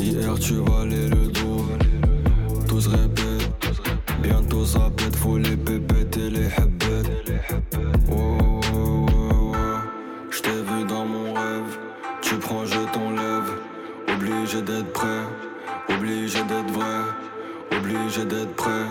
Hier 0.03 0.39
tu 0.39 0.55
valais 0.55 1.09
le 1.09 1.27
dos 1.29 1.67
Tous 2.67 2.87
répètent, 2.87 3.51
bientôt 4.23 4.65
ça 4.65 4.91
pète 4.97 5.15
Faut 5.15 5.37
les 5.37 5.57
pépettes 5.59 6.17
et 6.17 6.31
les 6.31 6.47
habbettes 6.57 7.11
Oh, 8.11 8.39
oh, 8.73 9.07
oh, 9.13 9.53
oh. 9.53 9.53
Je 10.31 10.41
t'ai 10.41 10.51
vu 10.51 10.85
dans 10.89 11.05
mon 11.05 11.35
rêve, 11.35 11.77
tu 12.23 12.37
prends, 12.37 12.65
je 12.65 12.81
t'enlève. 12.93 13.51
Obligé 14.09 14.63
d'être 14.63 14.91
prêt, 14.93 15.23
obligé 15.91 16.39
d'être 16.45 16.73
vrai, 16.73 17.77
obligé 17.77 18.25
d'être 18.25 18.55
prêt, 18.55 18.87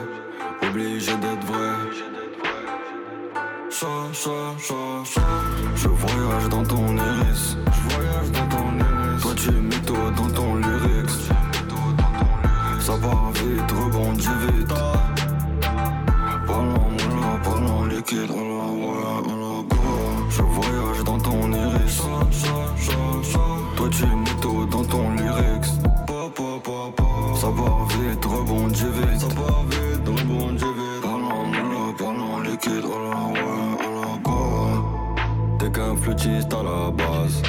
obligé 0.61 1.13
d'être 1.13 1.45
vrai. 1.47 1.73
Ça, 3.71 3.87
ça, 4.13 4.29
ça. 5.03 5.21
Je 5.75 5.87
voyage 5.87 6.49
dans 6.49 6.63
ton 6.63 6.95
iris, 6.95 7.57
je 7.65 7.95
voyage 7.95 8.31
dans 8.31 8.55
ton 8.55 8.77
iris. 8.77 9.21
Toi 9.21 9.33
tu 9.35 9.51
mytho 9.51 9.95
dans 10.15 10.29
ton. 10.29 10.48
Ça 12.99 13.07
part 13.07 13.31
vite, 13.31 13.71
rebondit 13.71 14.27
vite. 14.41 14.73
Parlons, 16.45 16.89
moula, 16.91 17.39
parlons 17.43 17.85
liquide, 17.85 18.29
on 18.29 18.41
la 18.41 18.65
voit, 18.77 19.23
on 19.25 19.35
la. 19.39 19.53
Je 20.29 20.41
voyage 20.41 21.03
dans 21.05 21.19
ton 21.19 21.51
iris. 21.51 22.01
Toi 23.77 23.87
tu 23.89 24.05
mytho 24.05 24.65
dans 24.65 24.83
ton 24.83 25.11
lyrics. 25.11 25.71
Ça 27.35 27.47
part 27.47 27.85
vite, 27.87 28.25
rebondit 28.25 28.83
vite. 28.83 29.21
Ça 29.21 29.27
part 29.27 29.63
vite, 29.69 30.05
rebondit 30.05 30.57
vite. 30.57 31.01
Parlons, 31.01 31.45
moula, 31.47 31.93
parlons 31.97 32.39
liquide, 32.41 32.83
on 32.83 33.09
la 33.09 33.15
voit, 33.15 33.77
on 33.87 33.91
la. 34.01 35.57
T'es 35.57 35.71
qu'un 35.71 35.95
flûtiste 35.95 36.53
à 36.53 36.63
la 36.63 36.91
base. 36.91 37.41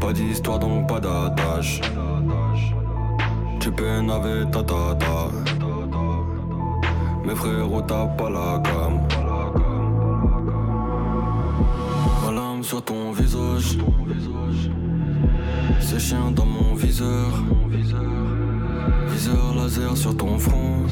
Pas 0.00 0.12
d'histoire 0.12 0.60
donc 0.60 0.86
pas 0.86 1.00
d'attache. 1.00 1.80
Tu 3.64 3.72
peines 3.72 4.10
avec 4.10 4.50
ta 4.50 4.62
tata. 4.62 5.30
Mes 7.24 7.34
frérots 7.34 7.80
tapent 7.80 8.18
pas 8.18 8.28
la 8.28 8.58
gamme. 8.58 9.00
Lame 12.30 12.62
sur 12.62 12.84
ton 12.84 13.12
visage. 13.12 13.78
C'est 15.80 15.98
chien 15.98 16.30
dans 16.32 16.44
mon 16.44 16.74
viseur. 16.74 17.30
Viseur 19.08 19.54
laser 19.56 19.96
sur 19.96 20.14
ton 20.14 20.38
front. 20.38 20.84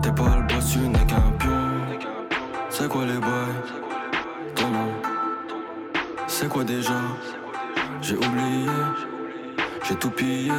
T'es 0.00 0.12
pas 0.12 0.36
le 0.36 0.46
boss, 0.46 0.74
tu 0.74 0.78
n'es 0.78 1.06
qu'un 1.08 1.32
pion. 1.40 1.50
C'est 2.70 2.88
quoi 2.88 3.04
les 3.04 3.18
bails 3.18 3.62
Ton 4.54 4.68
nom 4.68 4.92
C'est 6.28 6.48
quoi 6.48 6.62
déjà? 6.62 7.00
J'ai 8.00 8.14
oublié. 8.14 8.68
J'ai 9.86 9.96
tout 9.96 10.10
pillé. 10.10 10.50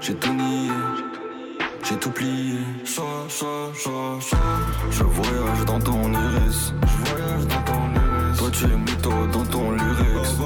J'ai 0.00 0.14
tout 0.14 0.32
nié. 0.32 0.70
J'ai 1.82 1.96
tout 1.96 2.10
plié. 2.10 2.58
Je 4.90 5.02
voyage 5.02 5.64
dans 5.66 5.80
ton 5.80 6.12
iris. 6.12 6.72
Je 6.86 7.10
voyage 7.10 7.46
dans 7.48 7.62
ton 7.62 7.82
iris. 7.94 8.38
Toi 8.38 8.50
tu 8.52 8.64
es 8.64 8.76
mytho 8.76 9.10
dans 9.32 9.44
ton 9.44 9.72
lyrics. 9.72 10.38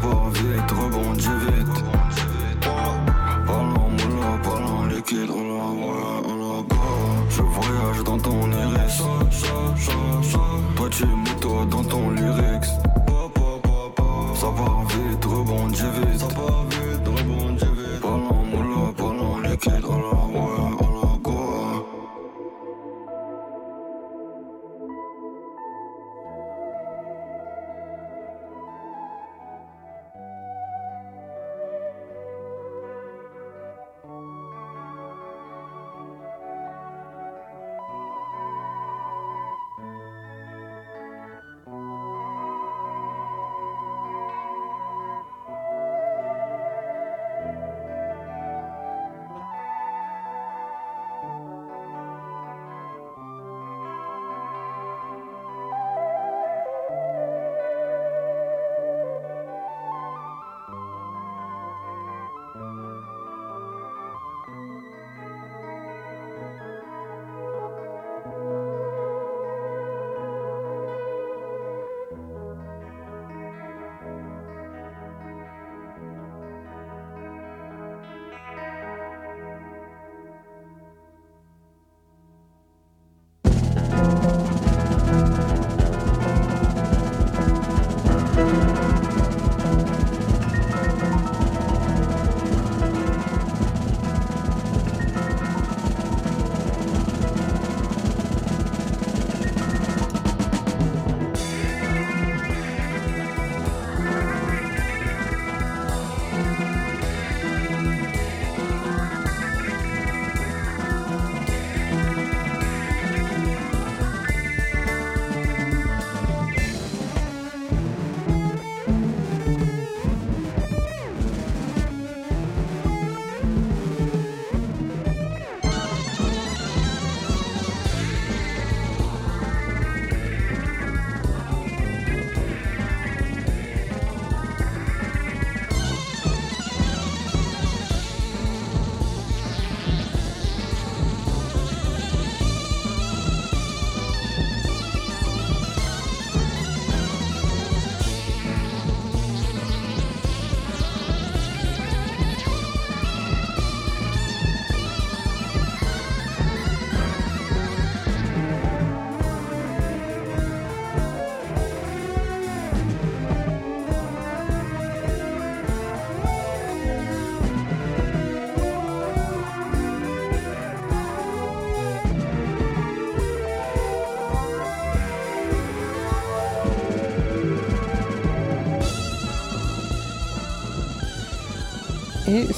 Part 0.00 0.30
vite, 0.30 0.70
rebondit 0.70 1.28
vite. 1.46 1.84
Parlons 3.46 3.90
moula, 3.90 4.38
parlons 4.44 4.84
liquide. 4.84 5.30
Je 7.30 7.42
voyage 7.42 8.04
dans 8.04 8.18
ton 8.18 8.52
iris. 8.52 9.02
Toi 10.76 10.88
tu 10.90 11.02
es 11.02 11.06
mytho 11.06 11.64
dans 11.64 11.82
ton 11.84 12.10
lyrics. 12.10 12.85
Ça 15.26 15.32
part 15.32 15.42
vite, 15.42 15.82
rebondit 15.82 16.15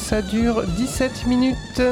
ça 0.09 0.23
dure 0.23 0.63
17 0.63 1.27
minutes. 1.27 1.57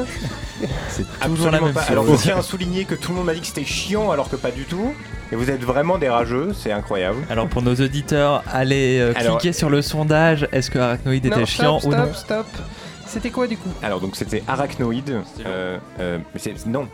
C'est 0.89 1.05
Absolument 1.21 1.71
pas. 1.71 1.81
Alors, 1.81 2.07
je 2.07 2.15
tiens 2.15 2.39
à 2.39 2.41
souligner 2.41 2.85
que 2.85 2.95
tout 2.95 3.11
le 3.11 3.17
monde 3.17 3.27
m'a 3.27 3.35
dit 3.35 3.41
que 3.41 3.45
c'était 3.47 3.63
chiant 3.63 4.09
alors 4.09 4.27
que 4.27 4.35
pas 4.35 4.49
du 4.49 4.63
tout. 4.63 4.91
Et 5.31 5.35
vous 5.35 5.51
êtes 5.51 5.61
vraiment 5.61 5.99
des 5.99 6.09
rageux, 6.09 6.51
c'est 6.57 6.71
incroyable. 6.71 7.19
Alors 7.29 7.47
pour 7.47 7.61
nos 7.61 7.75
auditeurs, 7.75 8.43
allez 8.51 8.97
euh, 8.99 9.13
Alors- 9.15 9.37
cliquer 9.37 9.53
sur 9.53 9.69
le 9.69 9.83
sondage. 9.83 10.47
Est-ce 10.51 10.71
que 10.71 10.79
Arachnoid 10.79 11.13
était 11.17 11.29
non, 11.29 11.45
chiant 11.45 11.79
stop, 11.79 11.93
ou 11.93 11.95
non 11.95 12.11
stop, 12.13 12.45
stop. 12.51 12.65
C'était 13.07 13.29
quoi 13.29 13.47
du 13.47 13.57
coup 13.57 13.69
Alors 13.81 13.99
donc 14.01 14.15
c'était 14.15 14.43
Arachnoid. 14.47 15.09
euh, 15.45 15.77
euh, 15.99 16.17
mais 16.33 16.39
c'est- 16.39 16.65
non, 16.67 16.87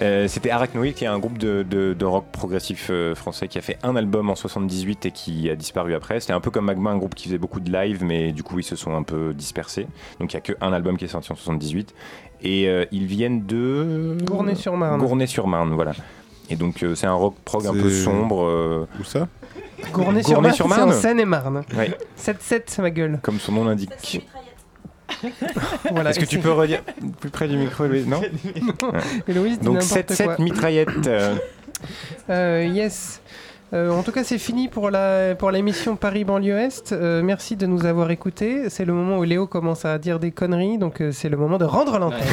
Euh, 0.00 0.26
c'était 0.28 0.50
Arachnoid 0.50 0.92
qui 0.92 1.04
est 1.04 1.08
un 1.08 1.18
groupe 1.18 1.38
de, 1.38 1.62
de- 1.68 1.94
de 1.94 2.04
rock 2.04 2.24
progressif 2.32 2.88
euh, 2.90 3.14
français 3.14 3.48
qui 3.48 3.58
a 3.58 3.60
fait 3.60 3.76
un 3.82 3.94
album 3.96 4.30
en 4.30 4.34
78 4.34 5.06
et 5.06 5.10
qui 5.10 5.50
a 5.50 5.56
disparu 5.56 5.94
après. 5.94 6.20
C'était 6.20 6.32
un 6.32 6.40
peu 6.40 6.50
comme 6.50 6.64
Magma, 6.64 6.90
un 6.90 6.96
groupe 6.96 7.14
qui 7.14 7.24
faisait 7.26 7.38
beaucoup 7.38 7.60
de 7.60 7.70
live, 7.70 8.02
mais 8.02 8.32
du 8.32 8.42
coup 8.42 8.58
ils 8.58 8.64
se 8.64 8.76
sont 8.76 8.94
un 8.96 9.02
peu 9.02 9.34
dispersés. 9.34 9.86
Donc 10.20 10.32
il 10.32 10.36
y 10.36 10.38
a 10.38 10.40
qu'un 10.40 10.72
album 10.72 10.96
qui 10.96 11.04
est 11.04 11.08
sorti 11.08 11.30
en 11.32 11.36
78 11.36 11.94
et 12.42 12.68
euh, 12.68 12.84
ils 12.90 13.06
viennent 13.06 13.44
de 13.46 14.16
Gournay-sur-Marne. 14.22 14.98
Gournay-sur-Marne, 15.00 15.72
voilà. 15.74 15.92
Et 16.50 16.56
donc 16.56 16.82
euh, 16.82 16.94
c'est 16.94 17.06
un 17.06 17.12
rock 17.12 17.34
prog 17.44 17.66
un 17.66 17.72
peu 17.72 17.90
sombre. 17.90 18.42
euh, 18.44 18.86
Où 19.00 19.04
ça? 19.04 19.28
Gournay-sur-Marne, 19.92 20.54
c'est 20.56 20.82
en 20.82 20.92
Seine-et-Marne. 20.92 21.62
Ouais. 21.76 21.96
7-7, 22.16 22.80
ma 22.80 22.90
gueule. 22.90 23.18
Comme 23.22 23.38
son 23.38 23.52
nom 23.52 23.64
l'indique. 23.64 24.26
Voilà, 25.90 26.10
Est-ce 26.10 26.20
que 26.20 26.24
tu 26.24 26.38
peux 26.38 26.52
redire 26.52 26.82
plus 27.20 27.30
près 27.30 27.48
du 27.48 27.56
micro, 27.56 27.86
Louise 27.86 28.06
Non 28.06 28.20
Donc 29.62 29.74
n'importe 29.76 30.10
7-7 30.12 30.24
quoi. 30.24 30.36
mitraillette. 30.38 31.06
euh, 31.06 31.34
Euh, 32.30 32.68
yes. 32.70 33.20
Euh, 33.74 33.90
en 33.90 34.02
tout 34.02 34.12
cas, 34.12 34.24
c'est 34.24 34.38
fini 34.38 34.66
pour 34.66 34.90
la 34.90 35.34
pour 35.34 35.50
l'émission 35.50 35.94
Paris 35.94 36.24
banlieue 36.24 36.58
Est. 36.58 36.92
Euh, 36.92 37.22
merci 37.22 37.54
de 37.54 37.66
nous 37.66 37.84
avoir 37.84 38.10
écoutés. 38.10 38.70
C'est 38.70 38.84
le 38.86 38.94
moment 38.94 39.18
où 39.18 39.24
Léo 39.24 39.46
commence 39.46 39.84
à 39.84 39.98
dire 39.98 40.18
des 40.18 40.30
conneries, 40.32 40.78
donc 40.78 41.00
euh, 41.02 41.12
c'est 41.12 41.28
le 41.28 41.36
moment 41.36 41.58
de 41.58 41.66
rendre 41.66 41.98
l'antenne. 41.98 42.26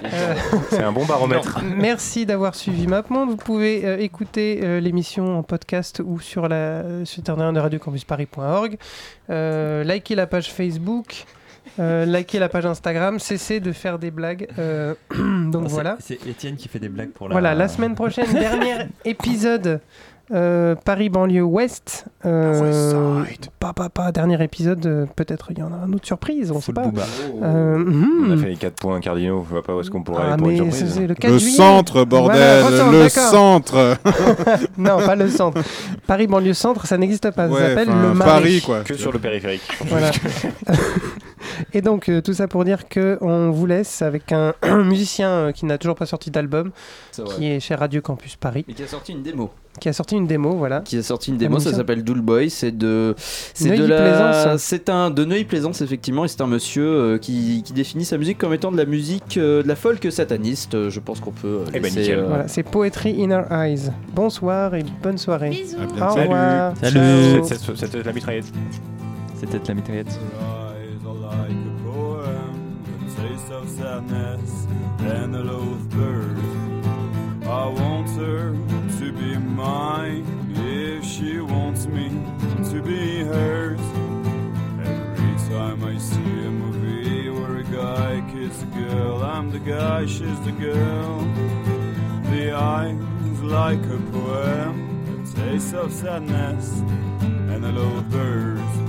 C'est 0.70 0.82
un 0.82 0.92
bon 0.92 1.04
baromètre. 1.04 1.60
Merci 1.76 2.24
d'avoir 2.26 2.54
suivi 2.54 2.86
MapMonde. 2.86 3.28
Vous 3.28 3.36
pouvez 3.36 3.84
euh, 3.84 3.98
écouter 3.98 4.60
euh, 4.64 4.80
l'émission 4.80 5.38
en 5.38 5.42
podcast 5.42 6.00
ou 6.04 6.20
sur 6.20 6.48
la 6.48 7.04
sur 7.04 7.20
internet 7.20 7.54
de 7.54 7.60
radiocampusparis.org. 7.60 8.78
Euh, 9.30 9.84
likez 9.84 10.14
la 10.14 10.26
page 10.26 10.50
Facebook. 10.50 11.26
Euh, 11.78 12.04
likez 12.04 12.38
la 12.38 12.48
page 12.48 12.66
Instagram, 12.66 13.18
cessez 13.18 13.60
de 13.60 13.72
faire 13.72 13.98
des 13.98 14.10
blagues. 14.10 14.48
Euh, 14.58 14.94
donc 15.10 15.64
Ah, 15.64 15.68
c'est- 15.68 15.74
voilà. 15.74 15.96
C'est 16.00 16.26
Étienne 16.26 16.56
qui 16.56 16.68
fait 16.68 16.78
des 16.78 16.88
blagues 16.88 17.10
pour 17.10 17.28
la. 17.28 17.34
Voilà, 17.34 17.54
la 17.54 17.68
semaine 17.68 17.94
prochaine, 17.94 18.26
dernier 18.32 18.86
épisode 19.04 19.80
euh, 20.32 20.74
Paris 20.74 21.08
banlieue 21.08 21.42
ouest. 21.42 22.04
Euh, 22.26 23.22
pas, 23.58 23.72
pas, 23.72 23.88
pas, 23.88 24.12
dernier 24.12 24.42
épisode, 24.42 24.84
euh, 24.84 25.06
peut-être 25.16 25.48
il 25.52 25.58
y 25.58 25.62
en 25.62 25.72
a 25.72 25.76
un 25.76 25.92
autre 25.92 26.06
surprise, 26.06 26.50
on 26.50 26.60
sait 26.60 26.72
pas. 26.72 26.84
Euh, 27.42 27.82
On 28.22 28.30
a 28.30 28.34
hmm. 28.34 28.38
fait 28.38 28.48
les 28.48 28.56
4 28.56 28.74
points 28.74 29.00
cardinaux, 29.00 29.44
je 29.48 29.54
vois 29.54 29.62
pas 29.62 29.74
où 29.74 29.80
est-ce 29.80 29.90
qu'on 29.90 30.02
pourrait 30.02 30.24
Ah, 30.26 30.32
aller 30.34 30.42
pour 30.42 30.50
une 30.50 30.64
mais 30.64 30.70
surprise. 30.70 30.94
c'est 30.94 31.06
le 31.06 31.14
4 31.14 31.30
Le 31.32 31.38
juillet. 31.38 31.56
centre, 31.56 32.04
bordel, 32.04 32.64
le 32.92 33.08
centre. 33.08 33.96
non, 34.78 34.98
pas 34.98 35.16
le 35.16 35.28
centre. 35.28 35.62
Paris 36.06 36.26
banlieue 36.26 36.52
centre, 36.52 36.86
ça 36.86 36.98
n'existe 36.98 37.30
pas. 37.30 37.48
Ça 37.48 37.54
Ouais, 37.54 37.60
s'appelle 37.60 37.88
enfin, 37.88 38.02
le 38.02 38.14
Marais. 38.14 38.30
Paris, 38.30 38.62
quoi. 38.64 38.80
Que 38.80 38.94
sur 38.94 39.12
le 39.12 39.18
périphérique. 39.18 39.62
Voilà. 39.86 40.10
Et 41.74 41.82
donc, 41.82 42.08
euh, 42.08 42.20
tout 42.20 42.32
ça 42.34 42.48
pour 42.48 42.64
dire 42.64 42.88
que 42.88 43.18
on 43.20 43.50
vous 43.50 43.66
laisse 43.66 44.02
avec 44.02 44.32
un, 44.32 44.54
un 44.62 44.84
musicien 44.84 45.28
euh, 45.30 45.52
qui 45.52 45.66
n'a 45.66 45.78
toujours 45.78 45.96
pas 45.96 46.06
sorti 46.06 46.30
d'album, 46.30 46.70
qui 47.36 47.46
est 47.46 47.60
chez 47.60 47.74
Radio 47.74 48.00
Campus 48.00 48.36
Paris, 48.36 48.64
Et 48.68 48.74
qui 48.74 48.82
a 48.82 48.86
sorti 48.86 49.12
une 49.12 49.22
démo. 49.22 49.50
qui 49.80 49.88
a 49.88 49.92
sorti 49.92 50.16
une 50.16 50.26
démo, 50.26 50.52
voilà. 50.56 50.80
Qui 50.80 50.96
a 50.98 51.02
sorti 51.02 51.30
une 51.30 51.36
démo, 51.36 51.58
ça 51.60 51.72
s'appelle 51.72 52.02
Dool 52.04 52.20
Boy, 52.20 52.50
c'est 52.50 52.72
de 52.76 53.14
c'est 53.18 53.70
de 53.70 53.76
Neuilly-Plaisance. 53.76 54.46
la 54.46 54.58
c'est 54.58 54.88
un 54.88 55.10
de 55.10 55.24
Neuilly-Plaisance 55.24 55.80
effectivement 55.82 56.24
et 56.24 56.28
c'est 56.28 56.40
un 56.40 56.46
monsieur 56.46 56.84
euh, 56.86 57.18
qui, 57.18 57.62
qui 57.64 57.72
définit 57.72 58.04
sa 58.04 58.18
musique 58.18 58.38
comme 58.38 58.52
étant 58.54 58.72
de 58.72 58.76
la 58.76 58.84
musique 58.86 59.36
euh, 59.36 59.62
de 59.62 59.68
la 59.68 59.76
folk 59.76 60.06
sataniste, 60.12 60.88
je 60.88 61.00
pense 61.00 61.20
qu'on 61.20 61.30
peut 61.32 61.46
euh, 61.46 61.64
Eh 61.74 61.80
ben, 61.80 61.94
laisser, 61.94 62.12
euh, 62.12 62.26
Voilà, 62.26 62.48
c'est 62.48 62.62
Poetry 62.62 63.12
Inner 63.12 63.42
Eyes. 63.50 63.90
Bonsoir 64.14 64.74
et 64.74 64.84
bonne 65.02 65.18
soirée. 65.18 65.50
Bisous. 65.50 65.76
À 66.00 66.10
Au 66.12 66.14
revoir. 66.14 66.74
Salut. 66.80 67.42
C'est- 67.44 67.54
c'est- 67.58 67.76
C'était 67.76 68.02
la 68.02 68.12
mitraillette. 68.12 68.46
C'était 69.40 69.60
la 69.68 69.74
mitraillette. 69.74 70.18
Like 71.30 71.50
a 71.50 71.74
poem, 71.84 72.84
a 73.06 73.20
taste 73.20 73.50
of 73.50 73.68
sadness 73.68 74.66
and 75.00 75.36
a 75.36 75.42
loaf 75.42 75.80
bird. 75.90 76.38
I 77.44 77.66
want 77.66 78.08
her 78.16 78.52
to 79.00 79.12
be 79.12 79.36
mine 79.36 80.24
if 80.56 81.04
she 81.04 81.40
wants 81.40 81.86
me 81.86 82.08
to 82.70 82.82
be 82.82 83.24
hers. 83.24 83.80
Every 84.92 85.34
time 85.50 85.84
I 85.84 85.98
see 85.98 86.32
a 86.48 86.50
movie 86.62 87.28
where 87.30 87.56
a 87.58 87.64
guy 87.64 88.12
kisses 88.32 88.62
a 88.62 88.66
girl, 88.66 89.22
I'm 89.22 89.50
the 89.50 89.58
guy, 89.58 90.06
she's 90.06 90.40
the 90.48 90.52
girl. 90.52 91.18
The 92.32 92.52
eyes 92.52 93.40
like 93.42 93.84
a 93.84 94.00
poem, 94.12 95.24
a 95.24 95.36
taste 95.36 95.74
of 95.74 95.92
sadness 95.92 96.68
and 97.52 97.64
a 97.64 97.72
loaf 97.72 98.04
bird. 98.04 98.87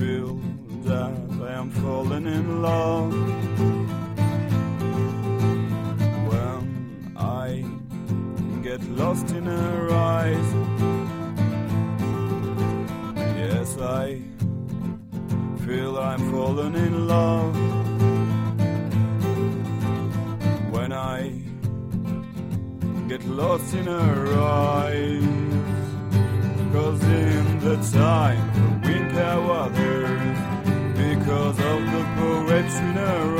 I 0.00 0.02
feel 0.02 0.40
that 0.84 1.12
I 1.42 1.52
am 1.52 1.70
falling 1.70 2.26
in 2.26 2.62
love 2.62 3.12
when 6.30 6.72
I 7.18 7.66
get 8.62 8.82
lost 8.88 9.30
in 9.32 9.44
her 9.44 9.92
eyes. 9.92 10.54
Yes, 13.36 13.76
I 13.78 14.22
feel 15.66 15.98
I'm 15.98 16.30
falling 16.30 16.76
in 16.76 17.06
love 17.06 17.54
when 20.72 20.94
I 20.94 21.42
get 23.06 23.22
lost 23.26 23.74
in 23.74 23.84
her 23.84 24.40
eyes. 24.40 25.60
Cause 26.72 27.02
in 27.02 27.58
the 27.58 27.76
time 27.92 28.46
the 28.54 28.88
wind 28.88 29.12
gathers 29.12 29.69
poetry 33.06 33.39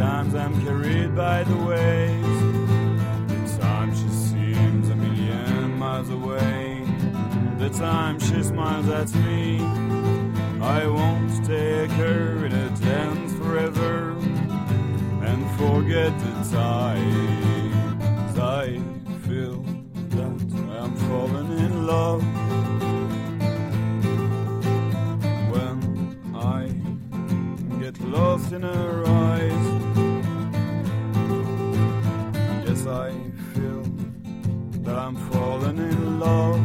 times 0.00 0.34
I'm 0.34 0.54
carried 0.64 1.14
by 1.14 1.44
the 1.44 1.56
waves. 1.56 2.40
The 3.28 3.62
time 3.62 3.94
she 3.94 4.08
seems 4.08 4.88
a 4.88 4.96
million 4.96 5.78
miles 5.78 6.08
away. 6.08 6.86
The 7.58 7.68
time 7.68 8.18
she 8.18 8.42
smiles 8.42 8.88
at 8.88 9.12
me. 9.26 9.60
I 10.62 10.86
won't 10.86 11.44
take 11.44 11.90
her 12.02 12.46
in 12.46 12.52
a 12.52 12.68
dance 12.78 13.32
forever 13.34 14.12
and 15.28 15.40
forget 15.58 16.12
the 16.26 16.34
times 16.50 18.38
I 18.38 18.80
feel 19.26 19.62
that 20.14 20.40
I'm 20.80 20.94
falling 21.08 21.50
in 21.66 21.86
love. 21.86 22.22
When 25.54 25.78
I 26.34 26.60
get 27.82 28.00
lost 28.00 28.52
in 28.52 28.62
her 28.62 28.89
love. 36.20 36.60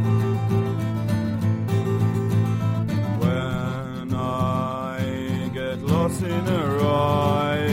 When 3.21 4.13
I 4.13 5.49
get 5.53 5.81
lost 5.81 6.21
in 6.21 6.45
her 6.55 6.79
eyes 6.81 7.65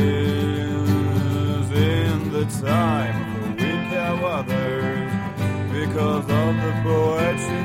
in 1.73 2.33
the 2.33 2.45
time 2.65 3.19
of 3.43 3.57
the 3.59 3.65
winter 3.67 4.11
weather 4.23 4.81
because 5.73 6.25
of 6.41 6.53
the 6.65 6.73
poetry 6.85 7.62